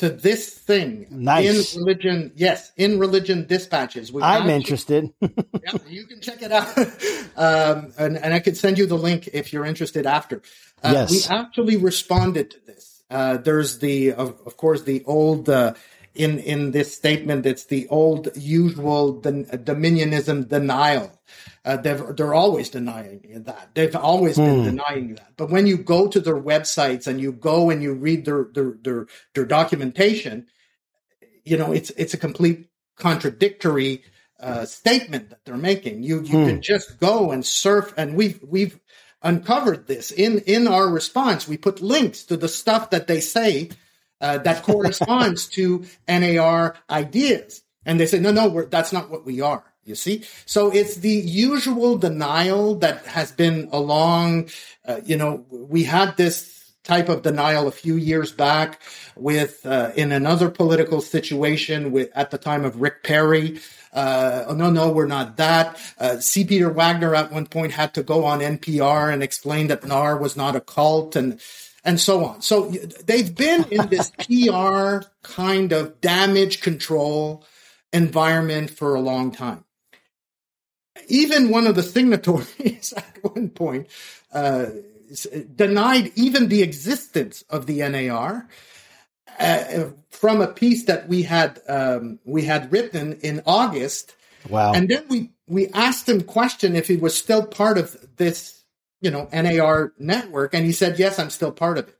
to 0.00 0.08
this 0.08 0.48
thing 0.48 1.06
nice. 1.10 1.74
in 1.74 1.80
religion. 1.82 2.32
Yes, 2.34 2.72
in 2.78 2.98
religion 2.98 3.46
dispatches. 3.46 4.10
We 4.10 4.22
I'm 4.22 4.48
interested. 4.48 5.12
yeah, 5.20 5.74
you 5.86 6.06
can 6.06 6.22
check 6.22 6.40
it 6.40 6.50
out, 6.50 6.74
um, 7.36 7.92
and, 7.98 8.16
and 8.16 8.32
I 8.32 8.40
can 8.40 8.54
send 8.54 8.78
you 8.78 8.86
the 8.86 8.96
link 8.96 9.28
if 9.34 9.52
you're 9.52 9.66
interested 9.66 10.06
after. 10.06 10.40
Uh, 10.82 10.92
yes, 10.94 11.10
we 11.10 11.36
actually 11.36 11.76
responded 11.76 12.50
to 12.52 12.60
this. 12.66 13.02
Uh, 13.10 13.36
there's 13.36 13.80
the, 13.80 14.12
of, 14.12 14.40
of, 14.46 14.56
course, 14.56 14.82
the 14.82 15.04
old. 15.04 15.50
Uh, 15.50 15.74
in 16.20 16.38
in 16.38 16.70
this 16.70 16.94
statement, 16.94 17.46
it's 17.46 17.64
the 17.64 17.88
old 17.88 18.28
usual 18.36 19.20
the, 19.20 19.32
dominionism 19.64 20.48
denial 20.48 21.20
uh, 21.64 21.76
they're, 21.76 22.12
they're 22.12 22.34
always 22.34 22.70
denying 22.70 23.42
that. 23.44 23.70
They've 23.74 23.94
always 23.94 24.36
been 24.36 24.60
hmm. 24.60 24.64
denying 24.64 25.14
that. 25.16 25.36
But 25.36 25.50
when 25.50 25.66
you 25.66 25.76
go 25.76 26.08
to 26.08 26.20
their 26.20 26.40
websites 26.40 27.06
and 27.06 27.20
you 27.20 27.32
go 27.32 27.70
and 27.70 27.82
you 27.82 27.92
read 27.92 28.24
their, 28.24 28.48
their, 28.52 28.74
their, 28.82 29.06
their 29.34 29.44
documentation, 29.44 30.46
you 31.44 31.58
know, 31.58 31.72
it's, 31.72 31.90
it's 31.90 32.14
a 32.14 32.18
complete 32.18 32.68
contradictory 32.96 34.04
uh, 34.38 34.64
statement 34.64 35.30
that 35.30 35.44
they're 35.44 35.56
making. 35.56 36.02
You, 36.02 36.22
you 36.22 36.38
hmm. 36.38 36.46
can 36.46 36.62
just 36.62 36.98
go 36.98 37.30
and 37.30 37.44
surf 37.44 37.92
and 37.96 38.16
we've, 38.16 38.40
we've 38.42 38.80
uncovered 39.22 39.86
this 39.86 40.12
in, 40.12 40.38
in 40.40 40.66
our 40.66 40.88
response. 40.88 41.46
We 41.46 41.58
put 41.58 41.82
links 41.82 42.24
to 42.24 42.38
the 42.38 42.48
stuff 42.48 42.90
that 42.90 43.06
they 43.06 43.20
say 43.20 43.70
uh, 44.20 44.38
that 44.38 44.62
corresponds 44.62 45.46
to 45.48 45.84
NAR 46.08 46.76
ideas. 46.88 47.62
And 47.86 47.98
they 47.98 48.06
say, 48.06 48.18
no, 48.18 48.30
no, 48.30 48.62
that's 48.64 48.92
not 48.92 49.10
what 49.10 49.24
we 49.24 49.40
are. 49.40 49.64
You 49.84 49.94
see? 49.94 50.24
So 50.44 50.70
it's 50.70 50.96
the 50.96 51.10
usual 51.10 51.96
denial 51.96 52.76
that 52.76 53.06
has 53.06 53.32
been 53.32 53.68
along, 53.72 54.50
uh, 54.86 55.00
you 55.04 55.16
know, 55.16 55.46
we 55.50 55.84
had 55.84 56.16
this 56.16 56.72
type 56.84 57.08
of 57.08 57.22
denial 57.22 57.66
a 57.66 57.72
few 57.72 57.96
years 57.96 58.30
back 58.30 58.80
with, 59.16 59.64
uh, 59.66 59.90
in 59.96 60.12
another 60.12 60.50
political 60.50 61.00
situation 61.00 61.92
with, 61.92 62.10
at 62.14 62.30
the 62.30 62.38
time 62.38 62.64
of 62.64 62.80
Rick 62.80 63.02
Perry. 63.02 63.60
Uh, 63.92 64.44
oh, 64.48 64.54
no, 64.54 64.70
no, 64.70 64.90
we're 64.90 65.06
not 65.06 65.36
that. 65.38 65.80
Uh, 65.98 66.18
C. 66.18 66.44
Peter 66.44 66.70
Wagner 66.70 67.14
at 67.14 67.32
one 67.32 67.46
point 67.46 67.72
had 67.72 67.94
to 67.94 68.02
go 68.02 68.24
on 68.24 68.40
NPR 68.40 69.12
and 69.12 69.22
explain 69.22 69.66
that 69.68 69.84
NAR 69.84 70.16
was 70.16 70.36
not 70.36 70.54
a 70.54 70.60
cult 70.60 71.16
and, 71.16 71.40
and 71.84 72.00
so 72.00 72.24
on. 72.24 72.42
So 72.42 72.68
they've 73.04 73.34
been 73.34 73.64
in 73.70 73.88
this 73.88 74.10
PR 74.18 75.06
kind 75.22 75.72
of 75.72 76.00
damage 76.00 76.60
control 76.60 77.44
environment 77.92 78.70
for 78.70 78.94
a 78.94 79.00
long 79.00 79.32
time 79.32 79.64
even 81.08 81.50
one 81.50 81.66
of 81.66 81.74
the 81.74 81.82
signatories 81.82 82.92
at 82.96 83.18
one 83.22 83.50
point, 83.50 83.88
uh, 84.32 84.66
denied 85.54 86.12
even 86.14 86.48
the 86.48 86.62
existence 86.62 87.44
of 87.50 87.66
the 87.66 87.80
NAR. 87.88 88.48
Uh, 89.38 89.90
from 90.10 90.40
a 90.42 90.46
piece 90.46 90.84
that 90.84 91.08
we 91.08 91.22
had 91.22 91.60
um, 91.66 92.18
we 92.24 92.42
had 92.42 92.70
written 92.70 93.14
in 93.22 93.42
August, 93.46 94.14
wow! 94.50 94.72
And 94.72 94.88
then 94.88 95.04
we 95.08 95.30
we 95.46 95.68
asked 95.68 96.08
him 96.08 96.22
question 96.22 96.76
if 96.76 96.86
he 96.88 96.96
was 96.96 97.16
still 97.16 97.46
part 97.46 97.78
of 97.78 97.96
this, 98.16 98.59
you 99.00 99.10
know, 99.10 99.28
NAR 99.32 99.92
network, 99.98 100.54
and 100.54 100.64
he 100.64 100.72
said 100.72 100.98
yes, 100.98 101.18
I'm 101.18 101.30
still 101.30 101.52
part 101.52 101.78
of 101.78 101.88
it. 101.88 101.96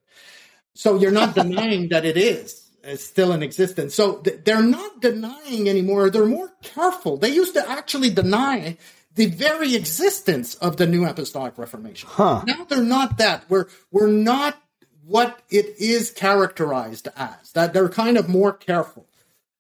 So 0.74 0.98
you're 0.98 1.10
not 1.10 1.34
denying 1.42 1.88
that 1.88 2.04
it 2.04 2.16
is 2.16 2.70
is 2.82 3.04
still 3.04 3.32
in 3.32 3.42
existence. 3.42 3.94
So 3.94 4.16
th- 4.16 4.40
they're 4.44 4.62
not 4.62 5.00
denying 5.00 5.68
anymore. 5.68 6.10
They're 6.10 6.26
more 6.26 6.50
careful. 6.62 7.16
They 7.16 7.30
used 7.30 7.54
to 7.54 7.70
actually 7.70 8.10
deny 8.10 8.78
the 9.14 9.26
very 9.26 9.74
existence 9.74 10.54
of 10.56 10.76
the 10.76 10.86
New 10.86 11.04
Apostolic 11.04 11.58
Reformation. 11.58 12.08
Huh. 12.10 12.42
Now 12.46 12.64
they're 12.64 12.82
not 12.82 13.18
that. 13.18 13.44
We're 13.48 13.66
we're 13.90 14.06
not 14.06 14.60
what 15.04 15.40
it 15.50 15.74
is 15.78 16.10
characterized 16.10 17.08
as. 17.16 17.52
That 17.52 17.72
they're 17.72 17.88
kind 17.88 18.16
of 18.16 18.28
more 18.28 18.52
careful. 18.52 19.06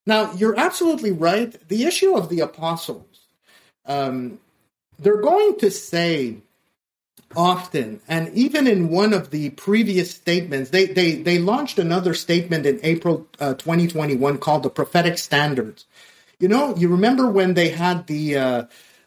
Now 0.06 0.32
you're 0.32 0.58
absolutely 0.58 1.12
right. 1.12 1.56
The 1.68 1.84
issue 1.84 2.16
of 2.16 2.28
the 2.28 2.40
apostles, 2.40 3.26
um, 3.84 4.38
they're 4.98 5.20
going 5.20 5.58
to 5.58 5.70
say 5.70 6.38
often. 7.36 8.00
And 8.08 8.32
even 8.34 8.66
in 8.66 8.88
one 8.88 9.12
of 9.12 9.30
the 9.30 9.50
previous 9.50 10.10
statements 10.10 10.70
they 10.70 10.86
they 10.86 11.16
they 11.16 11.38
launched 11.38 11.78
another 11.78 12.14
statement 12.14 12.66
in 12.66 12.80
april 12.82 13.26
uh, 13.38 13.54
2021 13.54 14.38
called 14.38 14.62
the 14.62 14.70
prophetic 14.70 15.18
standards. 15.18 15.86
You 16.38 16.48
know 16.48 16.76
you 16.76 16.88
remember 16.88 17.30
when 17.30 17.54
they 17.54 17.68
had 17.68 18.06
the 18.06 18.36
uh, 18.36 18.64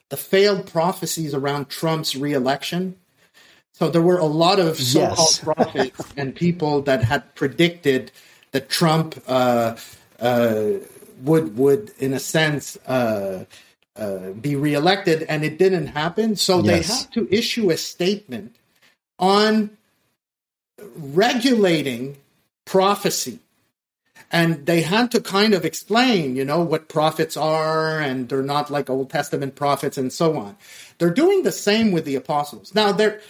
the 0.09 0.17
failed 0.17 0.67
prophecies 0.67 1.33
around 1.33 1.69
trump's 1.69 2.15
reelection? 2.15 2.95
So 3.73 3.89
there 3.89 4.03
were 4.03 4.19
a 4.19 4.25
lot 4.25 4.59
of 4.59 4.77
so-called 4.77 5.17
yes. 5.17 5.39
prophets 5.43 6.13
and 6.15 6.35
people 6.35 6.83
that 6.83 7.03
had 7.03 7.35
predicted 7.35 8.11
that 8.51 8.69
trump 8.69 9.21
uh, 9.27 9.75
uh 10.19 10.65
would 11.21 11.57
would 11.57 11.91
in 11.99 12.13
a 12.13 12.19
sense 12.19 12.77
uh, 13.95 14.31
be 14.31 14.55
reelected, 14.55 15.23
and 15.23 15.43
it 15.43 15.57
didn't 15.57 15.87
happen. 15.87 16.35
So 16.35 16.59
yes. 16.59 16.65
they 16.65 16.93
have 16.93 17.11
to 17.11 17.35
issue 17.35 17.69
a 17.69 17.77
statement 17.77 18.55
on 19.19 19.77
regulating 20.95 22.17
prophecy. 22.65 23.39
And 24.31 24.65
they 24.65 24.81
had 24.81 25.11
to 25.11 25.21
kind 25.21 25.53
of 25.53 25.63
explain, 25.63 26.35
you 26.35 26.43
know, 26.43 26.61
what 26.61 26.89
prophets 26.89 27.37
are, 27.37 27.99
and 27.99 28.27
they're 28.27 28.41
not 28.41 28.71
like 28.71 28.89
Old 28.89 29.11
Testament 29.11 29.55
prophets 29.55 29.97
and 29.97 30.11
so 30.11 30.37
on. 30.37 30.57
They're 30.97 31.13
doing 31.13 31.43
the 31.43 31.51
same 31.51 31.91
with 31.91 32.05
the 32.05 32.15
apostles. 32.15 32.73
Now, 32.73 32.91
they're, 32.91 33.21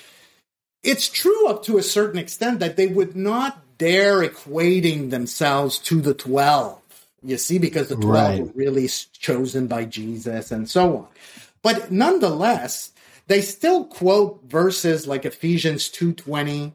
it's 0.82 1.10
true 1.10 1.49
up 1.49 1.63
to 1.63 1.78
a 1.78 1.84
certain 1.84 2.19
extent 2.19 2.60
that 2.62 2.78
they 2.78 2.88
would 2.88 3.17
not 3.17 3.78
dare 3.78 4.21
equating 4.21 5.10
themselves 5.10 5.78
to 5.80 5.99
the 5.99 6.13
12 6.13 6.82
you 7.23 7.38
see, 7.38 7.57
because 7.57 7.89
the 7.89 7.95
12 7.95 8.07
right. 8.07 8.41
were 8.41 8.51
really 8.53 8.88
chosen 9.19 9.67
by 9.67 9.86
Jesus 9.86 10.51
and 10.51 10.69
so 10.69 10.97
on. 10.97 11.07
But 11.62 11.91
nonetheless, 11.91 12.91
they 13.27 13.41
still 13.41 13.86
quote 13.86 14.41
verses 14.45 15.07
like 15.07 15.25
Ephesians 15.25 15.89
2.20 15.89 16.73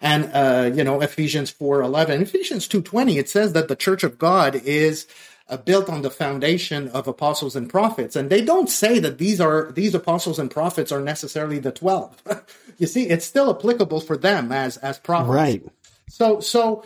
and, 0.00 0.30
uh, 0.32 0.74
you 0.74 0.82
know, 0.82 1.02
Ephesians 1.02 1.52
4.11. 1.52 2.22
Ephesians 2.22 2.66
2.20, 2.68 3.18
it 3.18 3.28
says 3.28 3.52
that 3.52 3.68
the 3.68 3.76
church 3.76 4.02
of 4.02 4.18
God 4.18 4.54
is 4.54 5.06
uh, 5.48 5.58
built 5.58 5.90
on 5.90 6.00
the 6.00 6.10
foundation 6.10 6.88
of 6.88 7.06
apostles 7.06 7.54
and 7.54 7.68
prophets. 7.68 8.16
And 8.16 8.30
they 8.30 8.40
don't 8.40 8.70
say 8.70 8.98
that 9.00 9.18
these 9.18 9.40
are, 9.40 9.70
these 9.72 9.94
apostles 9.94 10.38
and 10.38 10.50
prophets 10.50 10.90
are 10.90 11.00
necessarily 11.00 11.58
the 11.58 11.72
12. 11.72 12.22
you 12.78 12.86
see, 12.86 13.08
it's 13.08 13.26
still 13.26 13.50
applicable 13.50 14.00
for 14.00 14.16
them 14.16 14.52
as, 14.52 14.78
as 14.78 14.98
prophets. 14.98 15.34
Right. 15.34 15.62
So, 16.08 16.40
so, 16.40 16.84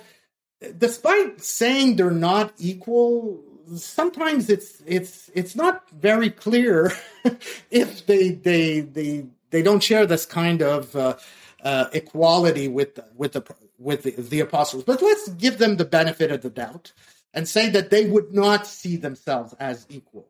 despite 0.76 1.42
saying 1.42 1.96
they're 1.96 2.10
not 2.10 2.52
equal, 2.58 3.42
sometimes 3.76 4.50
it's 4.50 4.82
it's 4.86 5.30
it's 5.34 5.56
not 5.56 5.88
very 5.90 6.30
clear 6.30 6.92
if 7.70 8.06
they 8.06 8.30
they 8.30 8.80
they 8.80 9.26
they 9.50 9.62
don't 9.62 9.82
share 9.82 10.06
this 10.06 10.26
kind 10.26 10.62
of 10.62 10.94
uh, 10.96 11.16
uh, 11.62 11.86
equality 11.92 12.68
with 12.68 12.98
with 13.16 13.32
the 13.32 13.44
with 13.78 14.02
the, 14.02 14.10
the, 14.10 14.40
apostles. 14.40 14.84
But 14.84 15.02
let's 15.02 15.28
give 15.30 15.58
them 15.58 15.76
the 15.76 15.84
benefit 15.84 16.30
of 16.30 16.42
the 16.42 16.50
doubt 16.50 16.92
and 17.32 17.48
say 17.48 17.70
that 17.70 17.90
they 17.90 18.06
would 18.06 18.32
not 18.32 18.66
see 18.66 18.96
themselves 18.96 19.52
as 19.58 19.84
equal. 19.88 20.28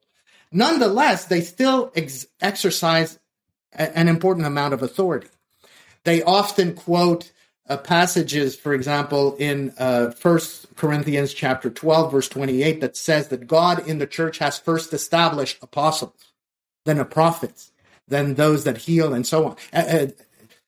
Nonetheless, 0.51 1.27
they 1.27 1.43
still 1.43 1.93
ex- 1.95 2.27
exercise 2.41 3.19
a, 3.75 3.97
an 3.97 4.09
important 4.09 4.47
amount 4.47 4.73
of 4.73 4.83
authority. 4.83 5.29
They 6.05 6.23
often 6.23 6.75
quote 6.75 7.33
uh, 7.69 7.77
passages, 7.79 8.55
for 8.55 8.75
example, 8.75 9.37
in 9.37 9.73
uh, 9.79 10.11
First 10.11 10.67
Corinthians 10.77 11.33
chapter 11.33 11.71
12, 11.71 12.13
verse 12.13 12.29
28, 12.29 12.81
that 12.81 12.97
says 12.97 13.29
that 13.29 13.47
God 13.47 13.87
in 13.89 13.99
the 13.99 14.07
church 14.07 14.39
has 14.39 14.59
first 14.59 14.93
established 14.93 15.59
apostles, 15.63 16.33
then 16.85 16.99
the 16.99 17.05
prophets, 17.05 17.73
then 18.07 18.35
those 18.35 18.65
that 18.65 18.79
heal, 18.79 19.15
and 19.15 19.27
so 19.27 19.47
on. 19.47 19.57
Uh, 19.73 20.09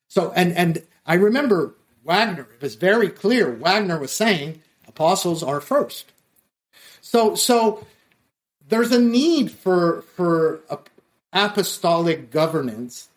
so, 0.08 0.32
and 0.34 0.52
and 0.54 0.82
I 1.04 1.14
remember 1.14 1.74
Wagner. 2.04 2.48
It 2.54 2.62
was 2.62 2.76
very 2.76 3.10
clear. 3.10 3.52
Wagner 3.52 3.98
was 3.98 4.12
saying 4.12 4.62
apostles 4.88 5.42
are 5.42 5.60
first. 5.60 6.12
So, 7.02 7.34
so 7.34 7.86
there's 8.68 8.92
a 8.92 9.00
need 9.00 9.50
for 9.50 10.02
for 10.14 10.60
apostolic 11.32 12.30
governance 12.30 13.08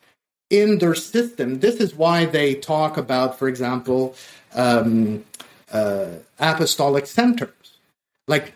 in 0.49 0.79
their 0.79 0.95
system. 0.95 1.59
This 1.59 1.75
is 1.75 1.95
why 1.95 2.25
they 2.25 2.55
talk 2.55 2.97
about, 2.97 3.37
for 3.37 3.47
example, 3.47 4.15
um, 4.53 5.23
uh, 5.71 6.07
apostolic 6.39 7.05
centers. 7.05 7.77
Like 8.27 8.53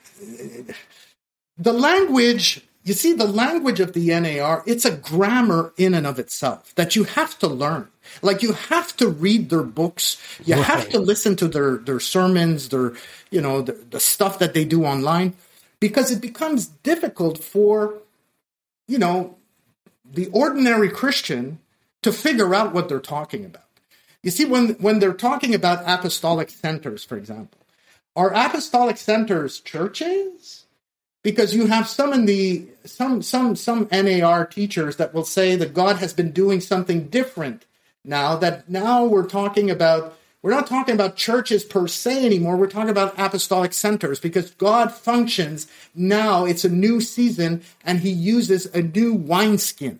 the 1.57 1.73
language, 1.73 2.61
you 2.83 2.93
see, 2.93 3.13
the 3.13 3.27
language 3.27 3.79
of 3.79 3.93
the 3.93 4.07
NAR, 4.19 4.63
it's 4.65 4.85
a 4.85 4.91
grammar 4.91 5.73
in 5.77 5.93
and 5.93 6.07
of 6.07 6.19
itself 6.19 6.73
that 6.75 6.95
you 6.95 7.03
have 7.03 7.37
to 7.39 7.47
learn. 7.47 7.87
Like 8.21 8.43
you 8.43 8.53
have 8.53 8.95
to 8.97 9.07
read 9.07 9.49
their 9.49 9.63
books, 9.63 10.21
you 10.43 10.55
right. 10.55 10.63
have 10.63 10.89
to 10.89 10.99
listen 10.99 11.35
to 11.37 11.47
their 11.47 11.77
their 11.77 11.99
sermons, 11.99 12.69
their 12.69 12.93
you 13.31 13.41
know 13.41 13.61
the, 13.61 13.73
the 13.73 13.99
stuff 13.99 14.39
that 14.39 14.53
they 14.53 14.65
do 14.65 14.83
online, 14.83 15.33
because 15.79 16.11
it 16.11 16.21
becomes 16.21 16.67
difficult 16.67 17.37
for 17.37 17.95
you 18.87 18.97
know 18.97 19.37
the 20.05 20.27
ordinary 20.27 20.89
Christian 20.89 21.59
to 22.03 22.11
figure 22.11 22.53
out 22.53 22.73
what 22.73 22.89
they're 22.89 22.99
talking 22.99 23.45
about. 23.45 23.63
You 24.21 24.31
see, 24.31 24.45
when, 24.45 24.69
when 24.75 24.99
they're 24.99 25.13
talking 25.13 25.53
about 25.53 25.83
apostolic 25.85 26.49
centers, 26.49 27.03
for 27.03 27.17
example, 27.17 27.59
are 28.15 28.33
apostolic 28.33 28.97
centers 28.97 29.59
churches? 29.59 30.65
Because 31.23 31.55
you 31.55 31.67
have 31.67 31.87
some 31.87 32.11
in 32.13 32.25
the 32.25 32.67
some 32.83 33.21
some 33.21 33.55
some 33.55 33.87
NAR 33.91 34.45
teachers 34.45 34.97
that 34.97 35.13
will 35.13 35.23
say 35.23 35.55
that 35.55 35.73
God 35.73 35.97
has 35.97 36.13
been 36.13 36.31
doing 36.31 36.59
something 36.59 37.07
different 37.07 37.65
now 38.03 38.35
that 38.35 38.69
now 38.69 39.05
we're 39.05 39.25
talking 39.25 39.71
about 39.71 40.17
we're 40.41 40.51
not 40.51 40.67
talking 40.67 40.93
about 40.93 41.15
churches 41.15 41.63
per 41.63 41.87
se 41.87 42.25
anymore. 42.25 42.57
We're 42.57 42.67
talking 42.67 42.89
about 42.89 43.17
apostolic 43.17 43.71
centers 43.71 44.19
because 44.19 44.51
God 44.51 44.91
functions 44.91 45.67
now. 45.95 46.43
It's 46.43 46.65
a 46.65 46.69
new 46.69 46.99
season 46.99 47.63
and 47.85 48.01
he 48.01 48.11
uses 48.11 48.65
a 48.67 48.81
new 48.81 49.13
wineskin. 49.13 49.99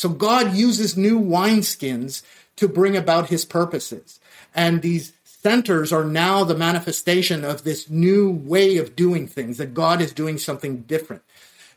So 0.00 0.08
God 0.08 0.54
uses 0.54 0.96
new 0.96 1.20
wineskins 1.20 2.22
to 2.56 2.66
bring 2.66 2.96
about 2.96 3.28
his 3.28 3.44
purposes. 3.44 4.18
And 4.54 4.80
these 4.80 5.12
centers 5.24 5.92
are 5.92 6.06
now 6.06 6.42
the 6.42 6.56
manifestation 6.56 7.44
of 7.44 7.64
this 7.64 7.90
new 7.90 8.30
way 8.30 8.78
of 8.78 8.96
doing 8.96 9.26
things, 9.26 9.58
that 9.58 9.74
God 9.74 10.00
is 10.00 10.14
doing 10.14 10.38
something 10.38 10.78
different. 10.84 11.20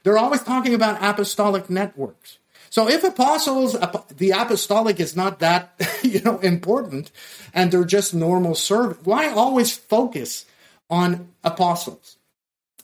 They're 0.03 0.17
always 0.17 0.41
talking 0.41 0.73
about 0.73 1.03
apostolic 1.03 1.69
networks. 1.69 2.37
So 2.69 2.87
if 2.87 3.03
apostles, 3.03 3.73
the 4.15 4.31
apostolic 4.31 5.01
is 5.01 5.17
not 5.17 5.39
that, 5.39 5.73
you 6.01 6.21
know, 6.21 6.39
important 6.39 7.11
and 7.53 7.73
they're 7.73 7.83
just 7.83 8.13
normal 8.13 8.55
servants, 8.55 9.05
why 9.05 9.27
always 9.27 9.75
focus 9.75 10.45
on 10.89 11.27
apostles? 11.43 12.15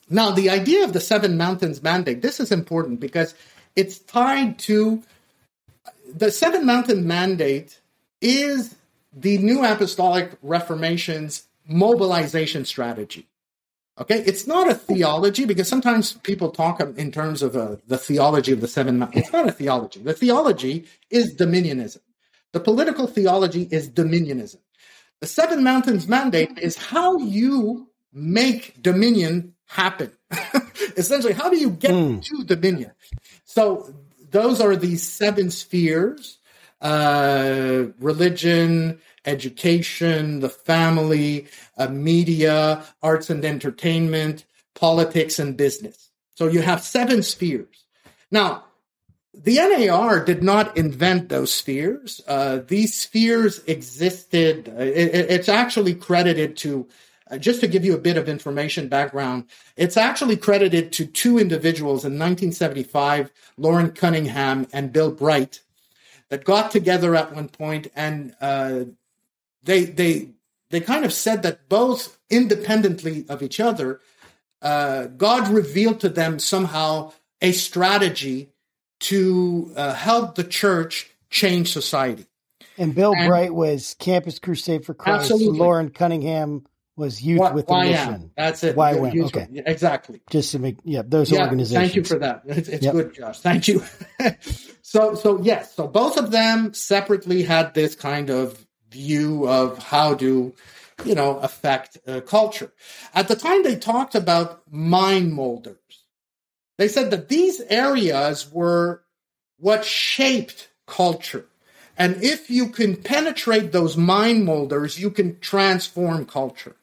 Now, 0.10 0.32
the 0.32 0.50
idea 0.50 0.84
of 0.84 0.92
the 0.92 1.00
seven 1.00 1.38
mountains 1.38 1.82
mandate, 1.82 2.22
this 2.22 2.42
is 2.42 2.52
important 2.52 3.00
because 3.00 3.36
it's 3.78 4.00
tied 4.00 4.60
to 4.60 5.02
the 6.14 6.32
Seven 6.32 6.66
Mountain 6.66 7.08
Mandate 7.08 7.80
is 8.22 8.76
the 9.14 9.38
New 9.38 9.64
Apostolic 9.64 10.32
Reformation's 10.42 11.48
mobilization 11.68 12.66
strategy. 12.66 13.28
Okay, 14.00 14.24
it's 14.26 14.48
not 14.48 14.70
a 14.70 14.76
theology 14.76 15.46
because 15.46 15.68
sometimes 15.68 16.14
people 16.14 16.52
talk 16.52 16.80
in 16.80 17.12
terms 17.12 17.44
of 17.44 17.56
uh, 17.56 17.76
the 17.88 17.98
theology 17.98 18.54
of 18.54 18.62
the 18.62 18.68
seven. 18.68 19.00
Mountains. 19.00 19.26
It's 19.26 19.34
not 19.34 19.48
a 19.48 19.52
theology. 19.52 20.00
The 20.00 20.14
theology 20.14 20.86
is 21.10 21.36
dominionism. 21.36 22.00
The 22.54 22.62
political 22.62 23.08
theology 23.08 23.68
is 23.70 23.90
dominionism. 23.90 24.58
The 25.20 25.28
seven 25.28 25.64
mountains 25.64 26.08
mandate 26.08 26.58
is 26.60 26.78
how 26.78 27.18
you 27.18 27.90
make 28.14 28.82
dominion 28.82 29.54
happen. 29.66 30.12
Essentially, 30.98 31.34
how 31.34 31.50
do 31.50 31.58
you 31.58 31.70
get 31.70 31.92
mm. 31.92 32.24
to 32.24 32.44
dominion? 32.46 32.92
So 33.44 33.94
those 34.32 34.62
are 34.62 34.76
the 34.76 34.96
seven 34.96 35.52
spheres 35.52 36.40
uh, 36.82 37.86
religion, 38.00 39.00
education, 39.26 40.40
the 40.40 40.50
family, 40.50 41.48
uh, 41.78 41.88
media, 41.88 42.84
arts 43.02 43.30
and 43.30 43.44
entertainment, 43.44 44.46
politics, 44.76 45.40
and 45.40 45.58
business. 45.58 46.10
So 46.36 46.48
you 46.48 46.62
have 46.62 46.82
seven 46.82 47.22
spheres. 47.22 47.84
Now, 48.32 48.64
the 49.34 49.58
NAR 49.58 50.24
did 50.24 50.42
not 50.42 50.76
invent 50.78 51.30
those 51.30 51.54
spheres. 51.54 52.22
Uh, 52.28 52.60
these 52.68 53.00
spheres 53.00 53.62
existed. 53.66 54.70
Uh, 54.70 54.82
it, 54.82 55.30
it's 55.30 55.50
actually 55.50 55.96
credited 55.96 56.58
to, 56.58 56.88
uh, 57.30 57.38
just 57.38 57.62
to 57.62 57.68
give 57.68 57.86
you 57.86 57.94
a 57.94 58.00
bit 58.00 58.18
of 58.18 58.30
information 58.30 58.88
background, 58.88 59.46
it's 59.76 59.98
actually 59.98 60.38
credited 60.38 60.92
to 60.94 61.06
two 61.06 61.38
individuals 61.38 62.04
in 62.04 62.14
1975, 62.14 63.32
Loren 63.58 63.92
Cunningham 63.92 64.68
and 64.74 64.92
Bill 64.92 65.12
Bright, 65.12 65.62
that 66.30 66.44
got 66.44 66.72
together 66.72 67.16
at 67.16 67.34
one 67.34 67.50
point 67.50 67.88
and 67.96 68.36
uh, 68.42 68.86
they 69.64 69.86
they 69.86 70.30
they 70.70 70.80
kind 70.80 71.06
of 71.06 71.14
said 71.14 71.44
that 71.44 71.68
both 71.68 72.18
independently 72.30 73.26
of 73.28 73.42
each 73.42 73.60
other, 73.60 74.02
uh, 74.62 75.06
God 75.06 75.48
revealed 75.48 76.00
to 76.02 76.10
them 76.10 76.40
somehow 76.40 77.12
a 77.42 77.52
strategy 77.52 78.50
to 79.00 79.72
uh, 79.76 79.94
help 79.94 80.36
the 80.36 80.44
church 80.44 81.10
change 81.30 81.72
society. 81.72 82.26
And 82.78 82.94
Bill 82.94 83.14
and, 83.14 83.28
Bright 83.28 83.54
was 83.54 83.96
Campus 84.00 84.40
Crusade 84.40 84.86
for 84.86 84.94
Christ. 84.94 85.32
Absolutely. 85.32 85.60
Loren 85.60 85.90
Cunningham 85.90 86.66
was 87.00 87.22
Youth 87.24 87.40
y- 87.40 87.54
with 87.54 87.72
a 87.72 87.80
Mission. 87.80 88.32
That's 88.36 88.64
it. 88.64 88.76
YWAM? 88.76 89.26
Okay, 89.26 89.48
exactly. 89.66 90.22
Just 90.30 90.52
to 90.52 90.60
make 90.60 90.78
yeah, 90.84 91.02
those 91.04 91.32
yeah, 91.32 91.42
organizations. 91.44 91.82
Thank 91.82 91.96
you 91.96 92.04
for 92.04 92.20
that. 92.20 92.44
It's, 92.46 92.70
it's 92.70 92.86
yep. 92.86 92.94
good, 92.94 93.16
Josh. 93.16 93.40
Thank 93.40 93.68
you. 93.68 93.84
so 94.84 95.16
so 95.16 95.42
yes, 95.42 95.74
so 95.74 95.88
both 95.88 96.18
of 96.18 96.30
them 96.30 96.74
separately 96.74 97.42
had 97.44 97.74
this 97.74 97.96
kind 97.96 98.30
of 98.30 98.64
view 98.92 99.48
of 99.48 99.82
how 99.82 100.14
to 100.16 100.54
you 101.06 101.16
know 101.16 101.38
affect 101.40 101.98
uh, 102.06 102.22
culture. 102.22 102.72
At 103.16 103.28
the 103.28 103.36
time, 103.36 103.64
they 103.64 103.78
talked 103.78 104.14
about 104.14 104.62
mind 104.72 105.34
molders. 105.34 105.78
They 106.78 106.88
said 106.88 107.12
that 107.12 107.30
these 107.30 107.62
areas 107.62 108.52
were 108.52 109.04
what 109.58 109.84
shaped 109.86 110.70
culture. 110.86 111.46
And 111.98 112.24
if 112.24 112.50
you 112.50 112.70
can 112.70 112.96
penetrate 112.96 113.74
those 113.74 113.98
mind 113.98 114.46
molders, 114.46 114.98
you 114.98 115.12
can 115.12 115.38
transform 115.42 116.26
culture. 116.26 116.78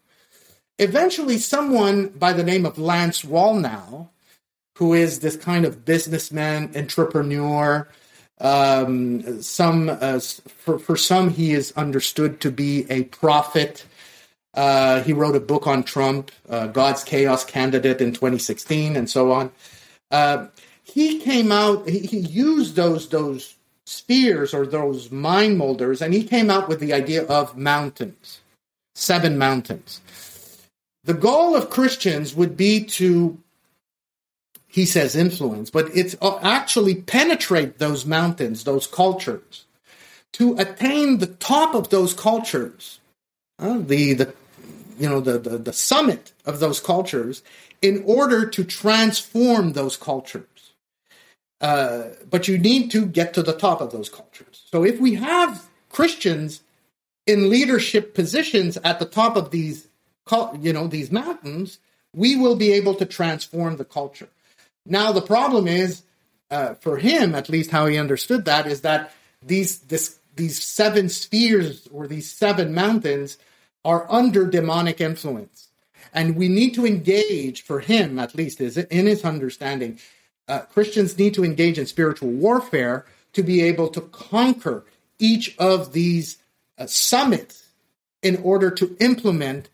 Eventually, 0.78 1.38
someone 1.38 2.08
by 2.08 2.32
the 2.32 2.44
name 2.44 2.66
of 2.66 2.78
Lance 2.78 3.22
Wallnau, 3.22 4.08
who 4.76 4.92
is 4.92 5.20
this 5.20 5.36
kind 5.36 5.64
of 5.64 5.84
businessman, 5.84 6.70
entrepreneur, 6.76 7.88
um, 8.40 9.40
some 9.40 9.88
uh, 9.88 10.20
for, 10.20 10.78
for 10.78 10.96
some 10.96 11.30
he 11.30 11.52
is 11.52 11.72
understood 11.72 12.40
to 12.42 12.50
be 12.50 12.84
a 12.90 13.04
prophet. 13.04 13.86
Uh, 14.52 15.02
he 15.02 15.12
wrote 15.12 15.36
a 15.36 15.40
book 15.40 15.66
on 15.66 15.82
Trump, 15.82 16.30
uh, 16.48 16.66
God's 16.66 17.04
Chaos 17.04 17.44
Candidate 17.44 18.00
in 18.00 18.12
2016, 18.12 18.96
and 18.96 19.08
so 19.08 19.32
on. 19.32 19.52
Uh, 20.10 20.46
he 20.82 21.18
came 21.20 21.50
out. 21.52 21.88
He, 21.88 22.00
he 22.00 22.18
used 22.18 22.76
those 22.76 23.08
those 23.08 23.54
spheres 23.86 24.52
or 24.52 24.66
those 24.66 25.10
mind 25.10 25.56
molders, 25.56 26.02
and 26.02 26.12
he 26.12 26.22
came 26.22 26.50
out 26.50 26.68
with 26.68 26.80
the 26.80 26.92
idea 26.92 27.24
of 27.24 27.56
mountains, 27.56 28.40
seven 28.94 29.38
mountains. 29.38 30.02
The 31.06 31.14
goal 31.14 31.54
of 31.54 31.70
Christians 31.70 32.34
would 32.34 32.56
be 32.56 32.84
to, 32.84 33.38
he 34.66 34.84
says, 34.84 35.14
influence, 35.14 35.70
but 35.70 35.96
it's 35.96 36.16
uh, 36.20 36.38
actually 36.42 36.96
penetrate 36.96 37.78
those 37.78 38.04
mountains, 38.04 38.64
those 38.64 38.88
cultures, 38.88 39.66
to 40.32 40.56
attain 40.58 41.18
the 41.18 41.28
top 41.28 41.76
of 41.76 41.90
those 41.90 42.12
cultures, 42.12 42.98
uh, 43.60 43.78
the 43.78 44.14
the 44.14 44.34
you 44.98 45.08
know 45.08 45.20
the, 45.20 45.38
the 45.38 45.58
the 45.58 45.72
summit 45.72 46.32
of 46.44 46.58
those 46.58 46.80
cultures, 46.80 47.44
in 47.80 48.02
order 48.04 48.44
to 48.44 48.64
transform 48.64 49.74
those 49.74 49.96
cultures. 49.96 50.72
Uh, 51.60 52.08
but 52.28 52.48
you 52.48 52.58
need 52.58 52.90
to 52.90 53.06
get 53.06 53.32
to 53.34 53.42
the 53.44 53.56
top 53.56 53.80
of 53.80 53.92
those 53.92 54.08
cultures. 54.08 54.64
So 54.72 54.84
if 54.84 55.00
we 55.00 55.14
have 55.14 55.68
Christians 55.88 56.62
in 57.26 57.48
leadership 57.48 58.12
positions 58.12 58.76
at 58.78 58.98
the 58.98 59.06
top 59.06 59.36
of 59.36 59.52
these, 59.52 59.86
you 60.60 60.72
know, 60.72 60.86
these 60.86 61.10
mountains, 61.10 61.78
we 62.14 62.36
will 62.36 62.56
be 62.56 62.72
able 62.72 62.94
to 62.94 63.04
transform 63.04 63.76
the 63.76 63.84
culture. 63.84 64.28
Now 64.84 65.12
the 65.12 65.22
problem 65.22 65.66
is, 65.66 66.02
uh, 66.50 66.74
for 66.74 66.96
him, 66.96 67.34
at 67.34 67.48
least 67.48 67.70
how 67.70 67.86
he 67.86 67.98
understood 67.98 68.44
that, 68.44 68.66
is 68.66 68.82
that 68.82 69.12
these 69.42 69.80
this 69.80 70.18
these 70.36 70.62
seven 70.62 71.08
spheres 71.08 71.88
or 71.92 72.06
these 72.06 72.30
seven 72.30 72.74
mountains 72.74 73.38
are 73.84 74.06
under 74.10 74.46
demonic 74.46 75.00
influence. 75.00 75.68
And 76.12 76.36
we 76.36 76.48
need 76.48 76.74
to 76.74 76.86
engage, 76.86 77.62
for 77.62 77.80
him 77.80 78.18
at 78.18 78.34
least, 78.34 78.60
is 78.60 78.76
in 78.76 79.06
his 79.06 79.24
understanding, 79.24 79.98
uh, 80.48 80.60
Christians 80.60 81.18
need 81.18 81.34
to 81.34 81.44
engage 81.44 81.78
in 81.78 81.86
spiritual 81.86 82.30
warfare 82.30 83.04
to 83.32 83.42
be 83.42 83.62
able 83.62 83.88
to 83.88 84.00
conquer 84.00 84.84
each 85.18 85.56
of 85.58 85.92
these 85.92 86.38
uh, 86.78 86.86
summits 86.86 87.68
in 88.22 88.36
order 88.42 88.70
to 88.70 88.96
implement 89.00 89.68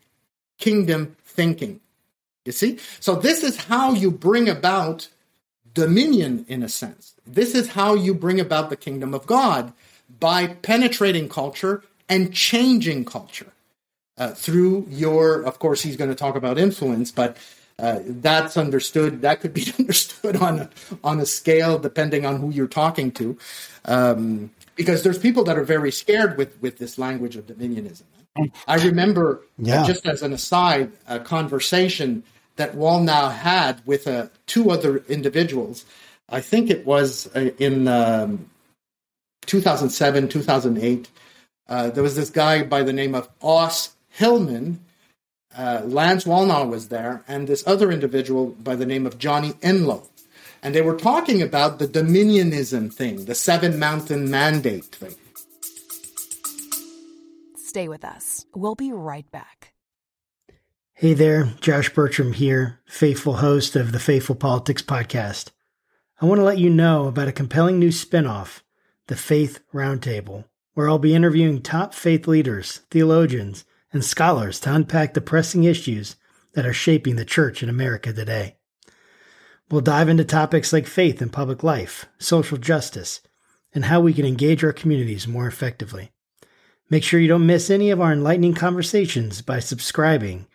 kingdom 0.63 1.15
thinking. 1.25 1.79
You 2.45 2.51
see? 2.51 2.79
So, 2.99 3.15
this 3.15 3.43
is 3.43 3.55
how 3.55 3.93
you 3.93 4.11
bring 4.11 4.49
about 4.49 5.09
dominion 5.73 6.45
in 6.47 6.63
a 6.63 6.69
sense. 6.69 7.13
This 7.25 7.55
is 7.55 7.69
how 7.69 7.95
you 7.95 8.13
bring 8.13 8.39
about 8.39 8.69
the 8.69 8.75
kingdom 8.75 9.13
of 9.13 9.25
God 9.25 9.73
by 10.19 10.47
penetrating 10.47 11.29
culture 11.29 11.83
and 12.09 12.33
changing 12.33 13.05
culture 13.05 13.53
uh, 14.17 14.31
through 14.31 14.87
your, 14.89 15.41
of 15.41 15.59
course, 15.59 15.81
he's 15.81 15.97
going 15.97 16.09
to 16.09 16.15
talk 16.15 16.35
about 16.35 16.57
influence, 16.57 17.11
but 17.11 17.37
uh, 17.79 17.99
that's 18.05 18.57
understood. 18.57 19.21
That 19.21 19.41
could 19.41 19.53
be 19.53 19.65
understood 19.79 20.35
on 20.35 20.59
a, 20.59 20.69
on 21.03 21.19
a 21.19 21.25
scale 21.25 21.79
depending 21.79 22.25
on 22.25 22.39
who 22.39 22.51
you're 22.51 22.67
talking 22.67 23.11
to, 23.13 23.37
um, 23.85 24.51
because 24.75 25.03
there's 25.03 25.17
people 25.17 25.43
that 25.45 25.57
are 25.57 25.63
very 25.63 25.91
scared 25.91 26.37
with 26.37 26.61
with 26.61 26.77
this 26.77 26.97
language 26.97 27.35
of 27.35 27.47
dominionism. 27.47 28.03
I 28.67 28.75
remember, 28.83 29.37
uh, 29.37 29.45
yeah. 29.57 29.83
just 29.85 30.05
as 30.07 30.23
an 30.23 30.33
aside, 30.33 30.91
a 31.07 31.19
conversation 31.19 32.23
that 32.55 32.75
Wallnau 32.75 33.31
had 33.31 33.85
with 33.85 34.07
uh, 34.07 34.27
two 34.47 34.71
other 34.71 34.97
individuals. 35.07 35.85
I 36.29 36.41
think 36.41 36.69
it 36.69 36.85
was 36.85 37.27
uh, 37.35 37.51
in 37.59 37.87
um, 37.87 38.49
2007, 39.45 40.29
2008. 40.29 41.09
Uh, 41.67 41.89
there 41.89 42.03
was 42.03 42.15
this 42.15 42.29
guy 42.29 42.63
by 42.63 42.83
the 42.83 42.93
name 42.93 43.15
of 43.15 43.29
Os 43.41 43.95
Hillman, 44.09 44.79
uh, 45.57 45.81
Lance 45.85 46.23
Wallnau 46.23 46.69
was 46.69 46.89
there, 46.89 47.23
and 47.27 47.47
this 47.47 47.65
other 47.67 47.91
individual 47.91 48.47
by 48.47 48.75
the 48.75 48.85
name 48.85 49.05
of 49.05 49.17
Johnny 49.17 49.53
Enlow. 49.61 50.07
And 50.61 50.73
they 50.73 50.81
were 50.81 50.95
talking 50.95 51.41
about 51.41 51.79
the 51.79 51.87
dominionism 51.87 52.93
thing, 52.93 53.25
the 53.25 53.35
Seven 53.35 53.77
Mountain 53.77 54.29
Mandate 54.29 54.85
thing. 54.85 55.15
Stay 57.73 57.87
with 57.87 58.05
us. 58.05 58.45
We'll 58.53 58.75
be 58.75 58.91
right 58.91 59.25
back. 59.31 59.73
Hey 60.93 61.15
there, 61.15 61.45
Josh 61.59 61.89
Bertram 61.89 62.33
here, 62.33 62.79
faithful 62.85 63.37
host 63.37 63.75
of 63.75 63.91
the 63.91 63.99
Faithful 63.99 64.35
Politics 64.35 64.83
Podcast. 64.83 65.49
I 66.21 66.27
want 66.27 66.37
to 66.37 66.45
let 66.45 66.59
you 66.59 66.69
know 66.69 67.07
about 67.07 67.29
a 67.29 67.31
compelling 67.31 67.79
new 67.79 67.89
spinoff, 67.89 68.61
the 69.07 69.15
Faith 69.15 69.59
Roundtable, 69.73 70.45
where 70.75 70.87
I'll 70.87 70.99
be 70.99 71.15
interviewing 71.15 71.63
top 71.63 71.95
faith 71.95 72.27
leaders, 72.27 72.81
theologians, 72.91 73.65
and 73.91 74.05
scholars 74.05 74.59
to 74.59 74.75
unpack 74.75 75.15
the 75.15 75.19
pressing 75.19 75.63
issues 75.63 76.15
that 76.53 76.67
are 76.67 76.73
shaping 76.73 77.15
the 77.15 77.25
church 77.25 77.63
in 77.63 77.69
America 77.69 78.13
today. 78.13 78.57
We'll 79.71 79.81
dive 79.81 80.09
into 80.09 80.25
topics 80.25 80.73
like 80.73 80.85
faith 80.85 81.23
and 81.23 81.33
public 81.33 81.63
life, 81.63 82.05
social 82.19 82.59
justice, 82.59 83.21
and 83.73 83.85
how 83.85 83.99
we 83.99 84.13
can 84.13 84.27
engage 84.27 84.63
our 84.63 84.73
communities 84.73 85.27
more 85.27 85.47
effectively. 85.47 86.11
Make 86.89 87.03
sure 87.03 87.19
you 87.19 87.27
don't 87.27 87.45
miss 87.45 87.69
any 87.69 87.89
of 87.89 88.01
our 88.01 88.11
enlightening 88.11 88.53
conversations 88.53 89.41
by 89.41 89.59
subscribing 89.59 90.47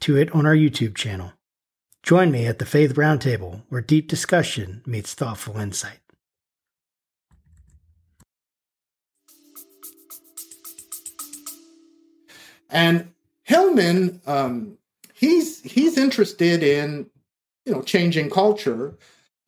to 0.00 0.16
it 0.16 0.34
on 0.34 0.46
our 0.46 0.54
YouTube 0.54 0.94
channel. 0.94 1.32
Join 2.02 2.30
me 2.30 2.46
at 2.46 2.58
the 2.58 2.66
Faith 2.66 2.94
Roundtable, 2.94 3.62
where 3.68 3.80
deep 3.80 4.08
discussion 4.08 4.82
meets 4.86 5.14
thoughtful 5.14 5.56
insight. 5.58 5.98
And 12.70 13.12
Hillman, 13.44 14.20
um, 14.26 14.78
he's 15.14 15.62
he's 15.62 15.96
interested 15.96 16.62
in 16.62 17.08
you 17.64 17.72
know 17.72 17.82
changing 17.82 18.30
culture, 18.30 18.96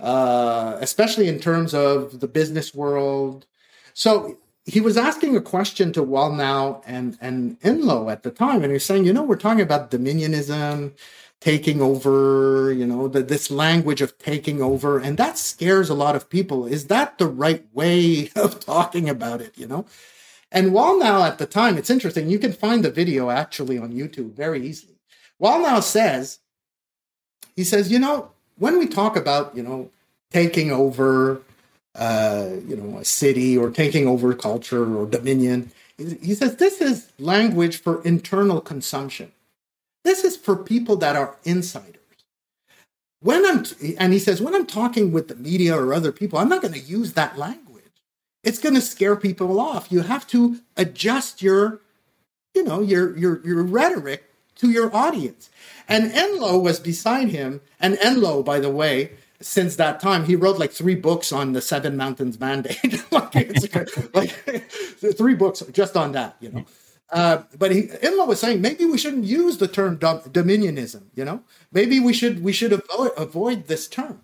uh, 0.01 0.79
especially 0.81 1.29
in 1.29 1.39
terms 1.41 1.75
of 1.75 2.21
the 2.21 2.29
business 2.29 2.75
world. 2.75 3.47
So 3.93 4.39
he 4.69 4.81
was 4.81 4.97
asking 4.97 5.37
a 5.37 5.41
question 5.41 5.93
to 5.95 6.03
Wallnau 6.03 6.83
and 6.87 7.17
and 7.21 7.59
Enlow 7.61 8.11
at 8.11 8.23
the 8.23 8.31
time, 8.31 8.63
and 8.63 8.67
he 8.67 8.75
was 8.75 8.85
saying, 8.85 9.05
you 9.05 9.13
know, 9.13 9.23
we're 9.23 9.37
talking 9.37 9.63
about 9.63 9.91
dominionism. 9.91 10.93
taking 11.41 11.81
over, 11.81 12.73
you 12.73 12.85
know, 12.85 13.07
the, 13.07 13.23
this 13.23 13.51
language 13.51 14.01
of 14.01 14.19
taking 14.19 14.61
over. 14.61 14.99
And 14.99 15.17
that 15.19 15.39
scares 15.39 15.89
a 15.89 15.95
lot 15.95 16.17
of 16.17 16.29
people. 16.29 16.67
Is 16.67 16.89
that 16.89 17.19
the 17.19 17.27
right 17.27 17.65
way 17.73 18.31
of 18.37 18.59
talking 18.59 19.09
about 19.09 19.41
it, 19.41 19.57
you 19.57 19.67
know? 19.67 19.87
And 20.51 20.73
Wallnau 20.73 21.27
at 21.27 21.39
the 21.39 21.47
time, 21.47 21.77
it's 21.77 21.91
interesting, 21.91 22.29
you 22.29 22.39
can 22.39 22.53
find 22.53 22.85
the 22.85 22.91
video 22.91 23.31
actually 23.31 23.79
on 23.79 23.93
YouTube 23.93 24.33
very 24.33 24.67
easily. 24.67 24.95
Wallnau 25.41 25.83
says, 25.83 26.41
he 27.55 27.65
says, 27.65 27.93
you 27.93 27.99
know, 27.99 28.31
when 28.59 28.79
we 28.79 28.87
talk 28.87 29.15
about, 29.15 29.55
you 29.57 29.63
know, 29.63 29.91
taking 30.31 30.73
over, 30.73 31.43
uh, 31.99 32.49
you 32.67 32.77
know, 32.77 32.99
a 32.99 33.05
city 33.05 33.59
or 33.59 33.71
taking 33.71 34.07
over 34.07 34.35
culture 34.35 34.97
or 34.97 35.07
dominion, 35.07 35.71
he 35.99 36.35
says 36.35 36.57
this 36.57 36.81
is 36.81 37.11
language 37.19 37.83
for 37.83 38.03
internal 38.05 38.61
consumption. 38.61 39.33
This 40.05 40.25
is 40.25 40.37
for 40.37 40.57
people 40.57 40.97
that 40.97 41.17
are 41.17 41.37
insiders. 41.45 41.97
When 43.21 43.45
I'm, 43.45 43.65
and 43.99 44.13
he 44.13 44.21
says, 44.21 44.41
when 44.41 44.55
I'm 44.55 44.67
talking 44.67 45.11
with 45.11 45.27
the 45.27 45.35
media 45.35 45.77
or 45.77 45.93
other 45.93 46.13
people, 46.13 46.39
I'm 46.39 46.49
not 46.49 46.63
going 46.63 46.75
to 46.75 46.81
use 46.81 47.15
that 47.15 47.37
language. 47.37 47.83
It's 48.45 48.61
going 48.61 48.77
to 48.77 48.81
scare 48.81 49.17
people 49.17 49.59
off. 49.59 49.91
You 49.91 50.03
have 50.03 50.27
to 50.29 50.61
adjust 50.77 51.43
your, 51.43 51.81
you 52.55 52.63
know, 52.63 52.81
your 52.81 53.17
your 53.19 53.45
your 53.45 53.65
rhetoric 53.65 54.33
to 54.57 54.71
your 54.71 54.95
audience. 54.95 55.51
And 55.89 56.13
Enlow 56.13 56.63
was 56.63 56.79
beside 56.79 57.29
him. 57.29 57.61
And 57.81 57.99
Enlow, 57.99 58.45
by 58.45 58.61
the 58.61 58.71
way, 58.71 59.11
since 59.41 59.77
that 59.77 60.01
time, 60.01 60.25
he 60.25 60.37
wrote 60.37 60.59
like 60.59 60.73
three 60.73 60.95
books 60.95 61.33
on 61.33 61.53
the 61.53 61.61
Seven 61.61 61.97
Mountains 61.97 62.41
Mandate. 62.41 62.79
like, 63.13 63.35
like 64.15 64.31
three 65.17 65.35
books 65.35 65.63
just 65.73 65.97
on 65.97 66.13
that, 66.13 66.37
you 66.41 66.51
know. 66.51 66.65
Uh, 67.11 67.43
but 67.59 67.71
he, 67.71 67.85
Enlow 68.03 68.27
was 68.27 68.41
saying 68.41 68.61
maybe 68.61 68.85
we 68.85 68.99
shouldn't 68.99 69.25
use 69.25 69.59
the 69.59 69.69
term 69.69 69.97
dom- 69.97 70.21
dominionism. 70.21 71.05
You 71.15 71.25
know, 71.25 71.43
maybe 71.73 72.01
we 72.01 72.13
should 72.13 72.43
we 72.43 72.53
should 72.53 72.73
avoid, 72.73 73.13
avoid 73.17 73.67
this 73.67 73.89
term. 73.89 74.21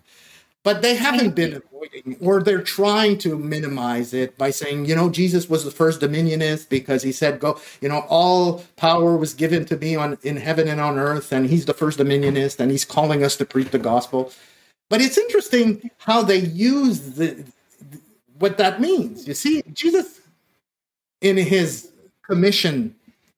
But 0.61 0.81
they 0.81 0.95
haven't 0.95 1.35
been 1.35 1.61
avoiding, 1.61 2.17
or 2.19 2.41
they're 2.41 2.61
trying 2.61 3.19
to 3.19 3.37
minimize 3.37 4.15
it 4.15 4.35
by 4.35 4.49
saying, 4.49 4.85
you 4.85 4.95
know, 4.95 5.11
Jesus 5.11 5.47
was 5.47 5.63
the 5.63 5.69
first 5.69 6.01
dominionist 6.01 6.69
because 6.69 7.03
he 7.03 7.11
said, 7.11 7.39
"Go, 7.39 7.59
you 7.81 7.89
know, 7.89 8.05
all 8.09 8.63
power 8.75 9.15
was 9.15 9.35
given 9.35 9.65
to 9.65 9.77
me 9.77 9.95
on 9.95 10.17
in 10.23 10.37
heaven 10.37 10.67
and 10.67 10.81
on 10.81 10.97
earth," 10.97 11.31
and 11.31 11.47
he's 11.47 11.65
the 11.65 11.73
first 11.73 11.99
dominionist, 11.99 12.59
and 12.59 12.71
he's 12.71 12.85
calling 12.85 13.23
us 13.23 13.35
to 13.37 13.45
preach 13.45 13.69
the 13.69 13.79
gospel. 13.79 14.31
But 14.89 15.01
it's 15.01 15.17
interesting 15.17 15.89
how 15.97 16.21
they 16.21 16.37
use 16.37 17.15
the 17.15 17.43
what 18.37 18.57
that 18.57 18.81
means. 18.81 19.27
You 19.27 19.33
see, 19.33 19.63
Jesus 19.73 20.19
in 21.21 21.37
his 21.37 21.89
commission 22.21 22.95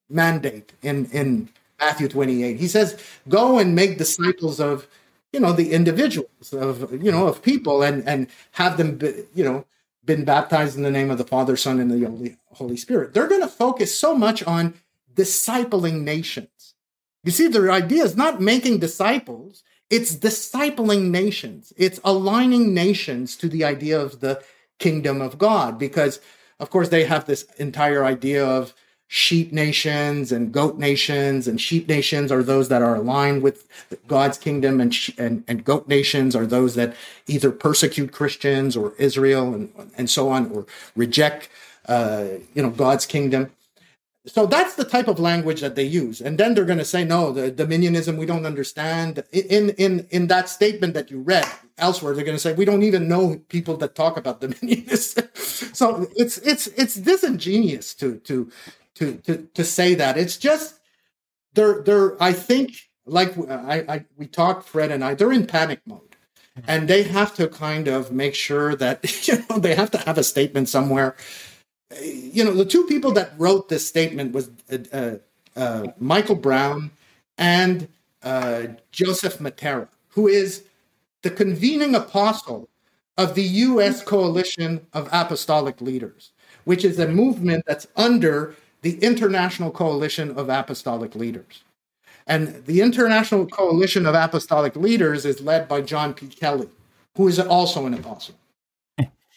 mandate 0.09 0.73
in, 0.81 1.05
in 1.11 1.49
Matthew 1.79 2.07
28. 2.07 2.59
He 2.59 2.67
says, 2.67 3.01
Go 3.29 3.59
and 3.59 3.75
make 3.75 3.97
disciples 3.97 4.59
of, 4.59 4.87
you 5.31 5.39
know, 5.39 5.53
the 5.53 5.71
individuals, 5.71 6.53
of, 6.53 6.91
you 7.03 7.11
know, 7.11 7.27
of 7.27 7.41
people 7.41 7.83
and, 7.83 8.07
and 8.07 8.27
have 8.51 8.77
them, 8.77 8.97
be, 8.97 9.23
you 9.33 9.43
know, 9.43 9.65
been 10.05 10.25
baptized 10.25 10.77
in 10.77 10.83
the 10.83 10.91
name 10.91 11.11
of 11.11 11.17
the 11.17 11.25
Father, 11.25 11.57
Son, 11.57 11.79
and 11.79 11.91
the 11.91 12.07
Holy, 12.07 12.37
Holy 12.53 12.77
Spirit. 12.77 13.13
They're 13.13 13.27
going 13.27 13.41
to 13.41 13.47
focus 13.47 13.97
so 13.97 14.15
much 14.15 14.43
on 14.43 14.73
discipling 15.13 16.01
nations. 16.01 16.75
You 17.23 17.31
see, 17.31 17.47
their 17.47 17.71
idea 17.71 18.03
is 18.03 18.15
not 18.15 18.41
making 18.41 18.79
disciples, 18.79 19.63
it's 19.89 20.15
discipling 20.15 21.09
nations. 21.09 21.73
It's 21.77 21.99
aligning 22.03 22.73
nations 22.73 23.35
to 23.37 23.47
the 23.47 23.63
idea 23.63 23.99
of 23.99 24.19
the 24.19 24.43
kingdom 24.79 25.21
of 25.21 25.37
God 25.37 25.79
because 25.79 26.19
of 26.59 26.69
course, 26.69 26.89
they 26.89 27.05
have 27.05 27.25
this 27.25 27.43
entire 27.57 28.03
idea 28.03 28.45
of 28.45 28.73
sheep 29.07 29.53
nations 29.53 30.31
and 30.31 30.51
goat 30.51 30.77
nations, 30.77 31.47
and 31.47 31.61
sheep 31.61 31.87
nations 31.87 32.31
are 32.31 32.43
those 32.43 32.67
that 32.69 32.81
are 32.81 32.95
aligned 32.95 33.41
with 33.43 33.67
God's 34.07 34.37
kingdom, 34.37 34.81
and 34.81 34.95
and, 35.17 35.43
and 35.47 35.63
goat 35.63 35.87
nations 35.87 36.35
are 36.35 36.45
those 36.45 36.75
that 36.75 36.95
either 37.27 37.51
persecute 37.51 38.11
Christians 38.11 38.75
or 38.75 38.93
Israel 38.97 39.53
and 39.53 39.91
and 39.97 40.09
so 40.09 40.29
on, 40.29 40.51
or 40.51 40.65
reject, 40.95 41.49
uh, 41.87 42.25
you 42.53 42.61
know, 42.61 42.71
God's 42.71 43.05
kingdom. 43.05 43.51
So 44.27 44.45
that's 44.45 44.75
the 44.75 44.83
type 44.83 45.07
of 45.07 45.19
language 45.19 45.61
that 45.61 45.75
they 45.75 45.85
use, 45.85 46.19
and 46.19 46.37
then 46.37 46.53
they're 46.53 46.65
going 46.65 46.79
to 46.79 46.85
say, 46.85 47.05
"No, 47.05 47.31
the 47.31 47.49
dominionism 47.49 48.17
we 48.17 48.25
don't 48.25 48.45
understand." 48.45 49.23
In 49.31 49.69
in 49.71 50.05
in 50.09 50.27
that 50.27 50.49
statement 50.49 50.93
that 50.95 51.09
you 51.09 51.21
read 51.21 51.47
elsewhere, 51.77 52.13
they're 52.13 52.25
going 52.25 52.35
to 52.35 52.41
say, 52.41 52.53
"We 52.53 52.65
don't 52.65 52.83
even 52.83 53.07
know 53.07 53.41
people 53.47 53.77
that 53.77 53.95
talk 53.95 54.17
about 54.17 54.41
dominionism." 54.41 55.35
so 55.73 56.07
it's 56.15 56.37
it's 56.39 56.67
it's 56.67 56.95
disingenuous 56.95 57.93
to 57.95 58.17
to 58.19 58.51
to 58.95 59.15
to 59.25 59.47
to 59.53 59.63
say 59.63 59.95
that. 59.95 60.17
It's 60.17 60.37
just 60.37 60.79
they're 61.53 61.81
they're. 61.81 62.21
I 62.21 62.33
think 62.33 62.75
like 63.05 63.37
I, 63.49 63.85
I 63.87 64.05
we 64.17 64.27
talked, 64.27 64.67
Fred 64.67 64.91
and 64.91 65.05
I, 65.05 65.13
they're 65.13 65.31
in 65.31 65.47
panic 65.47 65.79
mode, 65.85 66.17
hmm. 66.53 66.61
and 66.67 66.89
they 66.89 67.03
have 67.03 67.33
to 67.35 67.47
kind 67.47 67.87
of 67.87 68.11
make 68.11 68.35
sure 68.35 68.75
that 68.75 69.27
you 69.27 69.41
know 69.49 69.57
they 69.57 69.75
have 69.75 69.91
to 69.91 69.99
have 69.99 70.17
a 70.17 70.23
statement 70.23 70.67
somewhere 70.67 71.15
you 72.01 72.43
know, 72.43 72.53
the 72.53 72.65
two 72.65 72.85
people 72.85 73.11
that 73.13 73.31
wrote 73.37 73.69
this 73.69 73.87
statement 73.87 74.33
was 74.33 74.49
uh, 74.71 74.77
uh, 74.93 75.15
uh 75.55 75.87
Michael 75.99 76.35
Brown 76.35 76.91
and 77.37 77.87
uh, 78.23 78.63
Joseph 78.91 79.39
Mattera, 79.39 79.87
who 80.09 80.27
is 80.27 80.63
the 81.21 81.29
convening 81.29 81.95
apostle 81.95 82.69
of 83.17 83.35
the 83.35 83.43
U.S. 83.43 84.03
Coalition 84.03 84.85
of 84.93 85.09
Apostolic 85.11 85.81
Leaders, 85.81 86.31
which 86.65 86.85
is 86.85 86.99
a 86.99 87.07
movement 87.07 87.63
that's 87.65 87.87
under 87.95 88.55
the 88.81 88.99
International 88.99 89.71
Coalition 89.71 90.37
of 90.37 90.49
Apostolic 90.49 91.15
Leaders. 91.15 91.63
And 92.27 92.63
the 92.65 92.81
International 92.81 93.47
Coalition 93.47 94.05
of 94.05 94.13
Apostolic 94.13 94.75
Leaders 94.75 95.25
is 95.25 95.41
led 95.41 95.67
by 95.67 95.81
John 95.81 96.13
P. 96.13 96.27
Kelly, 96.27 96.69
who 97.15 97.27
is 97.27 97.39
also 97.39 97.85
an 97.85 97.93
apostle. 97.93 98.35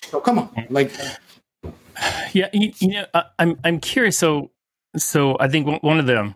So 0.03 0.21
come 0.21 0.39
on, 0.39 0.67
like 0.71 0.91
yeah, 2.33 2.49
you, 2.53 2.73
you 2.79 2.89
know, 2.89 3.07
I, 3.15 3.25
I'm 3.39 3.59
I'm 3.65 3.81
curious. 3.81 4.19
So, 4.19 4.51
so 4.97 5.37
I 5.41 5.49
think 5.49 5.83
one 5.83 5.99
of 5.99 6.07
the 6.07 6.35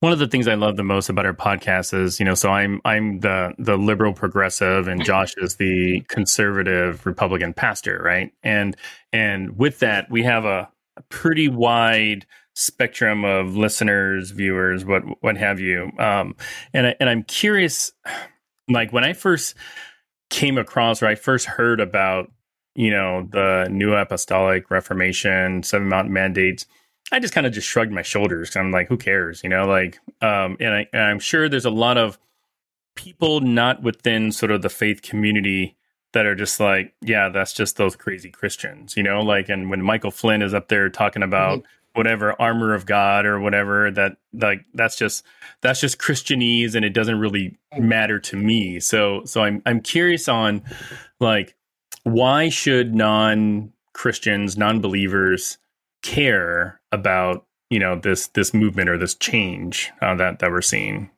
one 0.00 0.12
of 0.12 0.18
the 0.18 0.28
things 0.28 0.46
I 0.46 0.54
love 0.54 0.76
the 0.76 0.84
most 0.84 1.08
about 1.08 1.24
our 1.24 1.32
podcast 1.32 1.98
is, 1.98 2.18
you 2.20 2.26
know, 2.26 2.34
so 2.34 2.50
I'm 2.50 2.80
I'm 2.84 3.20
the 3.20 3.54
the 3.58 3.76
liberal 3.76 4.12
progressive 4.12 4.86
and 4.86 5.02
Josh 5.02 5.32
is 5.38 5.56
the 5.56 6.02
conservative 6.08 7.06
Republican 7.06 7.54
pastor, 7.54 8.02
right? 8.04 8.30
And 8.42 8.76
and 9.12 9.56
with 9.56 9.78
that, 9.78 10.10
we 10.10 10.22
have 10.24 10.44
a, 10.44 10.68
a 10.96 11.02
pretty 11.08 11.48
wide 11.48 12.26
spectrum 12.54 13.24
of 13.24 13.56
listeners, 13.56 14.30
viewers, 14.30 14.84
what 14.84 15.02
what 15.22 15.36
have 15.36 15.58
you. 15.58 15.90
Um, 15.98 16.36
and 16.74 16.88
I, 16.88 16.96
and 17.00 17.08
I'm 17.08 17.22
curious, 17.22 17.92
like 18.68 18.92
when 18.92 19.04
I 19.04 19.14
first 19.14 19.54
came 20.28 20.58
across 20.58 21.02
or 21.02 21.06
I 21.06 21.14
first 21.14 21.46
heard 21.46 21.80
about 21.80 22.30
you 22.74 22.90
know, 22.90 23.28
the 23.30 23.68
New 23.70 23.94
Apostolic 23.94 24.70
Reformation, 24.70 25.62
Seven 25.62 25.88
Mountain 25.88 26.12
Mandates, 26.12 26.66
I 27.12 27.20
just 27.20 27.34
kind 27.34 27.46
of 27.46 27.52
just 27.52 27.68
shrugged 27.68 27.92
my 27.92 28.02
shoulders. 28.02 28.56
I'm 28.56 28.70
like, 28.70 28.88
who 28.88 28.96
cares? 28.96 29.42
You 29.44 29.50
know, 29.50 29.66
like, 29.66 29.98
um, 30.20 30.56
and, 30.60 30.74
I, 30.74 30.86
and 30.92 31.02
I'm 31.02 31.18
sure 31.18 31.48
there's 31.48 31.64
a 31.64 31.70
lot 31.70 31.98
of 31.98 32.18
people 32.96 33.40
not 33.40 33.82
within 33.82 34.32
sort 34.32 34.50
of 34.50 34.62
the 34.62 34.68
faith 34.68 35.02
community 35.02 35.76
that 36.12 36.26
are 36.26 36.34
just 36.34 36.60
like, 36.60 36.94
yeah, 37.00 37.28
that's 37.28 37.52
just 37.52 37.76
those 37.76 37.96
crazy 37.96 38.30
Christians, 38.30 38.96
you 38.96 39.02
know, 39.02 39.20
like, 39.20 39.48
and 39.48 39.68
when 39.68 39.82
Michael 39.82 40.12
Flynn 40.12 40.42
is 40.42 40.54
up 40.54 40.68
there 40.68 40.88
talking 40.88 41.22
about 41.22 41.58
mm-hmm. 41.58 41.66
whatever 41.94 42.40
armor 42.40 42.72
of 42.72 42.86
God 42.86 43.26
or 43.26 43.40
whatever, 43.40 43.90
that 43.90 44.16
like 44.32 44.64
that's 44.74 44.96
just 44.96 45.24
that's 45.60 45.80
just 45.80 45.98
Christianese, 45.98 46.74
and 46.76 46.84
it 46.84 46.92
doesn't 46.94 47.18
really 47.18 47.58
mm-hmm. 47.72 47.88
matter 47.88 48.20
to 48.20 48.36
me. 48.36 48.78
So, 48.78 49.24
so 49.24 49.42
I'm 49.42 49.60
I'm 49.66 49.80
curious 49.80 50.28
on 50.28 50.62
like 51.18 51.56
why 52.04 52.48
should 52.48 52.94
non 52.94 53.72
Christians, 53.92 54.56
non 54.56 54.80
believers 54.80 55.58
care 56.02 56.80
about 56.92 57.46
you 57.70 57.78
know 57.78 57.98
this 57.98 58.28
this 58.28 58.54
movement 58.54 58.88
or 58.88 58.96
this 58.96 59.14
change 59.14 59.90
uh, 60.00 60.14
that 60.14 60.38
that 60.38 60.50
we're 60.50 60.62
seeing? 60.62 61.10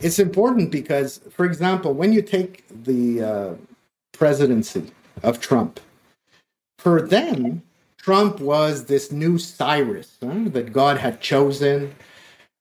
It's 0.00 0.18
important 0.18 0.70
because, 0.72 1.20
for 1.30 1.44
example, 1.44 1.92
when 1.94 2.12
you 2.12 2.22
take 2.22 2.64
the 2.84 3.22
uh, 3.22 3.54
presidency 4.12 4.90
of 5.22 5.40
Trump, 5.40 5.78
for 6.78 7.02
them, 7.02 7.62
Trump 7.96 8.40
was 8.40 8.86
this 8.86 9.12
new 9.12 9.38
Cyrus 9.38 10.16
huh, 10.20 10.46
that 10.46 10.72
God 10.72 10.98
had 10.98 11.20
chosen 11.20 11.94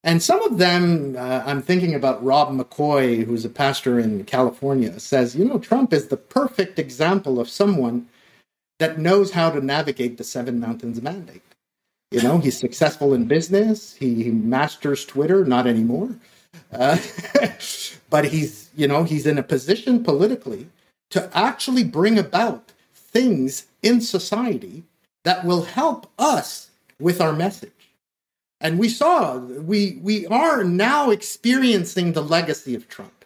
and 0.03 0.23
some 0.23 0.41
of 0.43 0.57
them, 0.57 1.15
uh, 1.17 1.43
I'm 1.45 1.61
thinking 1.61 1.93
about 1.93 2.23
Rob 2.23 2.51
McCoy, 2.51 3.25
who's 3.25 3.43
a 3.43 3.49
pastor 3.49 3.99
in 3.99 4.23
California, 4.23 4.97
says, 4.99 5.35
you 5.35 5.43
know, 5.43 5.59
Trump 5.59 5.91
is 5.91 6.07
the 6.07 6.17
perfect 6.17 6.79
example 6.79 7.39
of 7.39 7.49
someone 7.49 8.07
that 8.79 8.97
knows 8.97 9.31
how 9.31 9.49
to 9.49 9.59
navigate 9.59 10.17
the 10.17 10.23
Seven 10.23 10.59
Mountains 10.59 11.01
mandate. 11.01 11.41
You 12.11 12.21
know, 12.23 12.39
he's 12.39 12.57
successful 12.57 13.13
in 13.13 13.25
business, 13.25 13.93
he, 13.93 14.23
he 14.23 14.31
masters 14.31 15.05
Twitter, 15.05 15.43
not 15.43 15.67
anymore. 15.67 16.15
Uh, 16.71 16.97
but 18.09 18.25
he's, 18.25 18.69
you 18.75 18.87
know, 18.87 19.03
he's 19.03 19.27
in 19.27 19.37
a 19.37 19.43
position 19.43 20.03
politically 20.03 20.67
to 21.11 21.29
actually 21.37 21.83
bring 21.83 22.17
about 22.17 22.71
things 22.93 23.67
in 23.83 23.99
society 23.99 24.83
that 25.23 25.43
will 25.43 25.63
help 25.63 26.09
us 26.17 26.69
with 26.99 27.19
our 27.19 27.33
message. 27.33 27.71
And 28.61 28.77
we 28.77 28.89
saw, 28.89 29.37
we, 29.37 29.99
we 30.01 30.27
are 30.27 30.63
now 30.63 31.11
experiencing 31.11 32.13
the 32.13 32.23
legacy 32.23 32.75
of 32.75 32.87
Trump. 32.87 33.25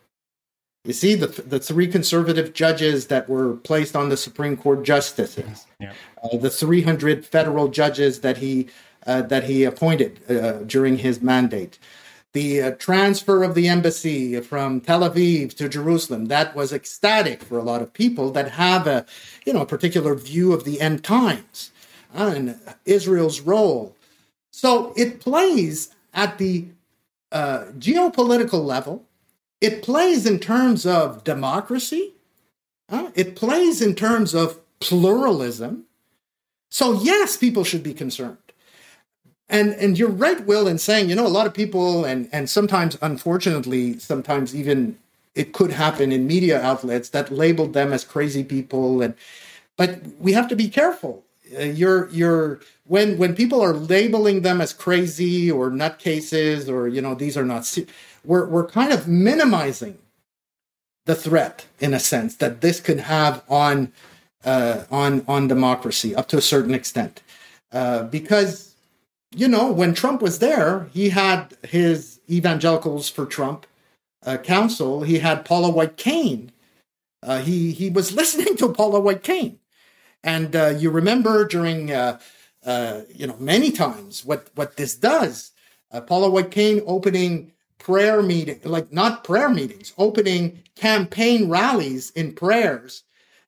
You 0.85 0.93
see, 0.93 1.15
the, 1.15 1.27
the 1.27 1.59
three 1.59 1.87
conservative 1.87 2.53
judges 2.53 3.07
that 3.07 3.29
were 3.29 3.55
placed 3.55 3.95
on 3.95 4.09
the 4.09 4.17
Supreme 4.17 4.57
Court 4.57 4.83
justices, 4.83 5.65
yeah. 5.79 5.93
uh, 6.21 6.37
the 6.37 6.49
300 6.49 7.25
federal 7.25 7.69
judges 7.69 8.19
that 8.19 8.37
he, 8.37 8.67
uh, 9.07 9.21
that 9.23 9.45
he 9.45 9.63
appointed 9.63 10.19
uh, 10.29 10.63
during 10.63 10.97
his 10.97 11.21
mandate, 11.21 11.79
the 12.33 12.61
uh, 12.61 12.71
transfer 12.71 13.43
of 13.43 13.55
the 13.55 13.69
embassy 13.69 14.39
from 14.41 14.81
Tel 14.81 15.01
Aviv 15.01 15.55
to 15.55 15.69
Jerusalem, 15.69 16.25
that 16.25 16.55
was 16.55 16.73
ecstatic 16.73 17.43
for 17.43 17.57
a 17.57 17.63
lot 17.63 17.81
of 17.81 17.93
people 17.93 18.31
that 18.31 18.51
have 18.51 18.85
a, 18.85 19.05
you 19.45 19.53
know, 19.53 19.61
a 19.61 19.65
particular 19.65 20.15
view 20.15 20.51
of 20.51 20.65
the 20.65 20.81
end 20.81 21.03
times 21.03 21.71
and 22.13 22.59
Israel's 22.85 23.39
role. 23.39 23.95
So 24.53 24.93
it 24.95 25.19
plays 25.19 25.89
at 26.13 26.37
the 26.37 26.67
uh, 27.31 27.65
geopolitical 27.79 28.63
level. 28.63 29.03
It 29.59 29.81
plays 29.81 30.27
in 30.27 30.39
terms 30.39 30.85
of 30.85 31.23
democracy. 31.23 32.13
Uh, 32.87 33.09
it 33.15 33.35
plays 33.35 33.81
in 33.81 33.95
terms 33.95 34.35
of 34.35 34.59
pluralism. 34.79 35.85
So 36.69 36.93
yes, 37.01 37.35
people 37.35 37.63
should 37.63 37.81
be 37.81 37.95
concerned. 37.95 38.37
And 39.49 39.73
and 39.73 39.97
you're 39.97 40.09
right, 40.09 40.45
Will, 40.45 40.67
in 40.67 40.77
saying 40.77 41.09
you 41.09 41.15
know 41.15 41.25
a 41.25 41.35
lot 41.37 41.47
of 41.47 41.53
people 41.53 42.05
and 42.05 42.29
and 42.31 42.47
sometimes, 42.47 42.95
unfortunately, 43.01 43.97
sometimes 43.97 44.55
even 44.55 44.99
it 45.33 45.51
could 45.51 45.71
happen 45.71 46.11
in 46.11 46.27
media 46.27 46.61
outlets 46.61 47.09
that 47.09 47.31
labeled 47.31 47.73
them 47.73 47.91
as 47.91 48.05
crazy 48.05 48.43
people 48.43 49.01
and 49.01 49.15
but 49.77 49.99
we 50.19 50.33
have 50.33 50.47
to 50.47 50.55
be 50.55 50.69
careful 50.69 51.22
uh, 51.57 51.63
you're 51.63 52.09
you're 52.09 52.59
when 52.85 53.17
when 53.17 53.35
people 53.35 53.61
are 53.61 53.73
labeling 53.73 54.41
them 54.41 54.61
as 54.61 54.73
crazy 54.73 55.49
or 55.49 55.69
nutcases 55.69 56.69
or 56.69 56.87
you 56.87 57.01
know 57.01 57.15
these 57.15 57.37
are 57.37 57.45
not 57.45 57.77
we're 58.23 58.47
we're 58.47 58.67
kind 58.67 58.91
of 58.91 59.07
minimizing 59.07 59.97
the 61.05 61.15
threat 61.15 61.65
in 61.79 61.93
a 61.93 61.99
sense 61.99 62.35
that 62.35 62.61
this 62.61 62.79
could 62.79 62.99
have 62.99 63.43
on 63.49 63.91
uh, 64.45 64.83
on 64.91 65.23
on 65.27 65.47
democracy 65.47 66.15
up 66.15 66.27
to 66.29 66.37
a 66.37 66.41
certain 66.41 66.73
extent. 66.73 67.21
Uh, 67.71 68.03
because 68.03 68.75
you 69.35 69.47
know 69.47 69.71
when 69.71 69.93
Trump 69.93 70.21
was 70.21 70.39
there 70.39 70.89
he 70.93 71.09
had 71.09 71.55
his 71.63 72.19
evangelicals 72.29 73.09
for 73.09 73.25
Trump 73.25 73.65
uh, 74.25 74.37
council. 74.37 75.03
He 75.03 75.19
had 75.19 75.45
Paula 75.45 75.69
White 75.69 75.97
Cain 75.97 76.51
uh, 77.25 77.39
he 77.39 77.71
he 77.71 77.89
was 77.89 78.13
listening 78.21 78.57
to 78.57 78.69
Paula 78.69 78.99
White 78.99 79.23
Cain 79.23 79.59
and 80.23 80.55
uh, 80.55 80.69
you 80.69 80.89
remember 80.89 81.45
during, 81.45 81.91
uh, 81.91 82.19
uh, 82.65 83.01
you 83.13 83.27
know, 83.27 83.35
many 83.39 83.71
times 83.71 84.23
what 84.23 84.49
what 84.55 84.77
this 84.77 84.95
does. 84.95 85.51
Uh, 85.91 86.01
Paula 86.01 86.29
White 86.29 86.51
Cain 86.51 86.81
opening 86.85 87.51
prayer 87.77 88.23
meeting, 88.23 88.59
like 88.63 88.91
not 88.93 89.23
prayer 89.23 89.49
meetings, 89.49 89.93
opening 89.97 90.63
campaign 90.75 91.49
rallies 91.49 92.09
in 92.11 92.33
prayers, 92.33 93.03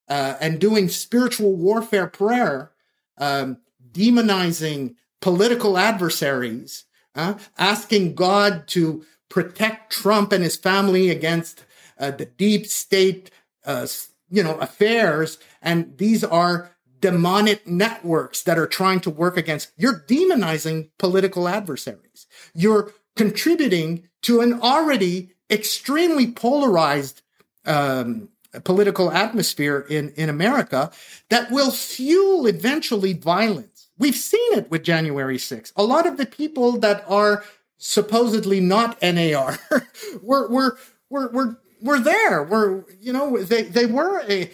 uh, 0.09 0.35
and 0.41 0.59
doing 0.59 0.89
spiritual 0.89 1.53
warfare 1.53 2.07
prayer, 2.07 2.71
um, 3.17 3.57
demonizing 3.91 4.95
political 5.21 5.77
adversaries, 5.77 6.83
uh, 7.15 7.35
asking 7.57 8.13
God 8.13 8.67
to 8.67 9.05
protect 9.29 9.93
Trump 9.93 10.33
and 10.33 10.43
his 10.43 10.57
family 10.57 11.09
against 11.09 11.63
the 11.97 12.29
deep 12.37 12.67
state 12.67 13.31
you 14.29 14.43
know 14.43 14.57
affairs 14.57 15.37
and 15.65 15.97
these 15.97 16.23
are 16.23 16.71
demonic 17.01 17.67
networks 17.67 18.43
that 18.43 18.57
are 18.57 18.67
trying 18.67 18.99
to 19.01 19.09
work 19.09 19.35
against 19.35 19.71
you're 19.77 20.05
demonizing 20.07 20.89
political 20.97 21.47
adversaries 21.47 22.27
you're 22.53 22.91
contributing 23.15 24.07
to 24.21 24.41
an 24.41 24.59
already 24.61 25.31
extremely 25.49 26.31
polarized 26.31 27.21
um, 27.65 28.29
political 28.63 29.11
atmosphere 29.11 29.85
in, 29.89 30.11
in 30.11 30.29
America 30.29 30.91
that 31.29 31.51
will 31.51 31.71
fuel 31.71 32.47
eventually 32.47 33.13
violence. 33.13 33.89
We've 33.97 34.15
seen 34.15 34.53
it 34.53 34.69
with 34.69 34.83
January 34.83 35.37
6th. 35.37 35.71
A 35.75 35.83
lot 35.83 36.05
of 36.05 36.17
the 36.17 36.25
people 36.25 36.79
that 36.79 37.03
are 37.07 37.43
supposedly 37.77 38.59
not 38.59 39.01
NAR 39.01 39.59
were, 40.21 40.49
were, 40.49 40.77
were, 41.09 41.59
were 41.81 41.99
there. 41.99 42.43
Were 42.43 42.85
you 42.99 43.13
know 43.13 43.37
they 43.37 43.63
they 43.63 43.85
were 43.85 44.23
a, 44.27 44.49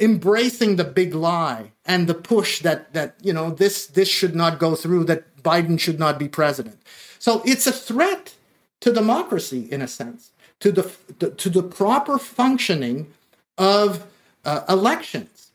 embracing 0.00 0.76
the 0.76 0.84
big 0.84 1.14
lie 1.14 1.72
and 1.84 2.06
the 2.06 2.14
push 2.14 2.60
that 2.60 2.92
that 2.92 3.16
you 3.22 3.32
know 3.32 3.50
this 3.50 3.86
this 3.86 4.08
should 4.08 4.34
not 4.34 4.58
go 4.58 4.74
through. 4.74 5.04
That 5.04 5.42
Biden 5.42 5.78
should 5.78 5.98
not 5.98 6.18
be 6.18 6.28
president. 6.28 6.80
So 7.18 7.42
it's 7.44 7.66
a 7.66 7.72
threat 7.72 8.34
to 8.80 8.92
democracy 8.92 9.68
in 9.70 9.82
a 9.82 9.88
sense, 9.88 10.30
to 10.60 10.72
the 10.72 10.82
to 11.30 11.48
the 11.48 11.62
proper 11.62 12.18
functioning 12.18 13.12
of 13.56 14.06
uh, 14.44 14.64
elections. 14.68 15.50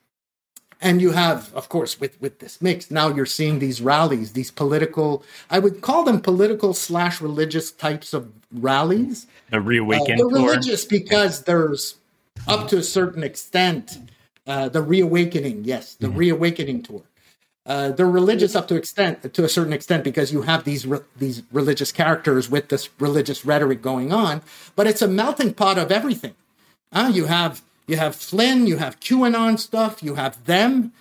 And 0.81 1.01
you 1.01 1.11
have, 1.11 1.53
of 1.55 1.69
course, 1.69 1.97
with, 1.97 2.19
with 2.19 2.39
this 2.39 2.61
mix, 2.61 2.91
now 2.91 3.07
you're 3.07 3.25
seeing 3.25 3.59
these 3.59 3.81
rallies, 3.81 4.33
these 4.33 4.51
political, 4.51 5.23
I 5.49 5.59
would 5.59 5.79
call 5.79 6.03
them 6.03 6.19
political 6.19 6.73
slash 6.73 7.21
religious 7.21 7.71
types 7.71 8.13
of 8.13 8.29
rallies. 8.51 9.25
The 9.49 9.61
reawaken. 9.61 10.15
Uh, 10.15 10.17
the 10.17 10.25
religious 10.25 10.83
because 10.83 11.43
there's 11.43 11.95
up 12.49 12.67
to 12.67 12.77
a 12.79 12.83
certain 12.83 13.23
extent 13.23 13.97
uh, 14.47 14.69
the 14.69 14.81
reawakening. 14.81 15.63
Yes, 15.63 15.95
the 15.95 16.07
mm-hmm. 16.07 16.17
reawakening 16.17 16.83
tour. 16.83 17.03
Uh, 17.65 17.91
they're 17.91 18.05
religious 18.05 18.55
up 18.55 18.67
to 18.67 18.75
extent 18.75 19.33
to 19.33 19.43
a 19.45 19.49
certain 19.49 19.71
extent 19.71 20.03
because 20.03 20.33
you 20.33 20.41
have 20.41 20.65
these 20.65 20.85
re- 20.85 20.99
these 21.17 21.43
religious 21.51 21.91
characters 21.91 22.49
with 22.49 22.67
this 22.67 22.89
religious 22.99 23.45
rhetoric 23.45 23.81
going 23.81 24.11
on, 24.11 24.41
but 24.75 24.85
it's 24.85 25.01
a 25.01 25.07
melting 25.07 25.53
pot 25.53 25.77
of 25.77 25.91
everything. 25.91 26.35
Uh, 26.91 27.09
you 27.13 27.25
have 27.25 27.61
you 27.87 27.95
have 27.95 28.15
Flynn, 28.15 28.67
you 28.67 28.77
have 28.77 28.99
QAnon 28.99 29.57
stuff, 29.57 30.03
you 30.03 30.15
have 30.15 30.43
them, 30.45 30.91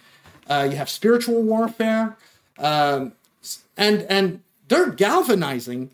uh, 0.48 0.68
you 0.70 0.76
have 0.76 0.88
spiritual 0.88 1.42
warfare, 1.42 2.16
um, 2.58 3.12
and 3.76 4.02
and 4.02 4.40
they're 4.68 4.90
galvanizing 4.90 5.90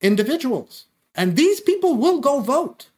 individuals. 0.00 0.84
And 1.14 1.36
these 1.36 1.60
people 1.60 1.96
will 1.96 2.20
go 2.20 2.40
vote. 2.40 2.88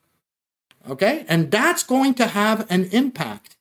Okay? 0.89 1.25
And 1.29 1.51
that's 1.51 1.83
going 1.83 2.15
to 2.15 2.27
have 2.27 2.71
an 2.71 2.85
impact 2.93 3.56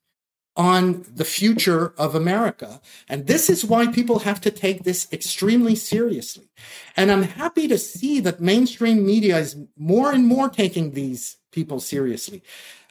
on 0.55 1.05
the 1.13 1.25
future 1.25 1.93
of 1.97 2.15
America. 2.15 2.81
And 3.09 3.27
this 3.27 3.49
is 3.49 3.65
why 3.65 3.87
people 3.87 4.19
have 4.19 4.39
to 4.41 4.51
take 4.51 4.83
this 4.83 5.11
extremely 5.11 5.75
seriously. 5.75 6.49
And 6.95 7.11
I'm 7.11 7.23
happy 7.23 7.67
to 7.67 7.77
see 7.77 8.19
that 8.21 8.39
mainstream 8.39 9.05
media 9.05 9.37
is 9.37 9.57
more 9.77 10.11
and 10.11 10.25
more 10.25 10.49
taking 10.49 10.91
these 10.91 11.37
people 11.51 11.79
seriously. 11.79 12.41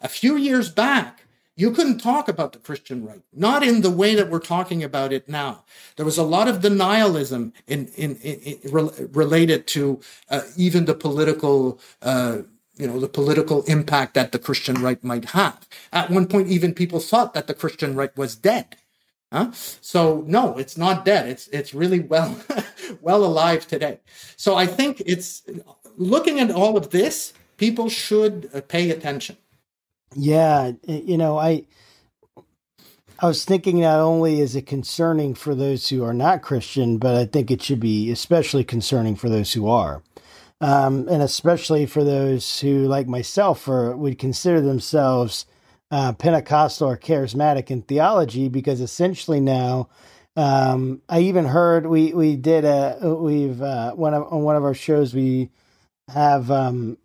A 0.00 0.08
few 0.08 0.36
years 0.36 0.70
back, 0.70 1.24
you 1.56 1.70
couldn't 1.70 1.98
talk 1.98 2.28
about 2.28 2.52
the 2.52 2.58
Christian 2.58 3.04
right, 3.04 3.22
not 3.32 3.62
in 3.62 3.82
the 3.82 3.90
way 3.90 4.14
that 4.16 4.28
we're 4.28 4.40
talking 4.40 4.82
about 4.82 5.12
it 5.12 5.28
now. 5.28 5.64
There 5.96 6.04
was 6.04 6.18
a 6.18 6.24
lot 6.24 6.48
of 6.48 6.60
denialism 6.60 7.52
in, 7.66 7.86
in, 7.96 8.16
in, 8.16 8.38
in 8.40 9.10
related 9.12 9.66
to 9.68 10.00
uh, 10.28 10.42
even 10.56 10.84
the 10.86 10.94
political, 10.94 11.80
uh, 12.02 12.38
you 12.76 12.86
know, 12.86 12.98
the 12.98 13.08
political 13.08 13.62
impact 13.64 14.14
that 14.14 14.32
the 14.32 14.38
Christian 14.38 14.76
right 14.82 15.02
might 15.04 15.26
have. 15.26 15.68
At 15.92 16.10
one 16.10 16.26
point, 16.26 16.48
even 16.48 16.74
people 16.74 17.00
thought 17.00 17.34
that 17.34 17.46
the 17.46 17.54
Christian 17.54 17.94
right 17.94 18.16
was 18.16 18.34
dead. 18.34 18.76
Huh? 19.32 19.50
So 19.80 20.24
no, 20.26 20.56
it's 20.58 20.76
not 20.76 21.04
dead. 21.04 21.28
It's 21.28 21.48
it's 21.48 21.74
really 21.74 22.00
well 22.00 22.36
well 23.00 23.24
alive 23.24 23.66
today. 23.66 24.00
So 24.36 24.54
I 24.54 24.66
think 24.66 25.02
it's 25.06 25.42
looking 25.96 26.40
at 26.40 26.50
all 26.50 26.76
of 26.76 26.90
this. 26.90 27.32
People 27.56 27.88
should 27.88 28.50
uh, 28.52 28.60
pay 28.60 28.90
attention. 28.90 29.36
Yeah, 30.14 30.72
you 30.86 31.16
know, 31.16 31.38
I 31.38 31.64
I 33.18 33.26
was 33.26 33.44
thinking 33.44 33.80
not 33.80 34.00
only 34.00 34.40
is 34.40 34.54
it 34.54 34.66
concerning 34.66 35.34
for 35.34 35.54
those 35.54 35.88
who 35.88 36.04
are 36.04 36.14
not 36.14 36.42
Christian, 36.42 36.98
but 36.98 37.14
I 37.14 37.26
think 37.26 37.50
it 37.50 37.62
should 37.62 37.80
be 37.80 38.10
especially 38.10 38.64
concerning 38.64 39.16
for 39.16 39.28
those 39.28 39.52
who 39.52 39.68
are. 39.68 40.02
Um, 40.64 41.08
and 41.08 41.22
especially 41.22 41.84
for 41.84 42.04
those 42.04 42.60
who, 42.60 42.86
like 42.86 43.06
myself, 43.06 43.68
are, 43.68 43.94
would 43.94 44.18
consider 44.18 44.60
themselves 44.60 45.44
uh, 45.90 46.12
Pentecostal 46.14 46.88
or 46.88 46.96
charismatic 46.96 47.70
in 47.70 47.82
theology, 47.82 48.48
because 48.48 48.80
essentially 48.80 49.40
now, 49.40 49.88
um, 50.36 51.02
I 51.08 51.20
even 51.20 51.44
heard 51.44 51.86
we 51.86 52.14
we 52.14 52.36
did 52.36 52.64
a 52.64 52.98
we've 53.14 53.60
uh, 53.60 53.92
one 53.92 54.14
of 54.14 54.32
on 54.32 54.42
one 54.42 54.56
of 54.56 54.64
our 54.64 54.74
shows 54.74 55.14
we 55.14 55.50
have 56.08 56.50
um, 56.50 56.96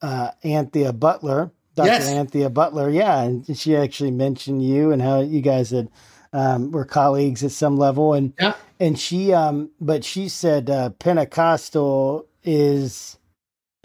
uh, 0.00 0.30
Anthea 0.42 0.92
Butler 0.92 1.52
Dr. 1.74 1.86
Yes. 1.86 2.08
Anthea 2.08 2.50
Butler. 2.50 2.90
Yeah, 2.90 3.22
and 3.22 3.56
she 3.56 3.76
actually 3.76 4.10
mentioned 4.10 4.64
you 4.64 4.92
and 4.92 5.00
how 5.00 5.20
you 5.20 5.40
guys 5.40 5.70
had 5.70 5.90
um, 6.32 6.70
were 6.70 6.84
colleagues 6.84 7.42
at 7.44 7.50
some 7.50 7.76
level, 7.76 8.14
and 8.14 8.32
yeah. 8.38 8.54
and 8.78 8.98
she 8.98 9.32
um, 9.32 9.70
but 9.80 10.04
she 10.04 10.28
said 10.28 10.68
uh, 10.68 10.90
Pentecostal 10.90 12.26
is 12.44 13.18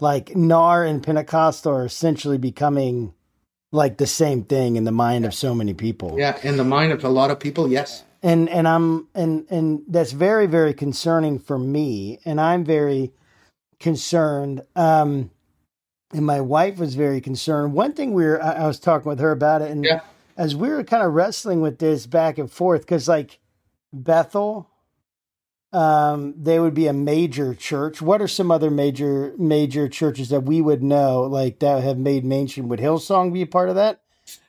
like 0.00 0.34
NAR 0.36 0.84
and 0.84 1.02
Pentecostal 1.02 1.72
are 1.72 1.84
essentially 1.84 2.38
becoming 2.38 3.14
like 3.72 3.98
the 3.98 4.06
same 4.06 4.44
thing 4.44 4.76
in 4.76 4.84
the 4.84 4.92
mind 4.92 5.26
of 5.26 5.34
so 5.34 5.54
many 5.54 5.74
people. 5.74 6.16
Yeah, 6.18 6.38
in 6.42 6.56
the 6.56 6.64
mind 6.64 6.92
of 6.92 7.04
a 7.04 7.08
lot 7.08 7.30
of 7.30 7.38
people, 7.38 7.70
yes. 7.70 8.04
and 8.22 8.48
and 8.48 8.66
I'm 8.66 9.08
and 9.14 9.46
and 9.50 9.82
that's 9.88 10.12
very 10.12 10.46
very 10.46 10.72
concerning 10.72 11.38
for 11.38 11.58
me, 11.58 12.18
and 12.24 12.40
I'm 12.40 12.64
very 12.64 13.12
concerned. 13.78 14.62
Um, 14.74 15.30
and 16.12 16.24
my 16.24 16.40
wife 16.40 16.78
was 16.78 16.94
very 16.94 17.20
concerned. 17.20 17.74
One 17.74 17.92
thing 17.92 18.14
we 18.14 18.24
were, 18.24 18.42
I, 18.42 18.52
I 18.52 18.66
was 18.66 18.80
talking 18.80 19.08
with 19.08 19.20
her 19.20 19.30
about 19.30 19.60
it, 19.60 19.70
and 19.70 19.84
Yeah. 19.84 20.00
as 20.38 20.56
we 20.56 20.70
were 20.70 20.82
kind 20.82 21.02
of 21.02 21.12
wrestling 21.12 21.60
with 21.60 21.78
this 21.78 22.06
back 22.06 22.38
and 22.38 22.50
forth, 22.50 22.80
because 22.80 23.08
like 23.08 23.38
Bethel, 23.92 24.68
um, 25.72 26.34
they 26.36 26.58
would 26.58 26.74
be 26.74 26.86
a 26.86 26.92
major 26.92 27.54
church. 27.54 28.00
What 28.00 28.22
are 28.22 28.28
some 28.28 28.50
other 28.50 28.70
major 28.70 29.34
major 29.38 29.88
churches 29.88 30.30
that 30.30 30.40
we 30.40 30.60
would 30.60 30.82
know, 30.82 31.22
like 31.22 31.58
that 31.60 31.82
have 31.82 31.98
made 31.98 32.24
mainstream? 32.24 32.68
Would 32.68 32.80
Hillsong 32.80 33.32
be 33.32 33.42
a 33.42 33.46
part 33.46 33.68
of 33.68 33.74
that? 33.74 34.00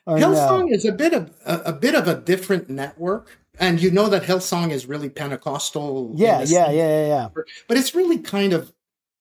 Or 0.06 0.18
no? 0.18 0.32
Hillsong 0.32 0.72
is 0.72 0.86
a 0.86 0.92
bit 0.92 1.14
of 1.14 1.32
a, 1.46 1.58
a 1.66 1.74
bit 1.74 1.96
of 1.96 2.08
a 2.08 2.16
different 2.16 2.70
network, 2.70 3.40
and 3.60 3.82
you 3.82 3.92
know 3.92 4.08
that 4.10 4.24
Hillsong 4.24 4.72
is 4.72 4.86
really 4.86 5.10
Pentecostal. 5.10 6.14
Yeah, 6.16 6.44
yeah, 6.46 6.72
yeah, 6.72 6.72
yeah, 6.72 7.08
yeah. 7.08 7.28
but 7.68 7.78
it's 7.78 7.94
really 7.94 8.20
kind 8.20 8.54
of 8.54 8.74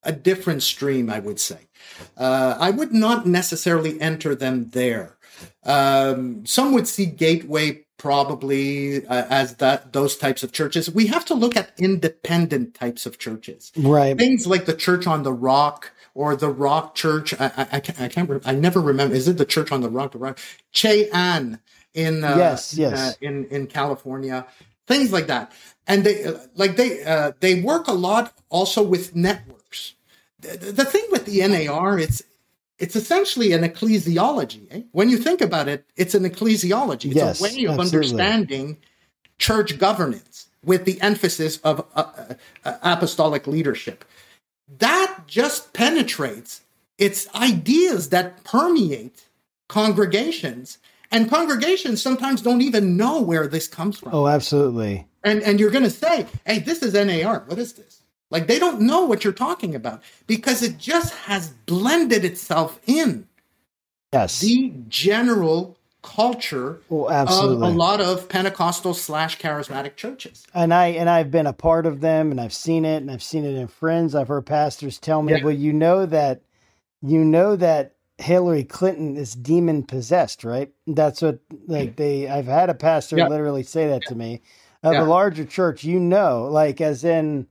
a 0.05 0.13
different 0.13 0.63
stream, 0.63 1.11
I 1.11 1.19
would 1.19 1.41
say. 1.41 1.69
Uh, 2.17 2.57
I 2.59 2.71
would 2.71 2.93
not 2.93 3.27
necessarily 3.27 4.01
enter 4.01 4.35
them 4.35 4.71
there. 4.71 5.19
Um, 5.65 6.47
some 6.47 6.73
would 6.73 6.87
see 6.89 7.07
Gateway 7.07 7.85
probably 7.99 9.07
uh, 9.07 9.27
as 9.29 9.57
that 9.57 9.93
those 9.93 10.17
types 10.17 10.43
of 10.43 10.53
churches. 10.53 10.91
We 10.91 11.07
have 11.09 11.25
to 11.27 11.35
look 11.35 11.57
at 11.57 11.73
independent 11.79 12.75
types 12.75 13.05
of 13.07 13.19
churches, 13.19 13.71
Right. 13.77 14.17
things 14.17 14.47
like 14.47 14.65
the 14.65 14.75
Church 14.75 15.07
on 15.07 15.25
the 15.25 15.33
Rock 15.33 15.93
or 16.15 16.35
the 16.37 16.49
Rock 16.49 16.95
Church. 16.95 17.35
I, 17.39 17.47
I, 17.57 17.69
I 17.73 17.81
can't, 17.81 18.01
I 18.01 18.09
can't. 18.09 18.31
re- 18.31 18.41
I 18.45 18.55
never 18.55 18.81
remember. 18.81 19.15
Is 19.15 19.29
it 19.29 19.37
the 19.37 19.45
Church 19.45 19.71
on 19.73 19.83
the 19.83 19.91
Rock? 19.91 20.13
The 20.13 20.19
Rock. 20.19 20.39
Che 20.73 21.11
Ahn 21.13 21.59
in 21.95 22.25
uh, 22.25 22.37
Yes, 22.37 22.75
yes. 22.75 22.99
uh, 22.99 23.13
in 23.21 23.45
in 23.47 23.67
California, 23.67 24.47
things 24.87 25.13
like 25.13 25.27
that, 25.27 25.53
and 25.87 26.05
they 26.05 26.25
uh, 26.25 26.39
like 26.55 26.77
they 26.77 27.03
uh, 27.05 27.33
they 27.41 27.61
work 27.61 27.89
a 27.89 27.93
lot 27.93 28.33
also 28.49 28.83
with 28.83 29.15
networks. 29.15 29.95
The- 30.41 30.57
the 30.73 30.85
thing 30.85 31.05
with 31.11 31.25
the 31.27 31.47
NAR, 31.47 31.99
it's 31.99 32.23
it's 32.79 32.97
essentially 32.97 33.53
an 33.53 33.63
ecclesiology. 33.63 34.67
eh? 34.71 34.83
When 34.93 35.09
you 35.09 35.19
think 35.19 35.41
about 35.41 35.69
it, 35.69 35.85
it's 35.97 36.15
an 36.15 36.25
ecclesiology. 36.25 37.07
It's 37.07 37.17
Yes, 37.17 37.41
a 37.41 37.43
way 37.43 37.65
of 37.65 37.79
absolutely. 37.79 37.79
understanding 37.99 38.77
church 39.39 39.79
governance 39.79 40.47
with 40.65 40.85
the 40.85 41.01
emphasis 41.01 41.59
of 41.59 41.81
uh, 41.95 42.05
uh, 42.05 42.35
uh, 42.65 42.79
apostolic 42.83 43.47
leadership. 43.47 44.05
That 44.79 45.23
just 45.27 45.73
penetrates 45.73 46.63
its 46.99 47.33
ideas 47.35 48.11
that 48.11 48.45
permeate 48.45 49.25
congregations, 49.69 50.79
and 51.11 51.31
congregations 51.31 52.03
sometimes 52.03 52.43
don't 52.43 52.61
even 52.63 52.97
know 52.97 53.21
where 53.21 53.47
this 53.47 53.67
comes 53.69 53.99
from. 53.99 54.15
Oh, 54.15 54.27
absolutely. 54.27 55.07
And 55.25 55.43
and 55.43 55.59
you're 55.61 55.71
going 55.71 55.85
to 55.85 55.91
say, 55.91 56.27
"Hey, 56.45 56.59
this 56.59 56.83
is 56.83 56.95
NAR. 56.95 57.45
What 57.47 57.59
is 57.59 57.75
this?" 57.75 57.98
Like 58.31 58.47
they 58.47 58.59
don't 58.59 58.81
know 58.83 59.05
what 59.07 59.25
you're 59.25 59.33
talking 59.33 59.75
about 59.75 60.03
because 60.27 60.63
it 60.63 60.79
just 60.79 61.15
has 61.15 61.49
blended 61.67 62.25
itself 62.25 62.79
in 62.87 63.27
Yes. 64.13 64.41
the 64.41 64.73
general 64.89 65.77
culture 66.03 66.81
Oh, 66.91 67.07
of 67.07 67.13
absolutely. 67.13 67.69
a 67.69 67.71
lot 67.71 68.01
of 68.01 68.29
Pentecostal 68.29 68.95
slash 68.95 69.39
charismatic 69.39 69.97
churches. 69.97 70.45
and 70.55 70.73
I 70.73 70.87
and 70.89 71.11
I've 71.11 71.31
been 71.31 71.47
a 71.47 71.53
part 71.53 71.85
of 71.87 72.01
them, 72.01 72.31
and 72.31 72.41
I've 72.41 72.53
seen 72.53 72.85
it, 72.85 72.99
and 72.99 73.11
I've 73.11 73.23
seen 73.23 73.45
it 73.45 73.55
in 73.55 73.67
friends. 73.67 74.15
I've 74.15 74.29
heard 74.29 74.47
pastors 74.47 74.99
tell 74.99 75.23
me, 75.23 75.33
Yeah. 75.35 75.45
"Well, 75.45 75.55
you 75.55 75.73
know 75.73 76.07
that, 76.07 76.41
you 77.03 77.25
know 77.25 77.57
that 77.57 77.95
Hillary 78.19 78.65
Clinton 78.65 79.17
is 79.17 79.35
demon 79.35 79.83
possessed, 79.83 80.45
right?" 80.45 80.71
That's 80.87 81.21
what 81.21 81.41
like 81.67 81.97
they. 81.97 82.29
I've 82.29 82.47
had 82.47 82.71
a 82.71 82.75
pastor 82.75 83.17
Yeah. 83.19 83.29
literally 83.29 83.63
say 83.65 83.89
that 83.89 84.03
to 84.07 84.15
me. 84.15 84.41
Of 84.83 84.93
Yeah. 84.95 85.03
a 85.03 85.07
larger 85.07 85.45
church, 85.45 85.83
you 85.85 85.99
know, 85.99 86.45
like 86.51 86.81
as 86.81 87.03
in, 87.05 87.47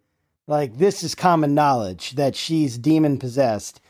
like 0.48 0.78
this 0.78 1.04
is 1.04 1.14
common 1.14 1.54
knowledge 1.54 2.12
that 2.12 2.36
she's 2.36 2.78
demon 2.78 3.20
possessed. 3.20 3.82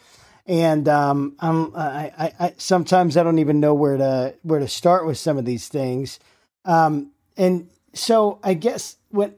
And 0.46 0.88
um, 0.88 1.36
I'm, 1.40 1.76
I, 1.76 2.12
I, 2.18 2.34
I 2.40 2.54
sometimes 2.58 3.18
I 3.18 3.24
don't 3.24 3.40
even 3.40 3.60
know 3.60 3.74
where 3.74 3.98
to 3.98 4.34
where 4.44 4.60
to 4.60 4.68
start 4.68 5.06
with 5.06 5.18
some 5.18 5.38
of 5.38 5.46
these 5.46 5.68
things. 5.68 6.20
Um, 6.66 7.12
and 7.36 7.70
so 7.94 8.40
I 8.44 8.54
guess 8.54 8.98
when 9.10 9.36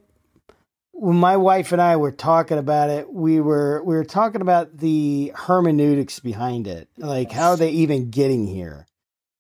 when 0.91 1.15
my 1.15 1.38
wife 1.38 1.72
and 1.72 1.82
I 1.82 1.95
were 1.95 2.11
talking 2.11 2.57
about 2.57 2.89
it, 2.89 3.11
we 3.11 3.39
were 3.39 3.82
we 3.84 3.95
were 3.95 4.03
talking 4.03 4.41
about 4.41 4.78
the 4.78 5.32
hermeneutics 5.34 6.20
behind 6.20 6.67
it, 6.67 6.89
like 6.97 7.32
how 7.32 7.51
are 7.51 7.57
they 7.57 7.72
even 7.72 8.09
getting 8.11 8.45
here. 8.45 8.86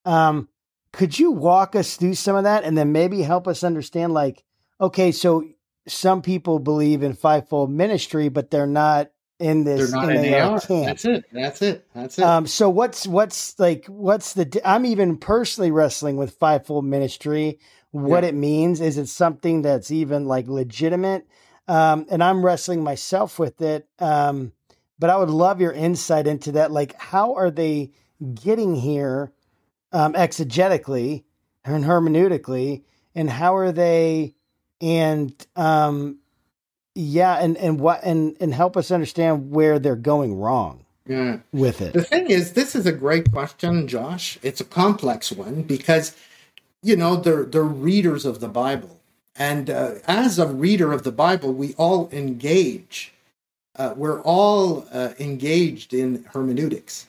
Um, 0.05 0.49
could 0.91 1.19
you 1.19 1.31
walk 1.31 1.75
us 1.75 1.97
through 1.97 2.15
some 2.15 2.35
of 2.35 2.45
that, 2.45 2.63
and 2.63 2.77
then 2.77 2.91
maybe 2.91 3.21
help 3.21 3.47
us 3.47 3.63
understand, 3.63 4.13
like, 4.13 4.43
okay, 4.81 5.11
so 5.11 5.43
some 5.89 6.21
people 6.21 6.59
believe 6.59 7.03
in 7.03 7.13
fivefold 7.13 7.71
ministry, 7.71 8.29
but 8.29 8.51
they're 8.51 8.67
not 8.67 9.11
in 9.39 9.63
this 9.63 9.91
They're 9.91 10.01
not 10.01 10.07
NAR 10.13 10.31
NAR. 10.49 10.59
camp. 10.59 10.87
That's 10.87 11.05
it. 11.05 11.25
That's 11.31 11.61
it. 11.61 11.87
That's 11.93 12.19
it. 12.19 12.23
Um, 12.25 12.47
so 12.47 12.69
what's 12.69 13.07
what's 13.07 13.57
like 13.59 13.85
what's 13.85 14.33
the 14.33 14.61
I'm 14.65 14.85
even 14.85 15.17
personally 15.17 15.71
wrestling 15.71 16.17
with 16.17 16.31
fivefold 16.31 16.85
ministry, 16.85 17.59
what 17.91 18.23
Yeah. 18.23 18.29
it 18.29 18.35
means. 18.35 18.81
Is 18.81 18.97
it 18.97 19.07
something 19.07 19.61
that's 19.61 19.91
even 19.91 20.25
like 20.25 20.47
legitimate? 20.47 21.25
Um, 21.67 22.05
and 22.09 22.23
I'm 22.23 22.43
wrestling 22.43 22.83
myself 22.83 23.39
with 23.39 23.61
it. 23.61 23.87
Um, 23.99 24.53
but 24.97 25.09
I 25.09 25.15
would 25.17 25.29
love 25.29 25.61
your 25.61 25.71
insight 25.71 26.27
into 26.27 26.51
that. 26.53 26.71
Like, 26.71 26.99
how 26.99 27.35
are 27.35 27.51
they 27.51 27.91
getting 28.33 28.75
here 28.75 29.31
um, 29.93 30.13
exegetically 30.13 31.23
and 31.63 31.85
hermeneutically, 31.85 32.83
and 33.15 33.29
how 33.29 33.55
are 33.55 33.71
they 33.71 34.35
and 34.81 35.33
um, 35.55 36.19
yeah, 36.95 37.35
and 37.35 37.57
and 37.57 37.79
what 37.79 38.03
and 38.03 38.35
and 38.39 38.53
help 38.53 38.77
us 38.77 38.91
understand 38.91 39.51
where 39.51 39.79
they're 39.79 39.95
going 39.95 40.39
wrong 40.39 40.85
yeah. 41.09 41.39
with 41.51 41.81
it. 41.81 41.93
The 41.93 42.03
thing 42.03 42.29
is, 42.29 42.53
this 42.53 42.75
is 42.75 42.85
a 42.85 42.93
great 42.93 43.31
question, 43.31 43.87
Josh. 43.87 44.37
It's 44.41 44.61
a 44.61 44.65
complex 44.65 45.31
one 45.31 45.63
because, 45.63 46.15
you 46.81 46.95
know, 46.95 47.15
they're, 47.15 47.43
they're 47.43 47.63
readers 47.63 48.25
of 48.25 48.39
the 48.39 48.47
Bible. 48.47 48.99
And 49.35 49.69
uh, 49.69 49.95
as 50.07 50.37
a 50.37 50.47
reader 50.47 50.93
of 50.93 51.03
the 51.03 51.11
Bible, 51.11 51.53
we 51.53 51.73
all 51.75 52.09
engage. 52.11 53.13
Uh, 53.75 53.93
we're 53.95 54.21
all 54.21 54.87
uh, 54.91 55.13
engaged 55.19 55.93
in 55.93 56.25
hermeneutics. 56.33 57.07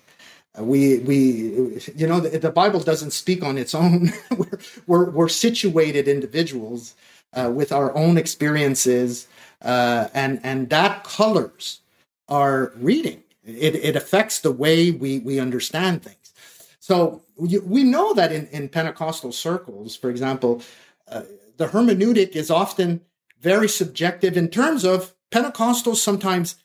Uh, 0.58 0.64
we, 0.64 1.00
we, 1.00 1.80
you 1.94 2.06
know, 2.06 2.20
the, 2.20 2.38
the 2.38 2.50
Bible 2.50 2.80
doesn't 2.80 3.10
speak 3.10 3.44
on 3.44 3.58
its 3.58 3.74
own. 3.74 4.12
we're, 4.36 4.58
we're, 4.86 5.10
we're 5.10 5.28
situated 5.28 6.08
individuals 6.08 6.94
uh, 7.32 7.50
with 7.52 7.72
our 7.72 7.94
own 7.96 8.18
experiences, 8.18 9.26
uh, 9.62 10.08
and 10.14 10.40
and 10.42 10.70
that 10.70 11.04
colors 11.04 11.80
our 12.28 12.72
reading. 12.76 13.22
It, 13.44 13.74
it 13.74 13.96
affects 13.96 14.38
the 14.40 14.52
way 14.52 14.90
we, 14.90 15.18
we 15.18 15.40
understand 15.40 16.02
things. 16.02 16.32
So 16.78 17.22
we, 17.36 17.82
know 17.84 18.14
that 18.14 18.32
in, 18.32 18.46
in 18.48 18.68
Pentecostal 18.68 19.32
circles, 19.32 19.96
for 19.96 20.10
example, 20.10 20.62
uh, 21.08 21.22
the 21.56 21.66
hermeneutic 21.68 22.36
is 22.36 22.50
often 22.50 23.00
very 23.40 23.68
subjective 23.68 24.36
in 24.36 24.48
terms 24.48 24.84
of 24.84 25.14
Pentecostals 25.30 25.96
sometimes 25.96 26.56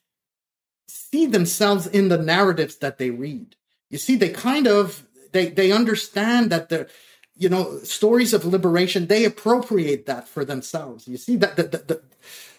see 0.87 1.25
themselves 1.25 1.87
in 1.87 2.09
the 2.09 2.17
narratives 2.17 2.77
that 2.77 2.97
they 2.97 3.09
read. 3.09 3.55
You 3.89 3.97
see, 3.97 4.15
they 4.15 4.29
kind 4.29 4.67
of 4.67 5.05
they 5.31 5.49
they 5.49 5.71
understand 5.71 6.49
that 6.51 6.69
the 6.69 6.89
you 7.37 7.49
know 7.49 7.79
stories 7.79 8.33
of 8.33 8.45
liberation 8.45 9.07
they 9.07 9.25
appropriate 9.25 10.05
that 10.05 10.27
for 10.27 10.45
themselves. 10.45 11.07
You 11.07 11.17
see 11.17 11.35
that 11.37 11.55
the, 11.55 11.63
the, 11.63 11.77
the 11.77 12.01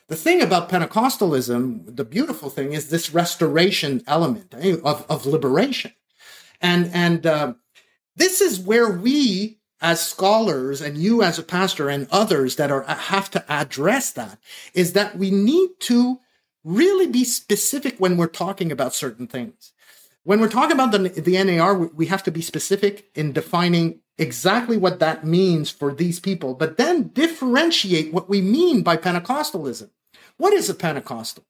the 0.08 0.16
thing 0.16 0.40
about 0.40 0.68
Pentecostalism, 0.68 1.96
the 1.96 2.04
beautiful 2.04 2.48
thing 2.48 2.72
is 2.72 2.90
this 2.90 3.12
restoration 3.12 4.02
element 4.06 4.54
eh, 4.56 4.76
of, 4.84 5.04
of 5.08 5.26
liberation. 5.26 5.92
And, 6.60 6.90
and 6.94 7.26
uh, 7.26 7.54
this 8.14 8.40
is 8.40 8.60
where 8.60 8.88
we 8.88 9.58
as 9.80 10.06
scholars 10.06 10.80
and 10.80 10.96
you 10.96 11.22
as 11.22 11.38
a 11.38 11.42
pastor 11.42 11.88
and 11.88 12.08
others 12.10 12.56
that 12.56 12.70
are 12.70 12.82
have 12.84 13.30
to 13.30 13.44
address 13.52 14.10
that 14.12 14.38
is 14.72 14.94
that 14.94 15.18
we 15.18 15.30
need 15.30 15.68
to 15.80 16.18
really 16.64 17.06
be 17.06 17.24
specific 17.24 17.96
when 17.98 18.16
we're 18.16 18.26
talking 18.26 18.72
about 18.72 18.94
certain 18.94 19.26
things. 19.26 19.72
When 20.26 20.40
we're 20.40 20.48
talking 20.48 20.72
about 20.72 20.90
the, 20.90 21.08
the 21.08 21.40
NAR, 21.44 21.78
we- 21.78 22.06
have 22.06 22.24
to 22.24 22.32
be 22.32 22.42
specific 22.42 23.08
in 23.14 23.32
defining 23.32 24.00
exactly 24.18 24.76
what 24.76 24.98
that 24.98 25.24
means 25.24 25.70
for 25.70 25.94
these 25.94 26.18
people, 26.18 26.52
but 26.54 26.76
then 26.78 27.08
differentiate 27.08 28.12
what 28.12 28.28
we 28.28 28.40
mean 28.40 28.82
by 28.82 28.96
Pentecostalism. 28.96 29.88
What 30.36 30.52
is 30.52 30.68
a 30.68 30.74
Pentecostal? 30.74 31.44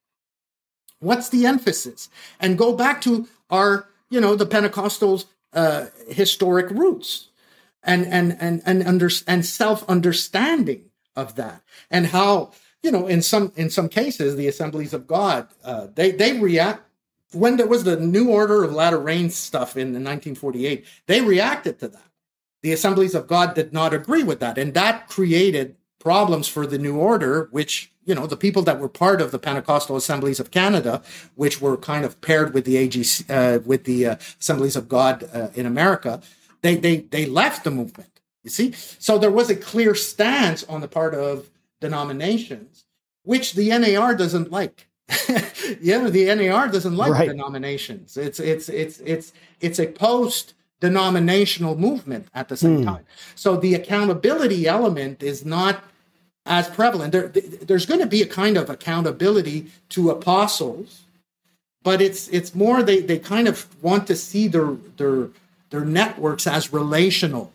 What's 0.98 1.30
the 1.30 1.46
emphasis? 1.46 2.10
And 2.38 2.58
go 2.58 2.76
back 2.76 3.00
to 3.02 3.26
our, 3.48 3.88
you 4.10 4.20
know, 4.20 4.36
the 4.36 4.44
Pentecostals' 4.44 5.24
uh, 5.54 5.86
historic 6.08 6.68
roots 6.68 7.30
and 7.82 8.04
and 8.06 8.36
and 8.38 8.60
and 8.66 8.82
under 8.82 9.08
and 9.26 9.46
self 9.46 9.88
understanding 9.88 10.90
of 11.14 11.36
that 11.36 11.62
and 11.90 12.08
how 12.08 12.52
you 12.82 12.90
know 12.90 13.06
in 13.06 13.22
some 13.22 13.52
in 13.56 13.70
some 13.70 13.88
cases 13.88 14.36
the 14.36 14.48
assemblies 14.48 14.92
of 14.92 15.06
god 15.06 15.48
uh, 15.64 15.86
they 15.94 16.10
they 16.10 16.38
react 16.38 16.85
when 17.36 17.56
there 17.56 17.66
was 17.66 17.84
the 17.84 17.98
new 17.98 18.30
order 18.30 18.64
of 18.64 18.72
latter 18.72 18.98
rain 18.98 19.30
stuff 19.30 19.76
in 19.76 19.88
1948 19.88 20.84
they 21.06 21.20
reacted 21.20 21.78
to 21.78 21.88
that 21.88 22.10
the 22.62 22.72
assemblies 22.72 23.14
of 23.14 23.26
god 23.26 23.54
did 23.54 23.72
not 23.72 23.94
agree 23.94 24.22
with 24.22 24.40
that 24.40 24.58
and 24.58 24.74
that 24.74 25.08
created 25.08 25.76
problems 26.06 26.46
for 26.46 26.68
the 26.68 26.78
New 26.78 26.96
Order, 26.96 27.48
which 27.50 27.90
you 28.04 28.14
know 28.14 28.28
the 28.28 28.36
people 28.36 28.62
that 28.62 28.78
were 28.78 28.88
part 28.88 29.20
of 29.20 29.32
the 29.32 29.40
Pentecostal 29.40 29.96
Assemblies 29.96 30.38
of 30.38 30.52
Canada, 30.52 31.02
which 31.34 31.60
were 31.60 31.76
kind 31.76 32.04
of 32.04 32.20
paired 32.20 32.54
with 32.54 32.64
the 32.64 32.76
AGC, 32.76 33.28
uh, 33.28 33.58
with 33.64 33.82
the 33.84 34.06
uh, 34.06 34.16
Assemblies 34.40 34.76
of 34.76 34.88
God 34.88 35.28
uh, 35.34 35.48
in 35.54 35.66
America, 35.66 36.22
they 36.62 36.76
they 36.76 36.98
they 36.98 37.26
left 37.26 37.64
the 37.64 37.72
movement. 37.72 38.20
You 38.44 38.50
see, 38.50 38.70
so 38.72 39.18
there 39.18 39.32
was 39.32 39.50
a 39.50 39.56
clear 39.56 39.96
stance 39.96 40.62
on 40.64 40.80
the 40.80 40.86
part 40.86 41.12
of 41.12 41.50
denominations, 41.80 42.84
which 43.24 43.54
the 43.54 43.76
NAR 43.76 44.14
doesn't 44.14 44.52
like. 44.52 44.86
yeah, 45.80 46.08
the 46.08 46.34
NAR 46.34 46.68
doesn't 46.68 46.96
like 46.96 47.12
right. 47.12 47.28
denominations. 47.28 48.16
It's 48.16 48.40
it's 48.40 48.68
it's 48.68 48.98
it's 49.00 49.32
it's 49.60 49.78
a 49.78 49.86
post 49.86 50.54
denominational 50.80 51.76
movement 51.76 52.26
at 52.34 52.48
the 52.48 52.56
same 52.56 52.78
hmm. 52.78 52.84
time. 52.84 53.06
So 53.34 53.56
the 53.56 53.74
accountability 53.74 54.66
element 54.66 55.22
is 55.22 55.44
not 55.44 55.82
as 56.44 56.68
prevalent. 56.68 57.12
There, 57.12 57.28
there's 57.28 57.86
going 57.86 58.00
to 58.00 58.06
be 58.06 58.22
a 58.22 58.26
kind 58.26 58.56
of 58.56 58.68
accountability 58.68 59.66
to 59.90 60.10
apostles, 60.10 61.02
but 61.82 62.00
it's 62.02 62.28
it's 62.28 62.54
more 62.54 62.82
they 62.82 63.00
they 63.00 63.18
kind 63.18 63.48
of 63.48 63.66
want 63.82 64.06
to 64.08 64.16
see 64.16 64.48
their 64.48 64.72
their 64.96 65.28
their 65.70 65.84
networks 65.84 66.46
as 66.46 66.72
relational 66.72 67.52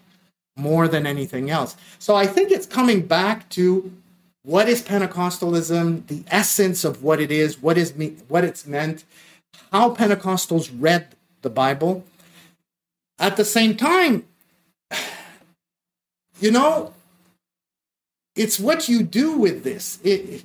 more 0.57 0.87
than 0.87 1.07
anything 1.07 1.49
else. 1.49 1.75
So 1.99 2.15
I 2.15 2.27
think 2.27 2.51
it's 2.51 2.65
coming 2.65 3.01
back 3.01 3.47
to 3.49 3.91
what 4.43 4.67
is 4.67 4.81
Pentecostalism, 4.81 6.07
the 6.07 6.23
essence 6.27 6.83
of 6.83 7.03
what 7.03 7.19
it 7.19 7.31
is, 7.31 7.61
what 7.61 7.77
is 7.77 7.95
me, 7.95 8.15
what 8.27 8.43
it's 8.43 8.65
meant, 8.65 9.03
how 9.71 9.93
Pentecostals 9.93 10.71
read 10.77 11.15
the 11.41 11.49
Bible. 11.49 12.03
At 13.19 13.37
the 13.37 13.45
same 13.45 13.75
time, 13.75 14.25
you 16.39 16.51
know, 16.51 16.93
it's 18.35 18.59
what 18.59 18.89
you 18.89 19.03
do 19.03 19.37
with 19.37 19.63
this. 19.63 19.99
It, 20.03 20.43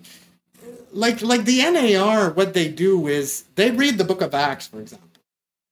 like 0.92 1.22
like 1.22 1.44
the 1.44 1.62
NAR, 1.62 2.30
what 2.30 2.54
they 2.54 2.68
do 2.68 3.06
is 3.06 3.44
they 3.54 3.70
read 3.70 3.98
the 3.98 4.04
Book 4.04 4.20
of 4.22 4.34
Acts, 4.34 4.66
for 4.66 4.80
example. 4.80 5.08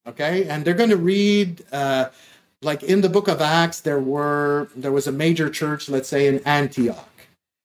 Okay, 0.06 0.46
and 0.48 0.64
they're 0.64 0.74
going 0.74 0.90
to 0.90 0.96
read. 0.96 1.64
Uh, 1.72 2.10
like 2.62 2.82
in 2.82 3.02
the 3.02 3.08
book 3.08 3.28
of 3.28 3.42
acts 3.42 3.80
there 3.80 4.00
were 4.00 4.68
there 4.74 4.90
was 4.90 5.06
a 5.06 5.12
major 5.12 5.50
church 5.50 5.88
let's 5.88 6.08
say 6.08 6.26
in 6.26 6.38
antioch 6.46 7.13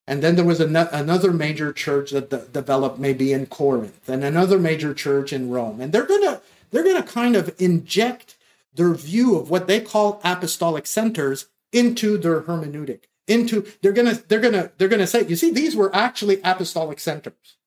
and 0.10 0.24
then 0.24 0.36
there 0.36 0.46
was 0.46 0.60
an, 0.60 0.76
another 0.76 1.32
major 1.32 1.72
church 1.72 2.12
that 2.12 2.30
de- 2.30 2.46
developed 2.48 3.00
maybe 3.00 3.32
in 3.32 3.46
corinth 3.46 4.10
and 4.10 4.24
another 4.24 4.60
major 4.60 4.94
church 4.94 5.32
in 5.32 5.50
rome 5.50 5.80
and 5.80 5.94
they're 5.94 6.06
gonna 6.06 6.42
they're 6.72 6.84
gonna 6.84 7.04
kind 7.04 7.36
of 7.36 7.54
inject 7.60 8.36
their 8.74 8.94
view 8.94 9.38
of 9.38 9.50
what 9.50 9.68
they 9.68 9.80
call 9.80 10.20
apostolic 10.24 10.86
centers 10.86 11.48
into 11.72 12.18
their 12.18 12.42
hermeneutic 12.42 13.02
into 13.28 13.66
they're 13.82 13.94
gonna 13.94 14.16
they're 14.28 14.40
gonna 14.40 14.72
they're 14.78 14.88
gonna 14.88 15.08
say 15.08 15.26
you 15.26 15.36
see 15.36 15.52
these 15.52 15.76
were 15.76 15.96
actually 15.96 16.42
apostolic 16.44 17.00
centers 17.00 17.58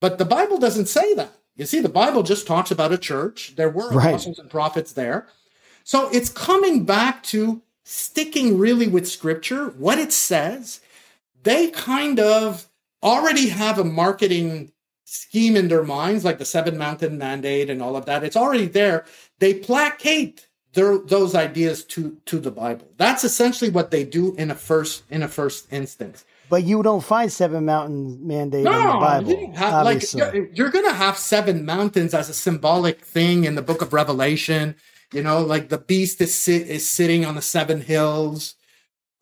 but 0.00 0.18
the 0.18 0.24
bible 0.24 0.58
doesn't 0.58 0.86
say 0.86 1.14
that 1.14 1.32
you 1.56 1.64
see 1.64 1.80
the 1.80 1.88
bible 1.88 2.22
just 2.22 2.46
talks 2.46 2.70
about 2.70 2.92
a 2.92 2.98
church 2.98 3.54
there 3.56 3.70
were 3.70 3.90
right. 3.90 4.08
apostles 4.08 4.38
and 4.38 4.50
prophets 4.50 4.92
there 4.92 5.28
so 5.84 6.08
it's 6.10 6.28
coming 6.28 6.84
back 6.84 7.22
to 7.24 7.62
sticking 7.84 8.58
really 8.58 8.88
with 8.88 9.08
scripture, 9.08 9.68
what 9.70 9.98
it 9.98 10.12
says. 10.12 10.80
They 11.42 11.70
kind 11.70 12.20
of 12.20 12.68
already 13.02 13.48
have 13.48 13.78
a 13.78 13.84
marketing 13.84 14.72
scheme 15.04 15.56
in 15.56 15.68
their 15.68 15.82
minds, 15.82 16.24
like 16.24 16.38
the 16.38 16.44
Seven 16.44 16.78
Mountain 16.78 17.18
Mandate 17.18 17.68
and 17.68 17.82
all 17.82 17.96
of 17.96 18.06
that. 18.06 18.24
It's 18.24 18.36
already 18.36 18.66
there. 18.66 19.04
They 19.38 19.54
placate 19.54 20.48
their, 20.72 20.98
those 20.98 21.34
ideas 21.34 21.84
to 21.84 22.16
to 22.26 22.38
the 22.38 22.50
Bible. 22.50 22.88
That's 22.96 23.24
essentially 23.24 23.70
what 23.70 23.90
they 23.90 24.04
do 24.04 24.34
in 24.36 24.50
a 24.50 24.54
first 24.54 25.02
in 25.10 25.22
a 25.22 25.28
first 25.28 25.70
instance. 25.72 26.24
But 26.48 26.64
you 26.64 26.82
don't 26.82 27.02
find 27.02 27.32
seven 27.32 27.64
mountain 27.64 28.26
mandate 28.26 28.64
no, 28.64 28.72
in 28.72 28.86
the 28.86 28.92
Bible. 28.92 29.30
You 29.30 29.52
Have, 29.54 29.84
like 29.84 30.12
you're, 30.12 30.46
you're 30.52 30.70
going 30.70 30.84
to 30.84 30.92
have 30.92 31.16
seven 31.16 31.64
mountains 31.64 32.12
as 32.12 32.28
a 32.28 32.34
symbolic 32.34 33.00
thing 33.00 33.44
in 33.44 33.54
the 33.54 33.62
Book 33.62 33.80
of 33.80 33.94
Revelation. 33.94 34.74
You 35.14 35.22
know, 35.22 35.40
like 35.40 35.70
the 35.70 35.78
beast 35.78 36.20
is 36.20 36.34
sit 36.34 36.68
is 36.68 36.88
sitting 36.88 37.24
on 37.24 37.36
the 37.36 37.42
seven 37.42 37.80
hills. 37.80 38.54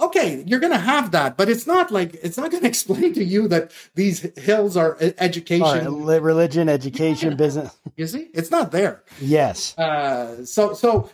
Okay, 0.01 0.43
you're 0.47 0.61
going 0.61 0.73
to 0.73 0.79
have 0.79 1.11
that, 1.11 1.37
but 1.37 1.49
it's 1.49 1.67
not 1.67 1.91
like 1.91 2.15
it's 2.23 2.37
not 2.37 2.51
going 2.51 2.63
to 2.67 2.69
explain 2.69 3.13
to 3.15 3.25
you 3.25 3.49
that 3.49 3.73
these 3.95 4.21
hills 4.39 4.77
are 4.77 4.97
education, 5.19 6.05
religion, 6.07 6.69
education, 6.69 7.37
business. 7.37 7.77
You 7.97 8.07
see, 8.07 8.29
it's 8.33 8.51
not 8.51 8.73
there. 8.73 9.03
Yes. 9.21 9.77
Uh, 9.79 10.45
so 10.45 10.75
so, 10.75 11.11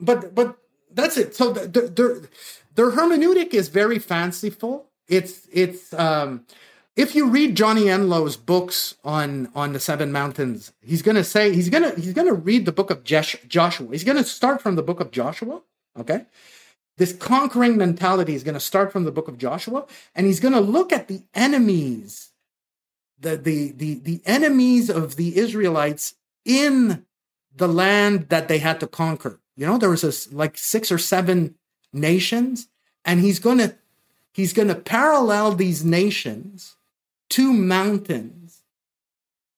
but 0.00 0.34
but 0.34 0.58
that's 0.92 1.16
it. 1.16 1.34
So 1.34 1.52
their 1.52 1.88
their, 1.88 2.22
their 2.74 2.90
hermeneutic 2.90 3.54
is 3.54 3.68
very 3.68 3.98
fanciful. 3.98 4.86
It's 5.06 5.46
it's 5.52 5.92
um 5.94 6.44
if 6.98 7.14
you 7.14 7.28
read 7.28 7.54
Johnny 7.54 7.88
Enlow's 7.88 8.36
books 8.36 8.96
on 9.04 9.48
on 9.54 9.72
the 9.72 9.78
seven 9.78 10.10
mountains, 10.10 10.72
he's 10.82 11.00
gonna 11.00 11.22
say 11.22 11.54
he's 11.54 11.68
gonna 11.68 11.92
he's 11.94 12.12
gonna 12.12 12.34
read 12.34 12.66
the 12.66 12.72
book 12.72 12.90
of 12.90 13.04
Joshua. 13.04 13.88
He's 13.92 14.04
gonna 14.04 14.24
start 14.24 14.60
from 14.60 14.74
the 14.74 14.82
book 14.82 14.98
of 14.98 15.12
Joshua. 15.12 15.62
Okay, 15.96 16.26
this 16.98 17.12
conquering 17.12 17.76
mentality 17.76 18.34
is 18.34 18.44
gonna 18.44 18.60
start 18.60 18.92
from 18.92 19.04
the 19.04 19.12
book 19.12 19.28
of 19.28 19.38
Joshua, 19.38 19.86
and 20.14 20.26
he's 20.26 20.40
gonna 20.40 20.60
look 20.60 20.92
at 20.92 21.08
the 21.08 21.22
enemies, 21.32 22.30
the 23.18 23.36
the 23.36 23.72
the 23.72 23.94
the 23.94 24.20
enemies 24.26 24.90
of 24.90 25.16
the 25.16 25.38
Israelites 25.38 26.14
in 26.44 27.06
the 27.54 27.68
land 27.68 28.28
that 28.28 28.48
they 28.48 28.58
had 28.58 28.80
to 28.80 28.86
conquer. 28.86 29.40
You 29.56 29.66
know, 29.66 29.78
there 29.78 29.90
was 29.90 30.04
a, 30.04 30.34
like 30.34 30.58
six 30.58 30.92
or 30.92 30.98
seven 30.98 31.54
nations, 31.92 32.68
and 33.04 33.20
he's 33.20 33.38
gonna 33.38 33.76
he's 34.32 34.52
gonna 34.52 34.74
parallel 34.74 35.54
these 35.54 35.84
nations 35.84 36.76
to 37.30 37.52
mountains. 37.52 38.62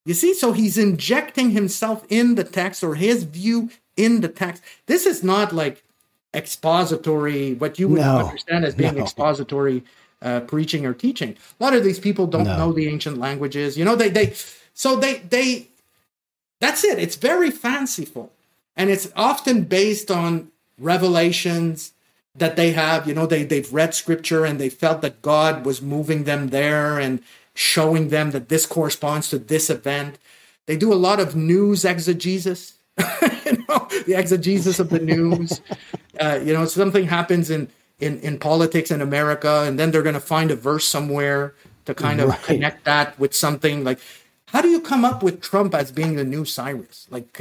You 0.05 0.15
see, 0.15 0.35
so 0.35 0.53
he's 0.53 0.77
injecting 0.77 1.51
himself 1.51 2.05
in 2.09 2.35
the 2.35 2.45
text 2.45 2.83
or 2.83 2.95
his 2.97 3.25
view 3.25 3.71
in 3.97 4.21
the 4.21 4.29
text. 4.29 4.63
This 4.87 5.07
is 5.07 5.23
not 5.23 5.53
like 5.53 5.85
expository, 6.35 7.55
what 7.55 7.79
you 7.79 7.89
would 7.89 8.01
no, 8.01 8.19
understand 8.19 8.65
as 8.65 8.75
being 8.75 8.95
no. 8.95 9.03
expository 9.03 9.83
uh, 10.23 10.41
preaching 10.41 10.87
or 10.87 10.95
teaching. 10.95 11.37
A 11.59 11.65
lot 11.65 11.75
of 11.75 11.85
these 11.85 11.99
people 11.99 12.27
don't 12.27 12.45
no. 12.45 12.57
know 12.57 12.73
the 12.73 12.89
ancient 12.89 13.19
languages. 13.19 13.77
You 13.77 13.85
know, 13.85 13.97
they 13.97 14.11
they 14.11 14.35
so 14.75 14.97
they 14.97 15.19
they 15.19 15.69
that's 16.61 16.85
it. 16.85 16.99
It's 16.99 17.17
very 17.17 17.51
fanciful, 17.51 18.33
and 18.77 18.91
it's 18.91 19.11
often 19.17 19.65
based 19.65 20.11
on 20.11 20.51
revelations 20.79 21.93
that 22.37 22.57
they 22.57 22.73
have. 22.73 23.09
You 23.09 23.15
know, 23.15 23.27
they 23.27 23.45
they've 23.45 23.73
read 23.73 23.95
scripture 23.95 24.45
and 24.45 24.61
they 24.61 24.71
felt 24.71 25.03
that 25.03 25.23
God 25.23 25.65
was 25.65 25.83
moving 25.83 26.25
them 26.25 26.49
there, 26.49 26.99
and 26.99 27.23
showing 27.55 28.09
them 28.09 28.31
that 28.31 28.49
this 28.49 28.67
corresponds 28.67 29.31
to 29.31 29.39
this 29.39 29.71
event. 29.71 30.19
They 30.67 30.77
do 30.77 30.93
a 30.93 30.95
lot 30.95 31.19
of 31.19 31.35
news 31.35 31.85
exegesis, 31.85 32.75
you 33.47 33.65
know, 33.69 33.89
the 34.07 34.15
exegesis 34.17 34.79
of 34.79 34.91
the 34.91 34.99
news. 34.99 35.61
uh, 36.21 36.41
you 36.43 36.53
know, 36.53 36.65
something 36.67 37.07
happens 37.07 37.51
in, 37.51 37.69
in, 37.99 38.21
in 38.21 38.39
politics 38.39 38.91
in 38.91 39.01
America, 39.01 39.65
and 39.67 39.79
then 39.79 39.91
they're 39.91 40.03
going 40.03 40.15
to 40.15 40.21
find 40.21 40.51
a 40.51 40.57
verse 40.57 40.85
somewhere 40.85 41.55
to 41.87 41.95
kind 41.95 42.21
of 42.21 42.29
right. 42.29 42.43
connect 42.43 42.85
that 42.85 43.19
with 43.19 43.35
something 43.35 43.85
like, 43.85 43.99
how 44.47 44.61
do 44.61 44.69
you 44.69 44.81
come 44.81 45.05
up 45.05 45.23
with 45.23 45.41
Trump 45.41 45.75
as 45.75 45.93
being 45.93 46.17
the 46.17 46.25
new 46.25 46.45
Cyrus? 46.45 47.07
Like, 47.11 47.41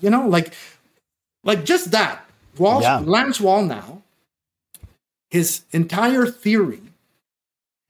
you 0.00 0.10
know, 0.10 0.26
like, 0.26 0.54
like 1.44 1.64
just 1.64 1.90
that. 1.90 2.24
Lance 2.58 2.58
Wall, 2.58 2.82
yeah. 2.82 2.98
Lance 2.98 3.38
Wallnau, 3.38 4.02
his 5.30 5.62
entire 5.72 6.26
theory 6.26 6.82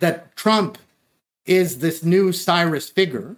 that 0.00 0.36
Trump 0.36 0.78
is 1.46 1.78
this 1.78 2.04
new 2.04 2.32
Cyrus 2.32 2.90
figure 2.90 3.36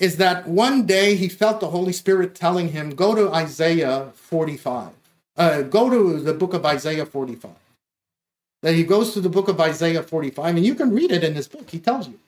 is 0.00 0.16
that 0.16 0.48
one 0.48 0.86
day 0.86 1.14
he 1.14 1.28
felt 1.28 1.60
the 1.60 1.70
Holy 1.70 1.92
Spirit 1.92 2.34
telling 2.34 2.70
him, 2.70 2.90
go 2.90 3.14
to 3.14 3.32
Isaiah 3.32 4.10
45. 4.14 4.88
Uh, 5.36 5.62
go 5.62 5.88
to 5.88 6.18
the 6.18 6.34
book 6.34 6.54
of 6.54 6.66
Isaiah 6.66 7.06
45. 7.06 7.52
That 8.62 8.74
he 8.74 8.82
goes 8.82 9.12
to 9.14 9.20
the 9.20 9.28
book 9.28 9.48
of 9.48 9.60
Isaiah 9.60 10.02
45, 10.02 10.56
and 10.56 10.66
you 10.66 10.74
can 10.74 10.92
read 10.92 11.12
it 11.12 11.22
in 11.22 11.34
this 11.34 11.46
book. 11.46 11.70
He 11.70 11.78
tells 11.78 12.08
you. 12.08 12.18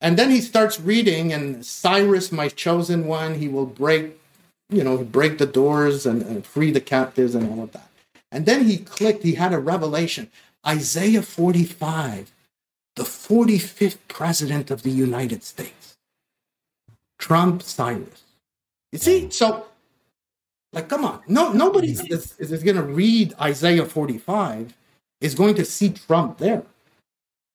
And 0.00 0.18
then 0.18 0.30
he 0.30 0.40
starts 0.40 0.80
reading, 0.80 1.32
and 1.32 1.64
Cyrus, 1.64 2.32
my 2.32 2.48
chosen 2.48 3.06
one, 3.06 3.34
he 3.34 3.48
will 3.48 3.66
break, 3.66 4.18
you 4.68 4.82
know, 4.82 4.98
break 4.98 5.38
the 5.38 5.46
doors 5.46 6.04
and, 6.04 6.22
and 6.22 6.44
free 6.44 6.72
the 6.72 6.80
captives 6.80 7.34
and 7.34 7.50
all 7.50 7.64
of 7.64 7.72
that. 7.72 7.88
And 8.32 8.44
then 8.44 8.64
he 8.64 8.78
clicked, 8.78 9.22
he 9.22 9.34
had 9.34 9.52
a 9.52 9.58
revelation. 9.60 10.30
Isaiah 10.66 11.22
45 11.22 12.32
the 12.96 13.02
45th 13.02 13.98
president 14.08 14.70
of 14.70 14.82
the 14.82 14.90
United 14.90 15.42
States, 15.42 15.83
Trump 17.18 17.62
Cyrus. 17.62 18.22
You 18.92 18.98
see, 18.98 19.22
mm. 19.22 19.32
so 19.32 19.66
like, 20.72 20.88
come 20.88 21.04
on, 21.04 21.20
no, 21.28 21.52
nobody 21.52 21.94
mm. 21.94 22.10
is, 22.10 22.34
is, 22.38 22.50
is 22.50 22.62
going 22.62 22.76
to 22.76 22.82
read 22.82 23.34
Isaiah 23.40 23.84
45 23.84 24.74
is 25.20 25.34
going 25.34 25.54
to 25.54 25.64
see 25.64 25.90
Trump 25.90 26.38
there. 26.38 26.64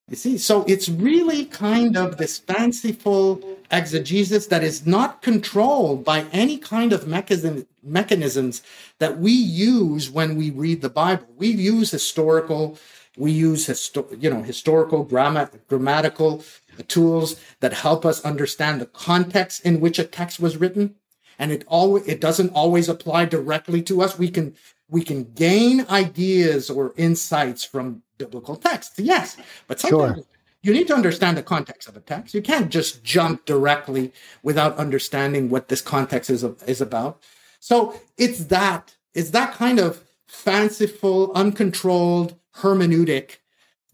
You 0.10 0.16
see, 0.16 0.38
so 0.40 0.64
it's 0.68 0.90
really 0.90 1.46
kind 1.46 1.96
of 1.96 2.18
this 2.18 2.40
fanciful 2.40 3.42
exegesis 3.70 4.48
that 4.48 4.64
is 4.64 4.88
not 4.88 5.22
controlled 5.22 6.04
by 6.04 6.26
any 6.32 6.58
kind 6.58 6.94
of 6.94 7.08
mechanism, 7.08 7.68
mechanisms 7.84 8.64
that 8.98 9.20
we 9.20 9.32
use 9.32 10.10
when 10.10 10.36
we 10.36 10.50
read 10.50 10.82
the 10.82 10.90
Bible. 10.90 11.28
We 11.38 11.50
use 11.50 11.92
historical 11.92 12.80
We 13.18 13.32
use 13.34 13.68
histo- 13.68 14.16
you 14.24 14.30
know 14.30 14.42
historical 14.42 15.04
grammatical 15.04 16.44
tools 16.84 17.40
that 17.60 17.74
help 17.74 18.06
us 18.06 18.24
understand 18.26 18.82
the 18.82 18.86
context 18.86 19.66
in 19.66 19.80
which 19.80 20.00
a 20.00 20.04
text 20.04 20.40
was 20.40 20.58
written, 20.58 20.96
and 21.38 21.52
it 21.52 21.64
always 21.68 22.08
it 22.08 22.22
doesn't 22.22 22.52
always 22.52 22.90
apply 22.90 23.26
directly 23.26 23.82
to 23.84 24.02
us. 24.02 24.18
We 24.18 24.30
can 24.30 24.56
we 24.90 25.04
can 25.04 25.34
gain 25.34 25.86
ideas 25.90 26.70
or 26.70 26.94
insights 26.98 27.64
from 27.64 28.04
biblical 28.18 28.56
texts, 28.56 29.00
yes, 29.00 29.38
but 29.68 29.80
sometimes 29.80 30.18
sure. 30.18 30.26
you 30.62 30.74
need 30.74 30.88
to 30.88 30.96
understand 30.96 31.38
the 31.38 31.44
context 31.44 31.88
of 31.88 31.96
a 31.96 32.02
text. 32.02 32.34
You 32.34 32.42
can't 32.42 32.70
just 32.70 33.04
jump 33.04 33.46
directly 33.46 34.12
without 34.44 34.78
understanding 34.78 35.50
what 35.50 35.68
this 35.68 35.82
context 35.82 36.30
is 36.30 36.44
is 36.44 36.82
about. 36.82 37.22
So 37.60 38.00
it's 38.18 38.46
that 38.46 38.96
it's 39.14 39.32
that 39.32 39.54
kind 39.54 39.80
of 39.80 40.04
fanciful, 40.28 41.32
uncontrolled 41.34 42.36
hermeneutic 42.58 43.38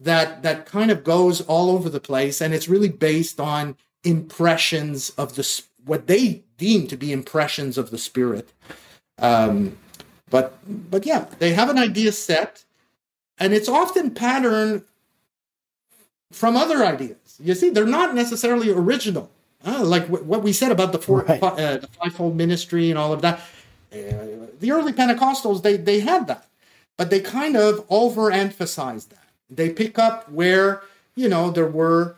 that 0.00 0.42
that 0.42 0.66
kind 0.66 0.90
of 0.90 1.04
goes 1.04 1.40
all 1.42 1.70
over 1.70 1.88
the 1.88 2.00
place, 2.00 2.40
and 2.40 2.52
it's 2.52 2.68
really 2.68 2.88
based 2.88 3.40
on 3.40 3.76
impressions 4.04 5.10
of 5.10 5.34
the 5.36 5.62
what 5.84 6.06
they 6.06 6.42
deem 6.58 6.86
to 6.88 6.96
be 6.96 7.12
impressions 7.12 7.78
of 7.78 7.90
the 7.90 7.98
spirit. 7.98 8.52
Um, 9.18 9.76
but 10.30 10.58
but 10.90 11.06
yeah, 11.06 11.26
they 11.38 11.54
have 11.54 11.70
an 11.70 11.78
idea 11.78 12.12
set, 12.12 12.64
and 13.38 13.54
it's 13.54 13.68
often 13.68 14.10
patterned 14.10 14.82
from 16.32 16.56
other 16.56 16.84
ideas. 16.84 17.16
You 17.42 17.54
see, 17.54 17.70
they're 17.70 17.86
not 17.86 18.14
necessarily 18.14 18.70
original. 18.70 19.30
Uh, 19.64 19.84
like 19.84 20.02
w- 20.06 20.24
what 20.24 20.42
we 20.42 20.52
said 20.52 20.70
about 20.70 20.92
the, 20.92 20.98
four, 20.98 21.22
right. 21.22 21.42
uh, 21.42 21.78
the 21.78 21.88
fivefold 21.88 22.36
ministry 22.36 22.90
and 22.90 22.98
all 22.98 23.12
of 23.12 23.22
that. 23.22 23.40
Uh, 23.92 24.46
the 24.60 24.70
early 24.70 24.92
Pentecostals, 24.92 25.62
they 25.62 25.76
they 25.76 26.00
had 26.00 26.26
that, 26.26 26.46
but 26.96 27.10
they 27.10 27.20
kind 27.20 27.56
of 27.56 27.86
overemphasized 27.88 29.08
that. 29.08 29.25
They 29.48 29.70
pick 29.70 29.98
up 29.98 30.30
where 30.30 30.82
you 31.14 31.28
know 31.28 31.50
there 31.50 31.66
were 31.66 32.16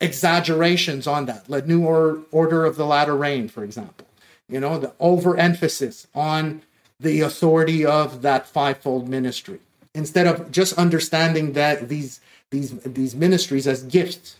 exaggerations 0.00 1.06
on 1.06 1.26
that, 1.26 1.48
like 1.48 1.66
New 1.66 1.84
or- 1.84 2.20
Order 2.30 2.64
of 2.64 2.76
the 2.76 2.86
Latter 2.86 3.16
Rain, 3.16 3.48
for 3.48 3.64
example. 3.64 4.06
You 4.48 4.60
know, 4.60 4.78
the 4.78 4.92
overemphasis 5.00 6.06
on 6.14 6.62
the 7.00 7.20
authority 7.20 7.84
of 7.84 8.22
that 8.22 8.46
fivefold 8.46 9.08
ministry 9.08 9.60
instead 9.94 10.26
of 10.26 10.50
just 10.50 10.76
understanding 10.78 11.52
that 11.52 11.88
these 11.88 12.20
these 12.50 12.72
these 12.80 13.14
ministries 13.14 13.66
as 13.66 13.82
gifts, 13.82 14.36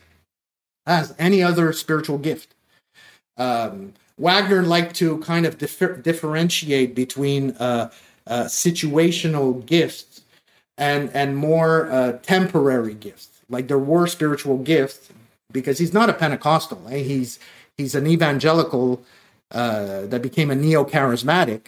as 0.87 1.15
any 1.19 1.43
other 1.43 1.73
spiritual 1.73 2.19
gift. 2.19 2.55
Um, 3.37 3.95
Wagner 4.17 4.63
liked 4.63 4.95
to 4.97 5.19
kind 5.19 5.45
of 5.45 5.59
differ- 5.59 5.97
differentiate 5.97 6.95
between 6.95 7.51
uh, 7.53 7.91
uh, 8.27 8.45
situational 8.45 9.65
gifts 9.67 10.23
and 10.77 11.11
and 11.15 11.37
more 11.37 11.91
uh, 11.91 12.13
temporary 12.23 12.95
gifts. 12.95 13.29
Like 13.49 13.69
there 13.69 13.79
were 13.79 14.07
spiritual 14.07 14.59
gifts 14.59 15.11
because 15.53 15.79
he's 15.79 15.93
not 15.93 16.11
a 16.11 16.15
Pentecostal. 16.15 16.87
Eh? 16.91 16.99
He's 16.99 17.39
he's 17.77 17.95
an 17.95 18.07
evangelical 18.07 19.03
uh, 19.51 20.03
that 20.07 20.23
became 20.23 20.51
a 20.51 20.55
neo 20.55 20.85
charismatic. 20.85 21.67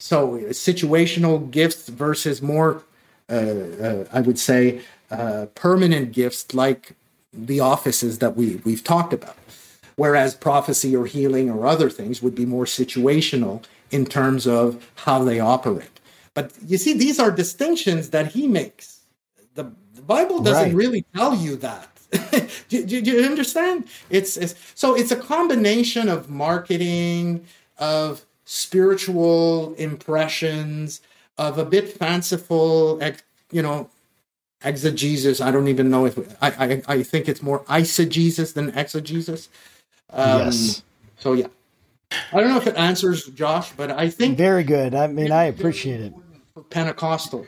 So 0.00 0.38
situational 0.50 1.50
gifts 1.50 1.88
versus 1.88 2.40
more, 2.40 2.84
uh, 3.28 3.32
uh, 3.32 4.04
I 4.12 4.20
would 4.20 4.38
say, 4.38 4.82
permanent 5.56 6.12
gifts 6.12 6.54
like 6.54 6.92
the 7.32 7.60
offices 7.60 8.18
that 8.18 8.36
we 8.36 8.56
we've 8.64 8.84
talked 8.84 9.12
about 9.12 9.36
whereas 9.98 10.32
prophecy 10.32 10.94
or 10.96 11.06
healing 11.06 11.50
or 11.50 11.66
other 11.66 11.90
things 11.90 12.22
would 12.22 12.34
be 12.34 12.46
more 12.46 12.64
situational 12.64 13.62
in 13.90 14.06
terms 14.06 14.46
of 14.46 14.88
how 14.94 15.24
they 15.24 15.40
operate. 15.40 15.97
But 16.38 16.52
you 16.64 16.78
see, 16.78 16.92
these 16.92 17.18
are 17.18 17.32
distinctions 17.32 18.10
that 18.10 18.28
he 18.28 18.46
makes. 18.46 19.00
The, 19.56 19.72
the 19.96 20.02
Bible 20.02 20.38
doesn't 20.38 20.66
right. 20.66 20.72
really 20.72 21.04
tell 21.12 21.34
you 21.34 21.56
that. 21.56 21.88
do, 22.68 22.86
do, 22.86 23.00
do, 23.02 23.10
you 23.10 23.24
understand? 23.24 23.88
It's, 24.08 24.36
it's 24.36 24.54
so 24.76 24.94
it's 24.94 25.10
a 25.10 25.16
combination 25.16 26.08
of 26.08 26.30
marketing, 26.30 27.44
of 27.78 28.24
spiritual 28.44 29.74
impressions, 29.78 31.00
of 31.38 31.58
a 31.58 31.64
bit 31.64 31.88
fanciful, 31.98 33.02
you 33.50 33.62
know, 33.62 33.90
exegesis. 34.62 35.40
I 35.40 35.50
don't 35.50 35.66
even 35.66 35.90
know 35.90 36.06
if 36.06 36.16
I, 36.40 36.50
I, 36.50 36.82
I 36.86 37.02
think 37.02 37.28
it's 37.28 37.42
more 37.42 37.64
eisegesis 37.64 38.54
than 38.54 38.70
exegesis. 38.78 39.48
Um, 40.10 40.38
yes. 40.42 40.84
So 41.18 41.32
yeah, 41.32 41.48
I 42.10 42.40
don't 42.40 42.50
know 42.50 42.58
if 42.58 42.66
it 42.66 42.76
answers 42.76 43.26
Josh, 43.26 43.72
but 43.72 43.90
I 43.90 44.08
think 44.08 44.38
very 44.38 44.64
good. 44.64 44.94
I 44.94 45.08
mean, 45.08 45.32
I 45.32 45.44
appreciate 45.44 46.00
it. 46.00 46.14
For 46.70 46.74
Pentecostals, 46.74 47.46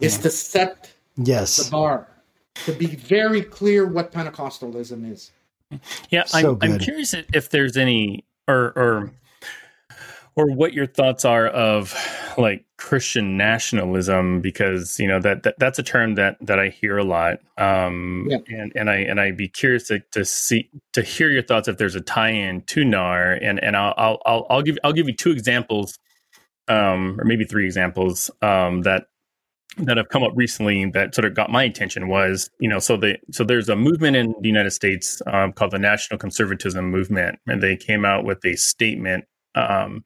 is 0.00 0.16
yeah. 0.16 0.22
to 0.22 0.30
set 0.30 0.92
yes 1.16 1.56
the 1.56 1.70
bar 1.70 2.08
to 2.54 2.72
be 2.72 2.86
very 2.86 3.42
clear 3.42 3.86
what 3.86 4.12
Pentecostalism 4.12 5.10
is. 5.10 5.30
Yeah, 6.10 6.24
so 6.24 6.58
I'm, 6.60 6.72
I'm 6.72 6.78
curious 6.78 7.14
if 7.32 7.50
there's 7.50 7.76
any 7.76 8.24
or 8.46 8.72
or 8.76 9.10
or 10.34 10.50
what 10.50 10.72
your 10.72 10.86
thoughts 10.86 11.24
are 11.24 11.48
of 11.48 11.94
like 12.38 12.64
Christian 12.78 13.36
nationalism 13.36 14.40
because 14.40 14.98
you 14.98 15.06
know 15.06 15.20
that, 15.20 15.42
that 15.42 15.58
that's 15.58 15.78
a 15.78 15.82
term 15.82 16.14
that 16.14 16.36
that 16.40 16.58
I 16.58 16.68
hear 16.68 16.96
a 16.98 17.04
lot 17.04 17.38
um 17.58 18.26
yeah. 18.28 18.38
and 18.48 18.72
and 18.74 18.90
I 18.90 18.96
and 18.96 19.20
I'd 19.20 19.36
be 19.36 19.48
curious 19.48 19.88
to, 19.88 20.00
to 20.12 20.24
see 20.24 20.68
to 20.92 21.02
hear 21.02 21.28
your 21.28 21.42
thoughts 21.42 21.68
if 21.68 21.78
there's 21.78 21.94
a 21.94 22.00
tie-in 22.00 22.62
to 22.62 22.84
NAR 22.84 23.34
and 23.34 23.62
and 23.62 23.76
I'll 23.76 23.94
I'll 24.24 24.46
I'll 24.50 24.62
give 24.62 24.78
I'll 24.84 24.92
give 24.92 25.06
you 25.06 25.14
two 25.14 25.30
examples 25.30 25.98
um 26.68 27.18
or 27.20 27.24
maybe 27.24 27.44
three 27.44 27.64
examples 27.64 28.30
um 28.42 28.82
that 28.82 29.04
that 29.78 29.96
have 29.96 30.10
come 30.10 30.22
up 30.22 30.32
recently 30.34 30.84
that 30.90 31.14
sort 31.14 31.24
of 31.24 31.34
got 31.34 31.50
my 31.50 31.62
attention 31.62 32.08
was 32.08 32.50
you 32.60 32.68
know 32.68 32.78
so 32.78 32.96
the 32.96 33.16
so 33.30 33.42
there's 33.42 33.68
a 33.68 33.76
movement 33.76 34.16
in 34.16 34.34
the 34.40 34.48
United 34.48 34.70
States 34.70 35.22
um, 35.26 35.52
called 35.52 35.70
the 35.70 35.78
National 35.78 36.18
Conservatism 36.18 36.90
Movement 36.90 37.38
and 37.46 37.62
they 37.62 37.76
came 37.76 38.04
out 38.04 38.24
with 38.24 38.44
a 38.44 38.54
statement 38.56 39.24
um, 39.54 40.04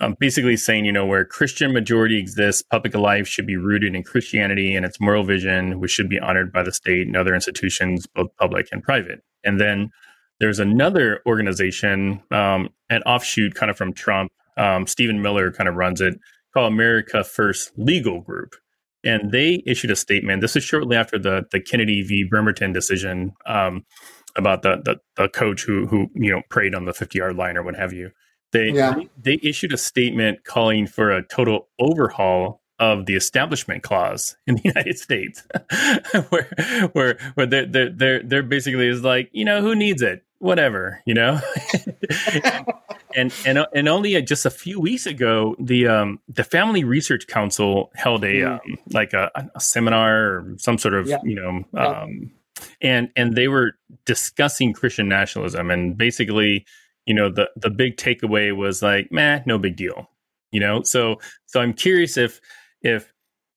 um, 0.00 0.16
basically 0.18 0.56
saying, 0.56 0.84
you 0.84 0.92
know, 0.92 1.06
where 1.06 1.24
Christian 1.24 1.72
majority 1.72 2.18
exists, 2.18 2.62
public 2.62 2.94
life 2.94 3.26
should 3.26 3.46
be 3.46 3.56
rooted 3.56 3.94
in 3.94 4.02
Christianity 4.02 4.74
and 4.74 4.84
its 4.84 5.00
moral 5.00 5.24
vision, 5.24 5.80
which 5.80 5.90
should 5.90 6.08
be 6.08 6.18
honored 6.18 6.52
by 6.52 6.62
the 6.62 6.72
state 6.72 7.06
and 7.06 7.16
other 7.16 7.34
institutions, 7.34 8.06
both 8.06 8.28
public 8.38 8.68
and 8.72 8.82
private. 8.82 9.22
And 9.44 9.60
then 9.60 9.90
there's 10.38 10.58
another 10.58 11.22
organization, 11.26 12.22
um, 12.30 12.68
an 12.90 13.02
offshoot 13.04 13.54
kind 13.54 13.70
of 13.70 13.76
from 13.76 13.92
Trump. 13.92 14.32
Um, 14.56 14.86
Stephen 14.86 15.22
Miller 15.22 15.52
kind 15.52 15.68
of 15.68 15.74
runs 15.74 16.00
it, 16.00 16.18
called 16.52 16.72
America 16.72 17.24
First 17.24 17.72
Legal 17.76 18.20
Group. 18.20 18.54
And 19.04 19.30
they 19.30 19.62
issued 19.66 19.90
a 19.90 19.96
statement. 19.96 20.40
This 20.40 20.56
is 20.56 20.64
shortly 20.64 20.96
after 20.96 21.18
the 21.18 21.44
the 21.52 21.60
Kennedy 21.60 22.02
v. 22.02 22.24
Bremerton 22.24 22.72
decision 22.72 23.34
um, 23.46 23.84
about 24.36 24.62
the, 24.62 24.82
the 24.84 24.96
the 25.16 25.28
coach 25.28 25.62
who 25.62 25.86
who 25.86 26.08
you 26.14 26.32
know 26.32 26.42
prayed 26.50 26.74
on 26.74 26.86
the 26.86 26.92
50 26.92 27.18
yard 27.18 27.36
line 27.36 27.56
or 27.56 27.62
what 27.62 27.76
have 27.76 27.92
you. 27.92 28.10
They, 28.52 28.70
yeah. 28.70 28.94
they 29.20 29.38
issued 29.42 29.72
a 29.72 29.76
statement 29.76 30.44
calling 30.44 30.86
for 30.86 31.10
a 31.10 31.22
total 31.22 31.68
overhaul 31.78 32.62
of 32.78 33.06
the 33.06 33.14
establishment 33.14 33.82
clause 33.82 34.36
in 34.46 34.56
the 34.56 34.62
United 34.64 34.98
States, 34.98 35.46
where 36.28 36.88
where 36.92 37.18
where 37.34 37.46
they're, 37.46 37.66
they're 37.66 37.90
they're 37.90 38.22
they're 38.22 38.42
basically 38.42 38.88
is 38.88 39.02
like 39.02 39.30
you 39.32 39.44
know 39.44 39.60
who 39.60 39.74
needs 39.74 40.02
it 40.02 40.22
whatever 40.38 41.00
you 41.06 41.14
know 41.14 41.40
and 43.16 43.32
and 43.44 43.66
and 43.74 43.88
only 43.88 44.20
just 44.22 44.46
a 44.46 44.50
few 44.50 44.78
weeks 44.78 45.06
ago 45.06 45.56
the 45.58 45.86
um 45.86 46.20
the 46.28 46.44
Family 46.44 46.84
Research 46.84 47.26
Council 47.26 47.90
held 47.94 48.22
a 48.24 48.34
mm. 48.34 48.52
um, 48.52 48.78
like 48.92 49.12
a, 49.12 49.30
a, 49.54 49.60
seminar 49.60 50.16
or 50.16 50.54
some 50.58 50.78
sort 50.78 50.94
of 50.94 51.08
yeah. 51.08 51.18
you 51.24 51.34
know 51.34 51.64
um 51.80 52.30
and 52.80 53.10
and 53.16 53.34
they 53.34 53.48
were 53.48 53.72
discussing 54.04 54.72
Christian 54.72 55.08
nationalism 55.08 55.70
and 55.70 55.96
basically 55.96 56.64
you 57.06 57.14
know 57.14 57.30
the 57.30 57.48
the 57.56 57.70
big 57.70 57.96
takeaway 57.96 58.54
was 58.54 58.82
like 58.82 59.10
man 59.10 59.42
no 59.46 59.58
big 59.58 59.76
deal 59.76 60.10
you 60.50 60.60
know 60.60 60.82
so 60.82 61.16
so 61.46 61.60
i'm 61.60 61.72
curious 61.72 62.16
if 62.16 62.40
if 62.82 63.12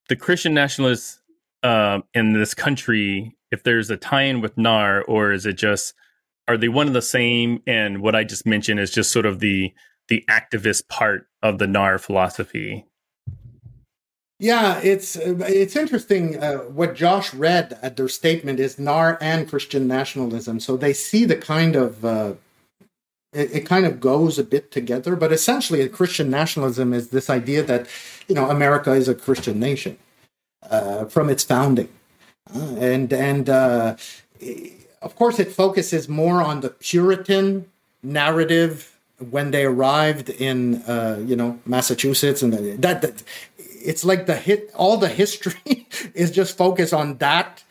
the 0.07 0.15
christian 0.15 0.53
nationalists 0.53 1.19
uh, 1.61 1.99
in 2.13 2.31
this 2.31 2.53
country 2.53 3.35
if 3.51 3.63
there's 3.63 3.89
a 3.89 3.97
tie-in 3.97 4.39
with 4.39 4.57
nar 4.57 5.01
or 5.03 5.33
is 5.33 5.45
it 5.45 5.57
just 5.57 5.93
are 6.49 6.57
they 6.57 6.67
one 6.67 6.87
of 6.87 6.93
the 6.93 7.01
same 7.01 7.61
and 7.65 8.01
what 8.01 8.15
i 8.15 8.23
just 8.23 8.45
mentioned 8.45 8.79
is 8.79 8.91
just 8.91 9.11
sort 9.11 9.25
of 9.25 9.39
the 9.39 9.73
the 10.09 10.25
activist 10.29 10.87
part 10.89 11.27
of 11.41 11.59
the 11.59 11.67
nar 11.67 11.97
philosophy 11.97 12.85
yeah, 14.41 14.79
it's 14.79 15.17
it's 15.17 15.75
interesting. 15.75 16.41
Uh, 16.41 16.59
what 16.59 16.95
Josh 16.95 17.33
read 17.33 17.77
at 17.81 17.97
their 17.97 18.07
statement 18.07 18.61
is 18.61 18.79
NAR 18.79 19.17
and 19.19 19.49
Christian 19.49 19.85
nationalism. 19.85 20.61
So 20.61 20.77
they 20.77 20.93
see 20.93 21.25
the 21.25 21.35
kind 21.35 21.75
of 21.75 22.05
uh, 22.05 22.33
it, 23.33 23.51
it, 23.53 23.65
kind 23.65 23.85
of 23.85 23.99
goes 23.99 24.39
a 24.39 24.43
bit 24.45 24.71
together, 24.71 25.17
but 25.17 25.33
essentially, 25.33 25.87
Christian 25.89 26.29
nationalism 26.29 26.93
is 26.93 27.09
this 27.09 27.29
idea 27.29 27.63
that 27.63 27.87
you 28.29 28.35
know 28.35 28.49
America 28.49 28.93
is 28.93 29.09
a 29.09 29.15
Christian 29.15 29.59
nation 29.59 29.97
uh, 30.69 31.03
from 31.05 31.29
its 31.29 31.43
founding, 31.43 31.89
uh, 32.55 32.75
and 32.79 33.11
and 33.11 33.49
uh, 33.49 33.97
of 35.01 35.15
course, 35.15 35.39
it 35.39 35.51
focuses 35.51 36.09
more 36.09 36.41
on 36.41 36.61
the 36.61 36.69
Puritan 36.69 37.65
narrative 38.03 38.97
when 39.29 39.51
they 39.51 39.65
arrived 39.65 40.29
in 40.29 40.81
uh, 40.83 41.21
you 41.25 41.35
know 41.35 41.59
Massachusetts, 41.65 42.41
and 42.41 42.53
that, 42.81 43.01
that 43.01 43.23
it's 43.57 44.03
like 44.03 44.25
the 44.25 44.35
hit 44.35 44.71
all 44.75 44.97
the 44.97 45.09
history 45.09 45.87
is 46.13 46.31
just 46.31 46.57
focused 46.57 46.93
on 46.93 47.17
that 47.17 47.63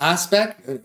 aspect 0.00 0.68
uh, 0.68 0.78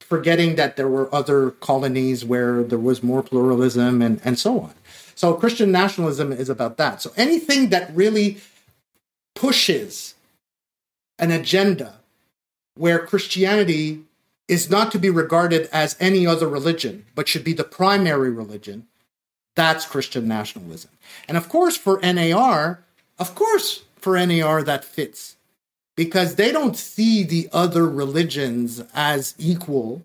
forgetting 0.00 0.56
that 0.56 0.76
there 0.76 0.88
were 0.88 1.12
other 1.14 1.52
colonies 1.52 2.22
where 2.22 2.62
there 2.62 2.78
was 2.78 3.02
more 3.02 3.22
pluralism 3.22 4.02
and, 4.02 4.20
and 4.24 4.38
so 4.38 4.60
on. 4.60 4.74
So 5.14 5.32
christian 5.34 5.72
nationalism 5.72 6.32
is 6.32 6.50
about 6.50 6.76
that. 6.76 7.00
So 7.00 7.12
anything 7.16 7.70
that 7.70 7.94
really 7.94 8.38
pushes 9.34 10.14
an 11.18 11.30
agenda 11.30 12.00
where 12.74 13.06
christianity 13.06 14.02
is 14.48 14.70
not 14.70 14.92
to 14.92 14.98
be 14.98 15.10
regarded 15.10 15.68
as 15.72 15.96
any 16.00 16.26
other 16.26 16.48
religion 16.48 17.04
but 17.14 17.28
should 17.28 17.44
be 17.44 17.52
the 17.52 17.64
primary 17.64 18.30
religion 18.30 18.86
that's 19.54 19.86
christian 19.86 20.26
nationalism 20.26 20.90
and 21.28 21.36
of 21.36 21.48
course 21.48 21.76
for 21.76 22.00
nar 22.00 22.84
of 23.22 23.34
course, 23.36 23.84
for 23.96 24.18
NAR, 24.26 24.62
that 24.64 24.84
fits 24.84 25.36
because 25.96 26.34
they 26.34 26.50
don't 26.50 26.76
see 26.76 27.22
the 27.22 27.48
other 27.52 27.88
religions 27.88 28.82
as 28.94 29.34
equal 29.38 30.04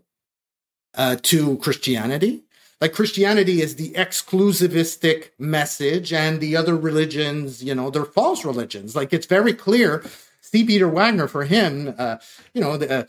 uh, 0.93 1.15
to 1.23 1.57
Christianity. 1.57 2.43
Like 2.79 2.93
Christianity 2.93 3.59
is 3.59 3.75
the 3.75 3.93
exclusivistic 3.93 5.29
message, 5.39 6.13
and 6.13 6.39
the 6.39 6.55
other 6.55 6.75
religions, 6.75 7.63
you 7.63 7.73
know, 7.73 7.89
they're 7.89 8.05
false 8.05 8.45
religions. 8.45 8.95
Like 8.95 9.13
it's 9.13 9.25
very 9.25 9.53
clear. 9.53 10.03
C. 10.41 10.63
Peter 10.63 10.87
Wagner, 10.87 11.27
for 11.27 11.43
him, 11.43 11.95
uh, 11.97 12.17
you 12.53 12.61
know, 12.61 12.77
the, 12.77 12.99
uh, 12.99 13.03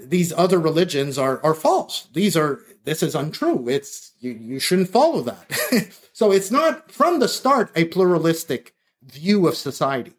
these 0.00 0.32
other 0.32 0.58
religions 0.58 1.18
are 1.18 1.40
are 1.44 1.54
false. 1.54 2.08
These 2.12 2.36
are 2.36 2.60
this 2.84 3.02
is 3.02 3.14
untrue. 3.14 3.68
It's 3.68 4.12
you, 4.20 4.32
you 4.32 4.58
shouldn't 4.58 4.90
follow 4.90 5.22
that. 5.22 5.92
so 6.12 6.32
it's 6.32 6.50
not 6.50 6.90
from 6.90 7.18
the 7.18 7.28
start 7.28 7.70
a 7.74 7.84
pluralistic 7.86 8.74
view 9.02 9.46
of 9.46 9.56
society. 9.56 10.12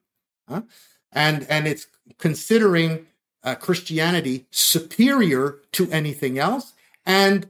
Huh? 0.48 0.62
And, 1.12 1.46
and 1.50 1.68
it's 1.68 1.88
considering 2.18 3.08
uh, 3.44 3.56
Christianity 3.56 4.46
superior 4.52 5.60
to 5.74 5.90
anything 5.92 6.38
else. 6.38 6.74
And 7.06 7.48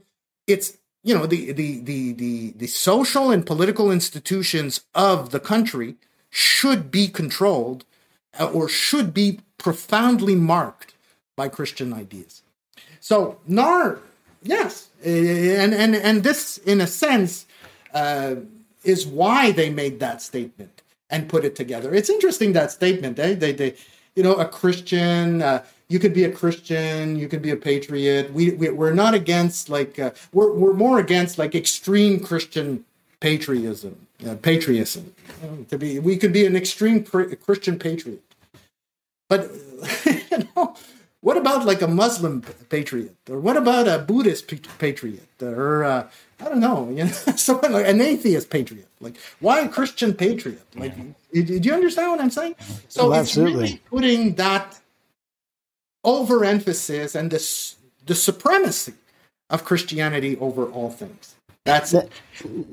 it's, 0.47 0.77
you 1.03 1.15
know, 1.15 1.25
the, 1.25 1.51
the, 1.51 1.79
the, 1.79 2.13
the, 2.13 2.51
the 2.51 2.67
social 2.67 3.31
and 3.31 3.45
political 3.45 3.91
institutions 3.91 4.81
of 4.93 5.31
the 5.31 5.39
country 5.39 5.95
should 6.29 6.91
be 6.91 7.07
controlled 7.07 7.85
uh, 8.39 8.45
or 8.45 8.67
should 8.67 9.13
be 9.13 9.39
profoundly 9.57 10.35
marked 10.35 10.94
by 11.35 11.49
Christian 11.49 11.93
ideas. 11.93 12.41
So 12.99 13.37
NAR, 13.47 13.99
yes, 14.43 14.89
and 15.03 15.73
and 15.73 15.95
and 15.95 16.23
this, 16.23 16.57
in 16.59 16.81
a 16.81 16.87
sense, 16.87 17.45
uh, 17.93 18.35
is 18.83 19.05
why 19.05 19.51
they 19.51 19.69
made 19.69 19.99
that 19.99 20.21
statement 20.21 20.81
and 21.09 21.29
put 21.29 21.45
it 21.45 21.55
together. 21.55 21.93
It's 21.93 22.09
interesting 22.09 22.53
that 22.53 22.71
statement. 22.71 23.19
Eh? 23.19 23.35
They, 23.35 23.51
they, 23.51 23.75
you 24.15 24.23
know, 24.23 24.33
a 24.35 24.45
Christian. 24.45 25.41
Uh, 25.41 25.63
you 25.87 25.99
could 25.99 26.13
be 26.13 26.23
a 26.23 26.31
Christian. 26.31 27.15
You 27.15 27.27
could 27.27 27.41
be 27.41 27.51
a 27.51 27.55
patriot. 27.55 28.33
We, 28.33 28.51
we 28.51 28.67
are 28.67 28.93
not 28.93 29.13
against 29.13 29.69
like 29.69 29.99
uh, 29.99 30.11
we're 30.33 30.51
we're 30.51 30.73
more 30.73 30.99
against 30.99 31.37
like 31.37 31.53
extreme 31.53 32.19
Christian 32.19 32.85
patriotism. 33.19 34.07
Uh, 34.25 34.35
patriotism. 34.35 35.13
to 35.69 35.77
be, 35.77 35.99
we 35.99 36.15
could 36.17 36.31
be 36.31 36.45
an 36.45 36.55
extreme 36.55 37.03
Christian 37.03 37.77
patriot. 37.77 38.23
But 39.27 39.51
you 40.05 40.47
know, 40.55 40.75
what 41.25 41.37
about 41.37 41.65
like 41.65 41.81
a 41.81 41.87
Muslim 41.87 42.43
patriot, 42.69 43.15
or 43.31 43.39
what 43.39 43.57
about 43.57 43.87
a 43.87 43.97
Buddhist 43.97 44.45
patriot, 44.77 45.27
or 45.41 45.83
uh, 45.83 46.07
I 46.39 46.43
don't 46.43 46.59
know, 46.59 46.87
you 46.89 47.05
know, 47.05 47.11
someone 47.35 47.73
like 47.73 47.87
an 47.87 47.99
atheist 47.99 48.51
patriot? 48.51 48.87
Like, 48.99 49.17
why 49.39 49.61
a 49.61 49.67
Christian 49.67 50.13
patriot? 50.13 50.61
Like, 50.75 50.93
yeah. 51.31 51.41
do, 51.41 51.57
you 51.57 51.73
understand 51.73 52.11
what 52.11 52.21
I'm 52.21 52.29
saying? 52.29 52.53
So 52.89 53.09
well, 53.09 53.19
it's 53.19 53.35
really 53.35 53.81
putting 53.89 54.35
that 54.35 54.79
overemphasis 56.03 57.15
and 57.15 57.31
this 57.31 57.77
the 58.05 58.13
supremacy 58.13 58.93
of 59.49 59.63
Christianity 59.63 60.37
over 60.37 60.65
all 60.65 60.91
things. 60.91 61.33
That's 61.63 61.89
that, 61.89 62.09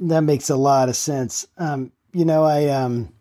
that 0.03 0.25
makes 0.25 0.51
a 0.51 0.57
lot 0.57 0.91
of 0.91 0.97
sense. 0.97 1.47
Um, 1.57 1.91
you 2.13 2.27
know, 2.27 2.45
I 2.45 2.69
um, 2.69 3.15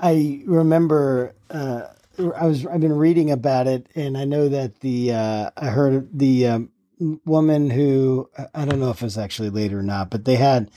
I 0.00 0.40
remember. 0.46 1.34
Uh, 1.50 1.88
I 2.18 2.46
was 2.46 2.66
I've 2.66 2.80
been 2.80 2.96
reading 2.96 3.30
about 3.30 3.66
it, 3.66 3.86
and 3.94 4.16
I 4.16 4.24
know 4.24 4.48
that 4.48 4.80
the 4.80 5.12
uh, 5.12 5.50
I 5.56 5.66
heard 5.66 6.08
the 6.12 6.46
um, 6.46 6.70
woman 7.24 7.70
who 7.70 8.30
I 8.54 8.64
don't 8.64 8.80
know 8.80 8.90
if 8.90 9.02
it's 9.02 9.18
actually 9.18 9.50
later 9.50 9.78
or 9.78 9.82
not, 9.82 10.10
but 10.10 10.24
they 10.24 10.36
had 10.36 10.70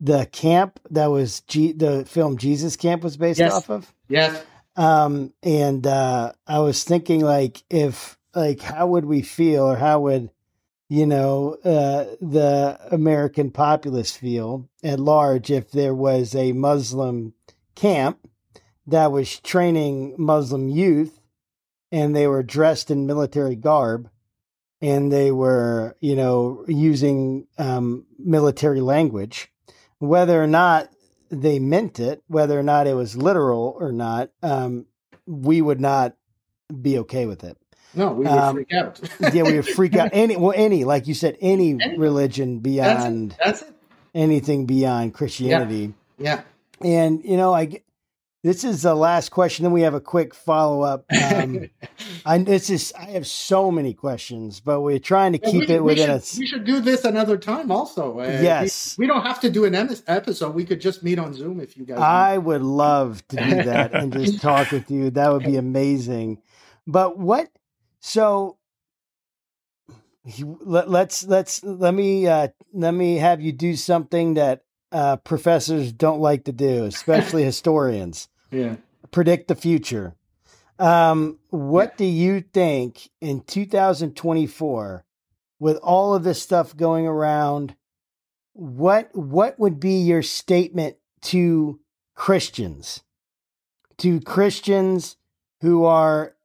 the 0.00 0.26
camp 0.26 0.80
that 0.90 1.06
was 1.06 1.40
G, 1.40 1.72
the 1.72 2.04
film 2.04 2.38
Jesus 2.38 2.76
Camp 2.76 3.02
was 3.02 3.16
based 3.16 3.40
yes. 3.40 3.52
off 3.52 3.70
of. 3.70 3.92
Yes. 4.08 4.44
Um, 4.76 5.32
and 5.42 5.86
uh, 5.86 6.32
I 6.46 6.60
was 6.60 6.84
thinking 6.84 7.20
like 7.20 7.64
if 7.68 8.16
like 8.34 8.60
how 8.60 8.86
would 8.86 9.04
we 9.04 9.22
feel 9.22 9.64
or 9.64 9.76
how 9.76 10.00
would 10.00 10.30
you 10.88 11.06
know 11.06 11.56
uh, 11.64 12.04
the 12.20 12.78
American 12.90 13.50
populace 13.50 14.16
feel 14.16 14.68
at 14.84 15.00
large 15.00 15.50
if 15.50 15.70
there 15.72 15.94
was 15.94 16.34
a 16.34 16.52
Muslim 16.52 17.34
camp 17.74 18.28
that 18.88 19.12
was 19.12 19.38
training 19.40 20.14
Muslim 20.18 20.68
youth 20.68 21.20
and 21.92 22.16
they 22.16 22.26
were 22.26 22.42
dressed 22.42 22.90
in 22.90 23.06
military 23.06 23.54
garb 23.54 24.10
and 24.80 25.12
they 25.12 25.30
were, 25.30 25.96
you 26.00 26.16
know, 26.16 26.64
using 26.68 27.46
um, 27.58 28.06
military 28.18 28.80
language. 28.80 29.52
Whether 29.98 30.42
or 30.42 30.46
not 30.46 30.90
they 31.30 31.58
meant 31.58 32.00
it, 32.00 32.22
whether 32.28 32.58
or 32.58 32.62
not 32.62 32.86
it 32.86 32.94
was 32.94 33.16
literal 33.16 33.76
or 33.78 33.92
not, 33.92 34.30
um, 34.42 34.86
we 35.26 35.60
would 35.60 35.80
not 35.80 36.14
be 36.80 36.98
okay 36.98 37.26
with 37.26 37.44
it. 37.44 37.58
No, 37.94 38.12
we 38.12 38.24
would 38.24 38.28
um, 38.28 38.54
freak 38.54 38.72
out. 38.72 39.00
yeah, 39.34 39.42
we 39.42 39.54
would 39.54 39.66
freak 39.66 39.96
out. 39.96 40.10
Any, 40.12 40.36
well, 40.36 40.54
any, 40.54 40.84
like 40.84 41.06
you 41.06 41.14
said, 41.14 41.36
any, 41.40 41.70
any. 41.82 41.98
religion 41.98 42.60
beyond 42.60 43.32
that's 43.32 43.60
it. 43.62 43.62
That's 43.62 43.62
it. 43.62 43.76
anything 44.14 44.66
beyond 44.66 45.14
Christianity. 45.14 45.94
Yeah. 46.18 46.42
yeah. 46.80 46.88
And 46.88 47.24
you 47.24 47.36
know, 47.36 47.52
I 47.52 47.82
this 48.44 48.62
is 48.62 48.82
the 48.82 48.94
last 48.94 49.30
question. 49.30 49.64
Then 49.64 49.72
we 49.72 49.82
have 49.82 49.94
a 49.94 50.00
quick 50.00 50.34
follow 50.34 50.82
up. 50.82 51.04
Um, 51.38 51.68
I 52.24 52.38
this 52.38 52.70
is 52.70 52.92
I 52.98 53.10
have 53.10 53.26
so 53.26 53.70
many 53.70 53.92
questions, 53.92 54.60
but 54.60 54.80
we're 54.80 54.98
trying 54.98 55.32
to 55.32 55.38
keep 55.38 55.68
we, 55.68 55.74
it 55.74 55.84
within 55.84 56.10
we 56.10 56.20
should, 56.20 56.38
We 56.38 56.46
should 56.46 56.64
do 56.64 56.80
this 56.80 57.04
another 57.04 57.36
time, 57.36 57.70
also. 57.70 58.20
Uh, 58.20 58.24
yes, 58.24 58.96
we, 58.96 59.04
we, 59.04 59.08
don't 59.08 59.22
have 59.22 59.40
to 59.40 59.50
do 59.50 59.64
an 59.64 59.74
episode. 59.74 60.54
We 60.54 60.64
could 60.64 60.80
just 60.80 61.02
meet 61.02 61.18
on 61.18 61.34
Zoom 61.34 61.60
if 61.60 61.76
you 61.76 61.84
guys. 61.84 61.98
I 61.98 62.38
would 62.38 62.62
love 62.62 63.26
to 63.28 63.36
do 63.36 63.62
that 63.64 63.94
and 63.94 64.12
just 64.12 64.40
talk 64.40 64.70
with 64.70 64.90
you. 64.90 65.10
That 65.10 65.32
would 65.32 65.44
be 65.44 65.56
amazing. 65.56 66.40
But 66.86 67.18
what? 67.18 67.50
So 68.00 68.58
let, 70.64 70.90
let's 70.90 71.24
let's 71.24 71.62
let 71.62 71.94
me 71.94 72.26
uh, 72.26 72.48
let 72.72 72.92
me 72.92 73.16
have 73.16 73.40
you 73.40 73.52
do 73.52 73.76
something 73.76 74.34
that 74.34 74.62
uh, 74.92 75.16
professors 75.16 75.92
don't 75.92 76.20
like 76.20 76.44
to 76.44 76.52
do, 76.52 76.84
especially 76.84 77.44
historians. 77.44 78.28
Yeah. 78.50 78.76
Predict 79.10 79.48
the 79.48 79.54
future. 79.54 80.14
Um, 80.78 81.38
what 81.50 81.96
do 81.96 82.04
you 82.04 82.40
think 82.40 83.10
in 83.20 83.40
2024, 83.40 85.04
with 85.58 85.76
all 85.78 86.14
of 86.14 86.22
this 86.22 86.40
stuff 86.40 86.76
going 86.76 87.06
around, 87.06 87.74
what 88.52 89.10
what 89.14 89.58
would 89.58 89.80
be 89.80 90.00
your 90.00 90.22
statement 90.22 90.96
to 91.22 91.80
Christians, 92.14 93.02
to 93.98 94.20
Christians 94.20 95.16
who 95.60 95.84
are 95.84 96.36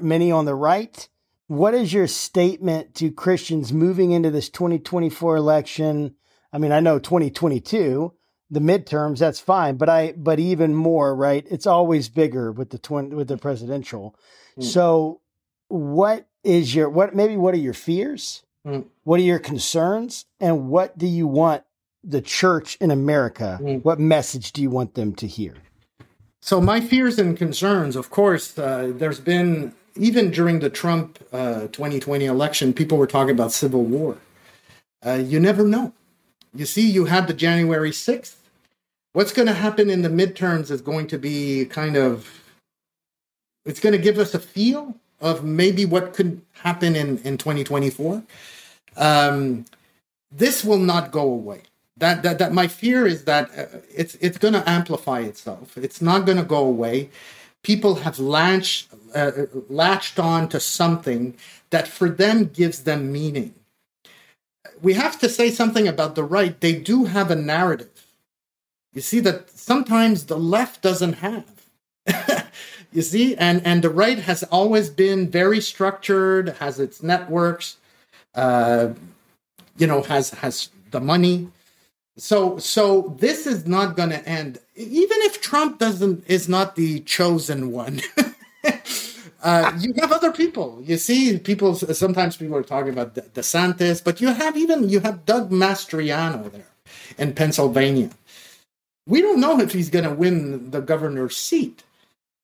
many 0.00 0.30
on 0.32 0.44
the 0.44 0.54
right? 0.54 1.08
What 1.46 1.74
is 1.74 1.92
your 1.92 2.06
statement 2.06 2.94
to 2.96 3.10
Christians 3.10 3.72
moving 3.72 4.12
into 4.12 4.30
this 4.30 4.50
2024 4.50 5.36
election? 5.36 6.14
I 6.52 6.58
mean, 6.58 6.72
I 6.72 6.80
know 6.80 6.98
2022, 6.98 8.12
the 8.50 8.60
midterms, 8.60 9.18
that's 9.18 9.40
fine, 9.40 9.76
but 9.76 9.88
I, 9.88 10.12
but 10.16 10.38
even 10.38 10.74
more, 10.74 11.14
right? 11.14 11.46
It's 11.50 11.66
always 11.66 12.08
bigger 12.08 12.50
with 12.50 12.70
the 12.70 12.78
twin, 12.78 13.14
with 13.14 13.28
the 13.28 13.36
presidential. 13.36 14.14
Mm. 14.58 14.64
So, 14.64 15.20
what 15.68 16.26
is 16.44 16.74
your, 16.74 16.88
what, 16.88 17.14
maybe 17.14 17.36
what 17.36 17.54
are 17.54 17.58
your 17.58 17.74
fears? 17.74 18.42
Mm. 18.66 18.86
What 19.04 19.20
are 19.20 19.24
your 19.24 19.38
concerns? 19.38 20.24
And 20.40 20.68
what 20.68 20.96
do 20.96 21.06
you 21.06 21.26
want 21.26 21.64
the 22.02 22.22
church 22.22 22.76
in 22.80 22.90
America? 22.90 23.58
Mm. 23.60 23.84
What 23.84 24.00
message 24.00 24.52
do 24.52 24.62
you 24.62 24.70
want 24.70 24.94
them 24.94 25.14
to 25.16 25.26
hear? 25.26 25.54
So, 26.40 26.60
my 26.60 26.80
fears 26.80 27.18
and 27.18 27.36
concerns, 27.36 27.96
of 27.96 28.08
course, 28.08 28.58
uh, 28.58 28.92
there's 28.94 29.20
been, 29.20 29.74
even 29.96 30.30
during 30.30 30.60
the 30.60 30.70
Trump 30.70 31.18
uh, 31.32 31.66
2020 31.66 32.24
election, 32.24 32.72
people 32.72 32.96
were 32.96 33.06
talking 33.06 33.34
about 33.34 33.52
civil 33.52 33.82
war. 33.82 34.16
Uh, 35.04 35.12
you 35.12 35.38
never 35.38 35.64
know 35.64 35.92
you 36.54 36.66
see, 36.66 36.88
you 36.88 37.04
had 37.06 37.26
the 37.26 37.34
January 37.34 37.90
6th. 37.90 38.36
What's 39.12 39.32
going 39.32 39.48
to 39.48 39.54
happen 39.54 39.90
in 39.90 40.02
the 40.02 40.08
midterms 40.08 40.70
is 40.70 40.80
going 40.80 41.06
to 41.08 41.18
be 41.18 41.64
kind 41.66 41.96
of, 41.96 42.42
it's 43.64 43.80
going 43.80 43.94
to 43.94 43.98
give 43.98 44.18
us 44.18 44.34
a 44.34 44.38
feel 44.38 44.94
of 45.20 45.44
maybe 45.44 45.84
what 45.84 46.14
could 46.14 46.40
happen 46.52 46.94
in, 46.94 47.18
in 47.18 47.38
2024. 47.38 48.22
Um, 48.96 49.64
this 50.30 50.64
will 50.64 50.78
not 50.78 51.10
go 51.10 51.22
away. 51.22 51.62
That, 51.96 52.22
that, 52.22 52.38
that 52.38 52.52
my 52.52 52.68
fear 52.68 53.06
is 53.06 53.24
that 53.24 53.50
uh, 53.58 53.78
it's 53.92 54.14
it's 54.16 54.38
going 54.38 54.54
to 54.54 54.68
amplify 54.68 55.20
itself. 55.20 55.76
It's 55.76 56.00
not 56.00 56.26
going 56.26 56.38
to 56.38 56.44
go 56.44 56.64
away. 56.64 57.10
People 57.64 57.96
have 57.96 58.20
latched 58.20 58.88
uh, 59.16 59.32
latched 59.68 60.20
on 60.20 60.48
to 60.50 60.60
something 60.60 61.36
that 61.70 61.88
for 61.88 62.08
them 62.08 62.44
gives 62.44 62.84
them 62.84 63.10
meaning. 63.10 63.54
We 64.82 64.94
have 64.94 65.18
to 65.20 65.28
say 65.28 65.50
something 65.50 65.88
about 65.88 66.14
the 66.14 66.24
right. 66.24 66.58
They 66.60 66.74
do 66.74 67.04
have 67.04 67.30
a 67.30 67.36
narrative. 67.36 68.06
You 68.92 69.00
see 69.00 69.20
that 69.20 69.50
sometimes 69.50 70.26
the 70.26 70.38
left 70.38 70.82
doesn't 70.82 71.14
have. 71.14 71.68
you 72.92 73.02
see, 73.02 73.36
and 73.36 73.64
and 73.64 73.82
the 73.82 73.90
right 73.90 74.18
has 74.18 74.42
always 74.44 74.90
been 74.90 75.28
very 75.28 75.60
structured, 75.60 76.50
has 76.60 76.80
its 76.80 77.02
networks, 77.02 77.76
uh, 78.34 78.88
you 79.76 79.86
know, 79.86 80.02
has 80.02 80.30
has 80.30 80.70
the 80.90 81.00
money. 81.00 81.48
So 82.16 82.58
so 82.58 83.14
this 83.18 83.46
is 83.46 83.66
not 83.66 83.96
going 83.96 84.10
to 84.10 84.28
end. 84.28 84.58
Even 84.74 85.18
if 85.22 85.40
Trump 85.40 85.78
doesn't 85.78 86.24
is 86.26 86.48
not 86.48 86.76
the 86.76 87.00
chosen 87.00 87.70
one. 87.70 88.00
Uh, 89.42 89.72
you 89.78 89.92
have 90.00 90.12
other 90.12 90.32
people. 90.32 90.82
You 90.84 90.98
see, 90.98 91.38
people. 91.38 91.74
Sometimes 91.74 92.36
people 92.36 92.56
are 92.56 92.62
talking 92.62 92.92
about 92.92 93.14
DeSantis, 93.14 94.02
but 94.02 94.20
you 94.20 94.28
have 94.28 94.56
even 94.56 94.88
you 94.88 95.00
have 95.00 95.24
Doug 95.26 95.50
Mastriano 95.50 96.50
there 96.50 96.66
in 97.18 97.34
Pennsylvania. 97.34 98.10
We 99.06 99.22
don't 99.22 99.40
know 99.40 99.60
if 99.60 99.72
he's 99.72 99.90
going 99.90 100.04
to 100.04 100.12
win 100.12 100.70
the 100.70 100.80
governor's 100.80 101.36
seat, 101.36 101.82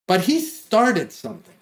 but 0.09 0.23
he 0.23 0.41
started 0.41 1.13
something. 1.13 1.55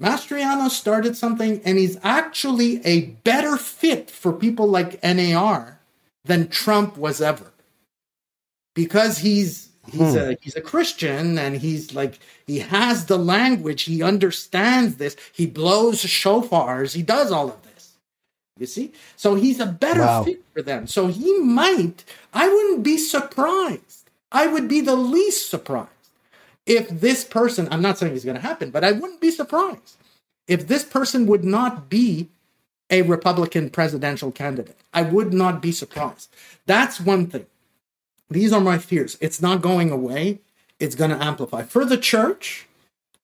Mastriano 0.00 0.68
started 0.68 1.16
something, 1.16 1.60
and 1.64 1.78
he's 1.78 1.98
actually 2.02 2.84
a 2.84 3.02
better 3.24 3.56
fit 3.56 4.10
for 4.10 4.32
people 4.32 4.66
like 4.66 5.02
NAR 5.02 5.78
than 6.24 6.48
Trump 6.48 6.96
was 6.96 7.20
ever, 7.20 7.52
because 8.74 9.18
he's 9.18 9.69
he's 9.90 10.12
hmm. 10.12 10.18
a 10.18 10.36
he's 10.40 10.56
a 10.56 10.60
Christian 10.60 11.38
and 11.38 11.56
he's 11.56 11.94
like 11.94 12.18
he 12.46 12.60
has 12.60 13.06
the 13.06 13.18
language, 13.18 13.82
he 13.82 14.02
understands 14.02 14.96
this, 14.96 15.16
he 15.32 15.46
blows 15.46 16.02
shofars, 16.02 16.94
he 16.94 17.02
does 17.02 17.30
all 17.32 17.48
of 17.48 17.62
this. 17.62 17.70
You 18.58 18.66
see? 18.66 18.92
So 19.16 19.36
he's 19.36 19.58
a 19.58 19.66
better 19.66 20.02
wow. 20.02 20.22
fit 20.22 20.42
for 20.52 20.60
them. 20.60 20.86
So 20.86 21.06
he 21.06 21.38
might, 21.38 22.04
I 22.34 22.46
wouldn't 22.48 22.82
be 22.82 22.98
surprised. 22.98 24.10
I 24.30 24.46
would 24.46 24.68
be 24.68 24.82
the 24.82 24.96
least 24.96 25.50
surprised 25.50 25.88
if 26.66 26.88
this 26.88 27.24
person, 27.24 27.68
I'm 27.70 27.82
not 27.82 27.98
saying 27.98 28.14
it's 28.14 28.24
going 28.24 28.36
to 28.36 28.42
happen, 28.42 28.70
but 28.70 28.84
I 28.84 28.92
wouldn't 28.92 29.20
be 29.20 29.30
surprised 29.30 29.96
if 30.46 30.68
this 30.68 30.84
person 30.84 31.26
would 31.26 31.42
not 31.44 31.88
be 31.88 32.28
a 32.90 33.02
Republican 33.02 33.70
presidential 33.70 34.30
candidate. 34.30 34.76
I 34.92 35.02
would 35.02 35.32
not 35.32 35.62
be 35.62 35.72
surprised. 35.72 36.28
That's 36.66 37.00
one 37.00 37.28
thing. 37.28 37.46
These 38.30 38.52
are 38.52 38.60
my 38.60 38.78
fears. 38.78 39.18
It's 39.20 39.42
not 39.42 39.60
going 39.60 39.90
away, 39.90 40.38
it's 40.78 40.94
going 40.94 41.10
to 41.10 41.22
amplify. 41.22 41.64
For 41.64 41.84
the 41.84 41.98
church, 41.98 42.68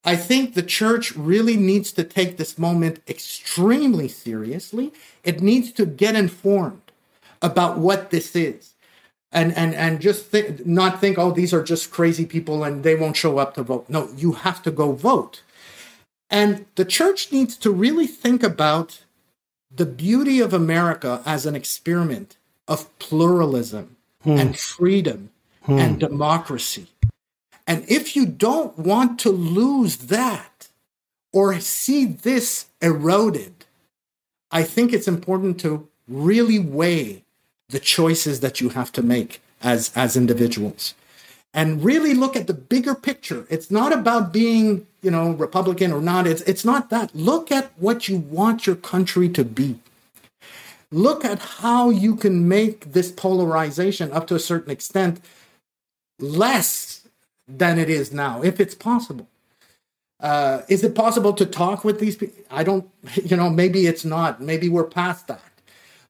I 0.03 0.15
think 0.15 0.53
the 0.53 0.63
church 0.63 1.15
really 1.15 1.57
needs 1.57 1.91
to 1.93 2.03
take 2.03 2.37
this 2.37 2.57
moment 2.57 3.01
extremely 3.07 4.07
seriously. 4.07 4.93
It 5.23 5.41
needs 5.41 5.71
to 5.73 5.85
get 5.85 6.15
informed 6.15 6.91
about 7.41 7.77
what 7.77 8.09
this 8.09 8.35
is. 8.35 8.73
And, 9.29 9.55
and 9.57 9.75
and 9.75 9.99
just 9.99 10.33
not 10.65 11.01
think 11.01 11.17
oh 11.17 11.31
these 11.31 11.53
are 11.53 11.61
just 11.61 11.91
crazy 11.91 12.25
people 12.25 12.63
and 12.63 12.81
they 12.81 12.95
won't 12.95 13.17
show 13.17 13.37
up 13.39 13.55
to 13.55 13.61
vote 13.61 13.89
no 13.89 14.09
you 14.15 14.31
have 14.31 14.63
to 14.63 14.71
go 14.71 14.93
vote 14.93 15.43
and 16.29 16.65
the 16.75 16.85
church 16.85 17.29
needs 17.33 17.57
to 17.57 17.69
really 17.69 18.07
think 18.07 18.41
about 18.41 19.03
the 19.69 19.85
beauty 19.85 20.39
of 20.39 20.53
america 20.53 21.21
as 21.25 21.45
an 21.45 21.57
experiment 21.57 22.37
of 22.69 22.97
pluralism 22.99 23.96
hmm. 24.27 24.37
and 24.37 24.59
freedom 24.59 25.29
hmm. 25.63 25.79
and 25.79 25.99
democracy. 25.99 26.87
And 27.65 27.85
if 27.89 28.15
you 28.15 28.25
don't 28.25 28.77
want 28.77 29.19
to 29.19 29.29
lose 29.29 29.97
that 29.97 30.67
or 31.31 31.59
see 31.59 32.05
this 32.05 32.67
eroded, 32.81 33.65
I 34.51 34.63
think 34.63 34.93
it's 34.93 35.07
important 35.07 35.59
to 35.61 35.87
really 36.07 36.59
weigh 36.59 37.23
the 37.69 37.79
choices 37.79 38.39
that 38.41 38.61
you 38.61 38.69
have 38.69 38.91
to 38.93 39.01
make 39.01 39.41
as, 39.61 39.91
as 39.95 40.15
individuals 40.15 40.93
and 41.53 41.83
really 41.83 42.13
look 42.13 42.35
at 42.35 42.47
the 42.47 42.53
bigger 42.53 42.95
picture. 42.95 43.45
It's 43.49 43.71
not 43.71 43.91
about 43.91 44.31
being, 44.31 44.87
you 45.01 45.11
know, 45.11 45.31
Republican 45.31 45.91
or 45.91 46.01
not. 46.01 46.27
It's, 46.27 46.41
it's 46.41 46.63
not 46.63 46.89
that. 46.89 47.15
Look 47.15 47.51
at 47.51 47.71
what 47.77 48.07
you 48.07 48.17
want 48.17 48.67
your 48.67 48.75
country 48.75 49.27
to 49.29 49.43
be 49.43 49.79
look 50.91 51.25
at 51.25 51.39
how 51.39 51.89
you 51.89 52.15
can 52.15 52.47
make 52.47 52.93
this 52.93 53.11
polarization 53.11 54.11
up 54.11 54.27
to 54.27 54.35
a 54.35 54.39
certain 54.39 54.71
extent 54.71 55.19
less 56.19 57.01
than 57.47 57.77
it 57.77 57.89
is 57.89 58.11
now, 58.11 58.41
if 58.41 58.59
it's 58.59 58.75
possible. 58.75 59.27
Uh, 60.19 60.61
is 60.67 60.83
it 60.83 60.95
possible 60.95 61.31
to 61.33 61.45
talk 61.45 61.83
with 61.83 61.99
these 61.99 62.15
people? 62.15 62.43
I 62.49 62.63
don't, 62.63 62.89
you 63.23 63.37
know, 63.37 63.49
maybe 63.49 63.85
it's 63.85 64.05
not. 64.05 64.41
Maybe 64.41 64.69
we're 64.69 64.83
past 64.83 65.27
that. 65.27 65.41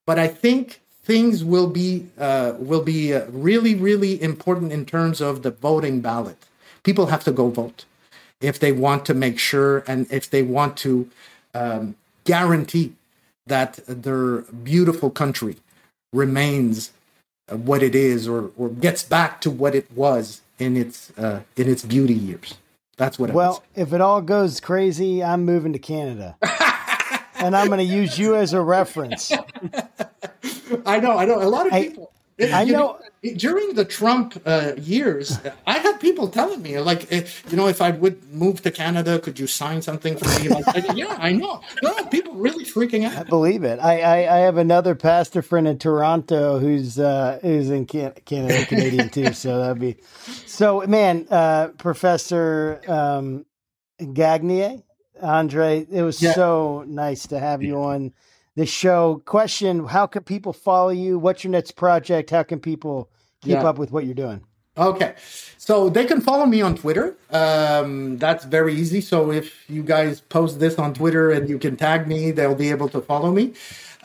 But 0.05 0.17
I 0.17 0.27
think 0.27 0.81
things 1.03 1.43
will 1.43 1.67
be 1.67 2.07
uh, 2.17 2.53
will 2.57 2.83
be 2.83 3.13
uh, 3.13 3.25
really, 3.29 3.75
really 3.75 4.21
important 4.21 4.71
in 4.71 4.85
terms 4.85 5.21
of 5.21 5.43
the 5.43 5.51
voting 5.51 6.01
ballot. 6.01 6.37
People 6.83 7.07
have 7.07 7.23
to 7.25 7.31
go 7.31 7.49
vote 7.49 7.85
if 8.39 8.59
they 8.59 8.71
want 8.71 9.05
to 9.05 9.13
make 9.13 9.39
sure 9.39 9.83
and 9.87 10.07
if 10.11 10.29
they 10.29 10.43
want 10.43 10.77
to 10.77 11.09
um, 11.53 11.95
guarantee 12.23 12.93
that 13.47 13.79
their 13.87 14.41
beautiful 14.41 15.09
country 15.09 15.57
remains 16.13 16.91
what 17.49 17.81
it 17.81 17.95
is 17.95 18.27
or, 18.27 18.51
or 18.57 18.69
gets 18.69 19.03
back 19.03 19.41
to 19.41 19.51
what 19.51 19.75
it 19.75 19.91
was 19.95 20.41
in 20.59 20.75
its 20.75 21.11
uh, 21.17 21.41
in 21.55 21.69
its 21.69 21.83
beauty 21.83 22.13
years. 22.13 22.55
That's 22.97 23.19
what. 23.19 23.31
I 23.31 23.33
Well, 23.33 23.63
if 23.75 23.93
it 23.93 24.01
all 24.01 24.21
goes 24.21 24.59
crazy, 24.59 25.23
I'm 25.23 25.45
moving 25.45 25.73
to 25.73 25.79
Canada, 25.79 26.35
and 27.35 27.55
I'm 27.55 27.67
going 27.67 27.79
to 27.79 27.95
use 27.95 28.17
you 28.17 28.35
as 28.35 28.53
a 28.53 28.61
reference. 28.61 29.31
I 30.85 30.99
know. 30.99 31.17
I 31.17 31.25
know. 31.25 31.41
A 31.41 31.47
lot 31.47 31.67
of 31.67 31.73
people. 31.73 32.11
I 32.39 32.65
know, 32.65 32.99
know 33.23 33.33
during 33.35 33.73
the 33.73 33.85
Trump 33.85 34.39
uh, 34.45 34.73
years, 34.77 35.39
I 35.65 35.79
had 35.79 35.99
people 35.99 36.27
telling 36.27 36.61
me 36.61 36.79
like, 36.79 37.11
eh, 37.11 37.25
you 37.49 37.57
know, 37.57 37.67
if 37.67 37.81
I 37.81 37.91
would 37.91 38.31
move 38.31 38.61
to 38.61 38.71
Canada, 38.71 39.19
could 39.19 39.39
you 39.39 39.47
sign 39.47 39.81
something 39.81 40.17
for 40.17 40.27
me? 40.41 40.49
Like, 40.49 40.95
yeah, 40.95 41.17
I 41.19 41.33
know. 41.33 41.61
No, 41.81 41.93
people 42.05 42.33
really 42.35 42.63
freaking 42.63 43.05
out. 43.05 43.17
I 43.17 43.23
believe 43.23 43.63
it. 43.63 43.79
I, 43.79 44.01
I, 44.01 44.35
I 44.35 44.39
have 44.39 44.57
another 44.57 44.93
pastor 44.93 45.41
friend 45.41 45.67
in 45.67 45.79
Toronto 45.79 46.59
who's 46.59 46.99
uh, 46.99 47.39
who's 47.41 47.69
in 47.69 47.85
Can- 47.85 48.13
Canada, 48.25 48.65
Canadian 48.65 49.09
too. 49.09 49.33
So 49.33 49.59
that'd 49.59 49.79
be 49.79 49.97
so. 50.45 50.85
Man, 50.87 51.27
uh, 51.29 51.69
Professor 51.77 52.81
um, 52.87 53.45
Gagné, 53.99 54.83
André, 55.23 55.87
it 55.89 56.03
was 56.03 56.21
yeah. 56.21 56.33
so 56.33 56.83
nice 56.87 57.27
to 57.27 57.39
have 57.39 57.63
you 57.63 57.81
on 57.81 58.13
the 58.57 58.65
show. 58.65 59.21
Question: 59.25 59.85
How 59.85 60.07
can 60.07 60.23
people 60.23 60.51
follow 60.51 60.89
you? 60.89 61.17
What's 61.17 61.45
your 61.45 61.51
next 61.51 61.77
project? 61.77 62.31
How 62.31 62.43
can 62.43 62.59
people 62.59 63.09
keep 63.41 63.51
yeah. 63.51 63.63
up 63.63 63.77
with 63.77 63.91
what 63.91 64.03
you're 64.03 64.13
doing? 64.13 64.41
Okay, 64.77 65.15
so 65.57 65.89
they 65.89 66.05
can 66.05 66.21
follow 66.21 66.45
me 66.45 66.61
on 66.61 66.75
Twitter. 66.75 67.17
Um, 67.31 68.17
that's 68.17 68.45
very 68.45 68.75
easy. 68.75 69.01
So 69.01 69.31
if 69.31 69.67
you 69.69 69.81
guys 69.81 70.21
post 70.21 70.59
this 70.59 70.77
on 70.77 70.93
Twitter 70.93 71.31
and 71.31 71.49
you 71.49 71.57
can 71.57 71.77
tag 71.77 72.07
me, 72.07 72.29
they'll 72.29 72.53
be 72.53 72.69
able 72.69 72.89
to 72.89 73.01
follow 73.01 73.31
me. 73.31 73.53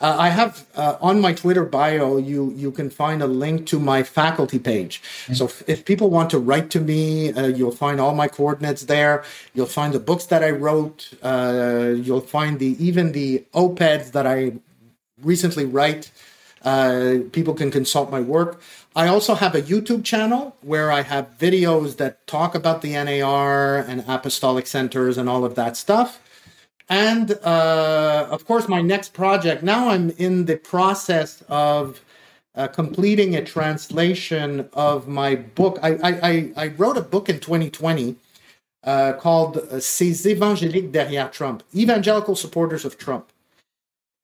Uh, 0.03 0.17
I 0.19 0.29
have 0.31 0.67
uh, 0.75 0.97
on 0.99 1.21
my 1.21 1.31
Twitter 1.31 1.63
bio, 1.63 2.17
you 2.17 2.53
you 2.57 2.71
can 2.71 2.89
find 2.89 3.23
a 3.23 3.27
link 3.27 3.65
to 3.67 3.79
my 3.79 4.03
faculty 4.03 4.59
page. 4.59 5.01
Mm-hmm. 5.01 5.35
So 5.35 5.45
if, 5.45 5.63
if, 5.69 5.85
people 5.85 6.09
want 6.09 6.29
to 6.31 6.39
write 6.39 6.69
to 6.71 6.81
me, 6.81 7.31
uh, 7.31 7.47
you'll 7.47 7.79
find 7.85 8.01
all 8.01 8.13
my 8.13 8.27
coordinates 8.27 8.83
there. 8.83 9.23
You'll 9.53 9.73
find 9.79 9.93
the 9.93 10.01
books 10.01 10.25
that 10.25 10.43
I 10.43 10.51
wrote. 10.51 11.13
Uh, 11.23 11.93
you'll 11.95 12.27
find 12.37 12.59
the 12.59 12.75
even 12.85 13.13
the 13.13 13.45
op-eds 13.53 14.11
that 14.11 14.27
I 14.27 14.53
recently 15.21 15.63
write. 15.63 16.11
Uh, 16.63 17.19
people 17.31 17.53
can 17.53 17.71
consult 17.71 18.11
my 18.11 18.19
work. 18.19 18.61
I 18.95 19.07
also 19.07 19.35
have 19.35 19.55
a 19.55 19.61
YouTube 19.61 20.03
channel 20.03 20.55
where 20.61 20.91
I 20.91 21.01
have 21.01 21.37
videos 21.37 21.95
that 21.97 22.27
talk 22.27 22.55
about 22.55 22.81
the 22.81 22.91
NAR 22.93 23.77
and 23.77 24.03
apostolic 24.07 24.67
centers 24.67 25.17
and 25.17 25.29
all 25.29 25.45
of 25.45 25.55
that 25.55 25.77
stuff. 25.77 26.19
And 26.89 27.31
uh, 27.43 28.27
of 28.29 28.45
course, 28.45 28.67
my 28.67 28.81
next 28.81 29.13
project, 29.13 29.63
now 29.63 29.89
I'm 29.89 30.09
in 30.11 30.45
the 30.45 30.57
process 30.57 31.43
of 31.47 32.01
uh, 32.55 32.67
completing 32.67 33.35
a 33.35 33.43
translation 33.43 34.69
of 34.73 35.07
my 35.07 35.35
book. 35.35 35.79
I, 35.81 35.97
I, 36.03 36.51
I 36.55 36.67
wrote 36.67 36.97
a 36.97 37.01
book 37.01 37.29
in 37.29 37.39
2020 37.39 38.15
uh, 38.83 39.13
called 39.13 39.57
uh, 39.57 39.79
Ces 39.79 40.25
évangéliques 40.25 40.91
derrière 40.91 41.31
Trump, 41.31 41.63
Evangelical 41.73 42.35
Supporters 42.35 42.85
of 42.85 42.97
Trump. 42.97 43.31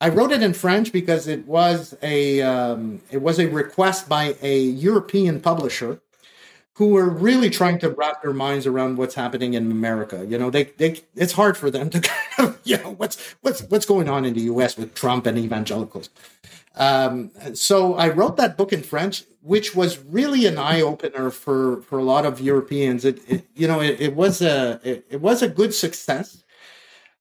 I 0.02 0.10
wrote 0.10 0.31
it 0.31 0.41
in 0.41 0.53
French 0.53 0.94
because 0.94 1.27
it 1.27 1.45
was 1.45 1.95
a 2.02 2.41
um, 2.41 3.02
it 3.11 3.22
was 3.22 3.38
a 3.38 3.48
request 3.48 4.07
by 4.07 4.36
a 4.41 4.60
European 4.60 5.41
publisher 5.41 5.99
who 6.80 6.95
are 6.95 7.10
really 7.10 7.49
trying 7.49 7.77
to 7.77 7.89
wrap 7.89 8.23
their 8.23 8.31
minds 8.31 8.65
around 8.65 8.95
what's 8.95 9.14
happening 9.14 9.53
in 9.53 9.69
America. 9.69 10.26
You 10.26 10.38
know, 10.38 10.49
they, 10.49 10.64
they 10.77 11.01
it's 11.14 11.34
hard 11.34 11.57
for 11.57 11.69
them 11.69 11.89
to 11.89 11.99
kind 12.10 12.22
of, 12.39 12.60
you 12.64 12.77
know, 12.77 12.91
what's 12.91 13.35
what's 13.41 13.64
what's 13.64 13.85
going 13.85 14.07
on 14.07 14.23
in 14.23 14.34
the 14.34 14.43
US 14.53 14.77
with 14.77 14.95
Trump 14.95 15.26
and 15.26 15.38
evangelicals. 15.38 16.10
Um, 16.76 17.31
so 17.53 17.95
I 17.95 18.07
wrote 18.07 18.38
that 18.38 18.56
book 18.56 18.72
in 18.72 18.81
French. 18.81 19.26
which 19.41 19.76
was 19.76 19.99
really 20.06 20.45
an 20.45 20.57
eye 20.57 20.80
opener 20.80 21.31
for 21.31 21.81
for 21.81 21.99
a 21.99 22.03
lot 22.03 22.26
of 22.26 22.39
Europeans. 22.39 23.03
It, 23.03 23.19
it 23.27 23.45
you 23.56 23.68
know 23.68 23.81
it, 23.81 23.99
it 23.99 24.15
was 24.15 24.41
a 24.41 24.80
it, 24.81 25.06
it, 25.10 25.19
was 25.19 25.41
a 25.41 25.49
good 25.49 25.73
success, 25.73 26.45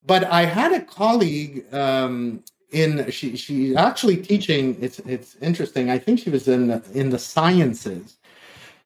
but 0.07 0.23
I 0.23 0.45
had 0.45 0.73
a 0.73 0.83
colleague 0.83 1.55
um, 1.75 2.45
in 2.71 3.11
she 3.11 3.37
she's 3.37 3.75
actually 3.75 4.19
teaching. 4.19 4.77
It's 4.81 5.01
it's 5.01 5.35
interesting. 5.41 5.91
I 5.91 5.99
think 5.99 6.21
she 6.21 6.31
was 6.31 6.47
in 6.47 6.81
in 6.95 7.11
the 7.11 7.19
sciences 7.19 8.18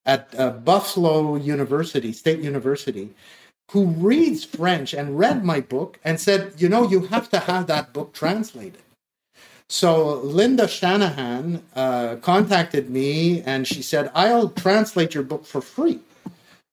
at 0.04 0.34
uh, 0.36 0.50
Buffalo 0.50 1.36
University, 1.36 2.12
State 2.12 2.40
University, 2.40 3.10
who 3.70 3.86
reads 3.86 4.44
French 4.44 4.92
and 4.92 5.18
read 5.18 5.44
my 5.44 5.60
book 5.60 5.98
and 6.04 6.20
said, 6.20 6.52
you 6.58 6.68
know, 6.68 6.88
you 6.88 7.06
have 7.06 7.28
to 7.30 7.38
have 7.38 7.66
that 7.68 7.92
book 7.92 8.12
translated. 8.12 8.82
So 9.72 10.16
Linda 10.20 10.68
Shanahan 10.68 11.62
uh, 11.74 12.16
contacted 12.16 12.90
me 12.90 13.40
and 13.40 13.66
she 13.66 13.80
said, 13.80 14.10
"I'll 14.14 14.50
translate 14.50 15.14
your 15.14 15.22
book 15.22 15.46
for 15.46 15.62
free." 15.62 15.98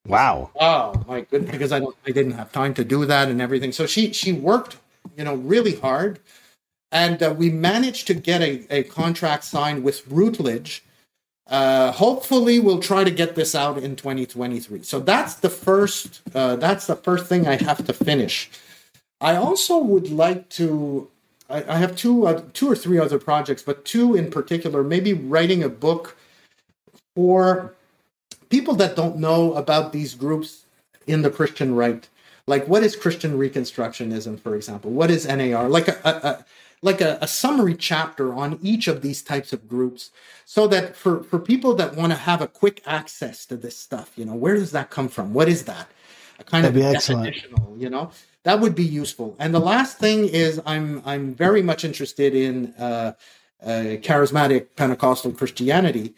Wow! 0.06 0.50
Oh 0.60 1.02
my 1.08 1.22
goodness! 1.22 1.50
Because 1.52 1.72
I 1.72 1.80
don't, 1.80 1.96
I 2.06 2.12
didn't 2.12 2.34
have 2.34 2.52
time 2.52 2.74
to 2.74 2.84
do 2.84 3.06
that 3.06 3.30
and 3.30 3.42
everything. 3.42 3.72
So 3.72 3.86
she 3.86 4.12
she 4.12 4.34
worked, 4.34 4.76
you 5.16 5.24
know, 5.24 5.36
really 5.36 5.76
hard, 5.76 6.20
and 6.92 7.24
uh, 7.24 7.34
we 7.38 7.50
managed 7.50 8.06
to 8.08 8.14
get 8.14 8.42
a, 8.42 8.68
a 8.70 8.84
contract 8.84 9.46
signed 9.46 9.86
with 9.86 10.06
Routledge. 10.10 10.84
Uh, 11.50 11.92
hopefully, 11.92 12.60
we'll 12.60 12.80
try 12.80 13.04
to 13.04 13.12
get 13.12 13.36
this 13.36 13.56
out 13.56 13.78
in 13.78 13.96
2023. 13.96 14.84
So 14.84 15.00
that's 15.00 15.36
the 15.36 15.50
first. 15.50 16.22
Uh, 16.34 16.56
that's 16.56 16.86
the 16.88 16.96
first 16.96 17.26
thing 17.26 17.48
I 17.48 17.62
have 17.64 17.86
to 17.86 17.94
finish. 17.94 18.50
I 19.20 19.36
also 19.36 19.78
would 19.80 20.10
like 20.12 20.48
to 20.50 21.10
I, 21.50 21.64
I 21.68 21.78
have 21.78 21.96
two 21.96 22.28
uh, 22.28 22.44
two 22.54 22.72
or 22.72 22.76
three 22.76 23.00
other 23.00 23.20
projects, 23.20 23.64
but 23.64 23.84
two 23.84 24.16
in 24.16 24.30
particular. 24.30 24.84
Maybe 24.84 25.14
writing 25.14 25.64
a 25.64 25.70
book 25.70 26.16
for 27.16 27.74
people 28.50 28.76
that 28.76 28.96
don't 28.96 29.18
know 29.18 29.54
about 29.54 29.92
these 29.92 30.14
groups 30.14 30.66
in 31.08 31.22
the 31.24 31.30
Christian 31.30 31.76
right. 31.76 32.08
Like, 32.46 32.68
what 32.68 32.84
is 32.84 32.96
Christian 32.96 33.38
Reconstructionism, 33.38 34.40
for 34.40 34.56
example? 34.56 34.90
What 34.92 35.12
is 35.12 35.28
NAR? 35.28 35.70
Like 35.70 35.88
a, 35.88 36.00
a, 36.04 36.10
a 36.10 36.46
like 36.82 37.02
a, 37.02 37.18
a, 37.22 37.28
summary 37.28 37.76
chapter 37.76 38.34
on 38.34 38.58
each 38.62 38.88
of 38.88 39.02
these 39.02 39.22
types 39.22 39.52
of 39.52 39.68
groups 39.68 40.12
so 40.46 40.68
that 40.68 40.96
for, 40.96 41.24
for 41.24 41.38
people 41.38 41.76
that 41.76 41.96
want 41.96 42.12
to 42.12 42.18
have 42.18 42.42
a 42.42 42.48
quick 42.48 42.82
access 42.86 43.46
to 43.46 43.58
this 43.58 43.78
stuff 43.78 44.12
you 44.16 44.26
know 44.26 44.36
where 44.36 44.56
does 44.56 44.72
that 44.72 44.90
come 44.90 45.08
from 45.08 45.34
what 45.34 45.50
is 45.50 45.66
that 45.66 45.90
a 46.40 46.44
kind 46.44 46.66
That'd 46.66 46.82
of 46.82 46.96
definitional 46.96 47.80
you 47.80 47.90
know 47.90 48.12
that 48.44 48.60
would 48.60 48.76
be 48.76 48.86
useful. 48.86 49.36
And 49.40 49.54
the 49.54 49.60
last 49.60 49.98
thing 49.98 50.28
is, 50.28 50.62
I'm 50.66 51.02
I'm 51.06 51.34
very 51.36 51.62
much 51.62 51.84
interested 51.84 52.34
in 52.34 52.74
uh, 52.80 53.14
uh, 53.62 54.00
charismatic 54.02 54.68
Pentecostal 54.76 55.32
Christianity, 55.32 56.16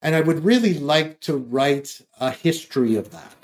and 0.00 0.14
I 0.14 0.20
would 0.20 0.44
really 0.44 0.78
like 0.78 1.20
to 1.20 1.36
write 1.36 2.00
a 2.20 2.30
history 2.30 2.96
of 2.96 3.10
that. 3.10 3.43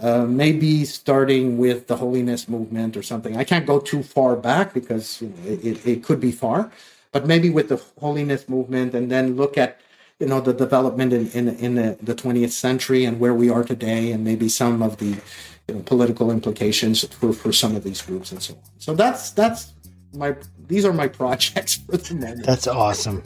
Uh, 0.00 0.24
maybe 0.24 0.82
starting 0.86 1.58
with 1.58 1.86
the 1.86 1.96
holiness 1.96 2.48
movement 2.48 2.96
or 2.96 3.02
something. 3.02 3.36
I 3.36 3.44
can't 3.44 3.66
go 3.66 3.78
too 3.78 4.02
far 4.02 4.34
back 4.34 4.72
because 4.72 5.20
you 5.20 5.28
know, 5.28 5.34
it, 5.44 5.86
it 5.86 6.02
could 6.02 6.20
be 6.20 6.32
far, 6.32 6.72
but 7.12 7.26
maybe 7.26 7.50
with 7.50 7.68
the 7.68 7.76
holiness 8.00 8.48
movement, 8.48 8.94
and 8.94 9.10
then 9.10 9.36
look 9.36 9.58
at 9.58 9.78
you 10.18 10.26
know 10.26 10.40
the 10.40 10.54
development 10.54 11.12
in 11.12 11.28
in, 11.32 11.48
in 11.56 11.74
the, 11.74 11.98
the 12.00 12.14
20th 12.14 12.52
century 12.52 13.04
and 13.04 13.20
where 13.20 13.34
we 13.34 13.50
are 13.50 13.62
today, 13.62 14.10
and 14.10 14.24
maybe 14.24 14.48
some 14.48 14.82
of 14.82 14.96
the 14.96 15.20
you 15.68 15.74
know, 15.74 15.80
political 15.82 16.30
implications 16.30 17.04
for, 17.04 17.34
for 17.34 17.52
some 17.52 17.76
of 17.76 17.84
these 17.84 18.00
groups 18.00 18.32
and 18.32 18.42
so 18.42 18.54
on. 18.54 18.60
So 18.78 18.94
that's 18.94 19.32
that's 19.32 19.74
my 20.14 20.34
these 20.66 20.86
are 20.86 20.94
my 20.94 21.08
projects 21.20 21.74
for 21.74 21.98
the 21.98 22.14
moment. 22.14 22.46
That's 22.46 22.66
awesome. 22.66 23.22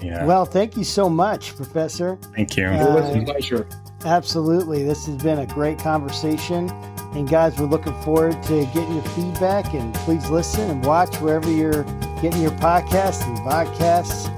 yeah. 0.00 0.26
Well, 0.26 0.46
thank 0.46 0.76
you 0.76 0.82
so 0.82 1.08
much, 1.08 1.54
Professor. 1.54 2.18
Thank 2.34 2.56
you. 2.56 2.66
Uh, 2.66 2.72
it 2.72 2.92
was 2.92 3.14
a 3.14 3.24
pleasure. 3.24 3.68
Absolutely. 4.06 4.84
This 4.84 5.06
has 5.06 5.16
been 5.16 5.40
a 5.40 5.46
great 5.46 5.80
conversation. 5.80 6.70
And 7.14 7.28
guys, 7.28 7.58
we're 7.58 7.66
looking 7.66 7.92
forward 8.02 8.40
to 8.44 8.64
getting 8.66 8.92
your 8.92 9.02
feedback 9.02 9.74
and 9.74 9.92
please 9.94 10.30
listen 10.30 10.70
and 10.70 10.84
watch 10.84 11.16
wherever 11.16 11.50
you're 11.50 11.82
getting 12.22 12.40
your 12.40 12.52
podcasts 12.52 13.26
and 13.26 13.36
podcasts. 13.38 14.28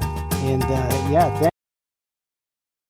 And 0.44 0.62
uh, 0.64 1.10
yeah, 1.12 1.38
thanks. 1.38 1.57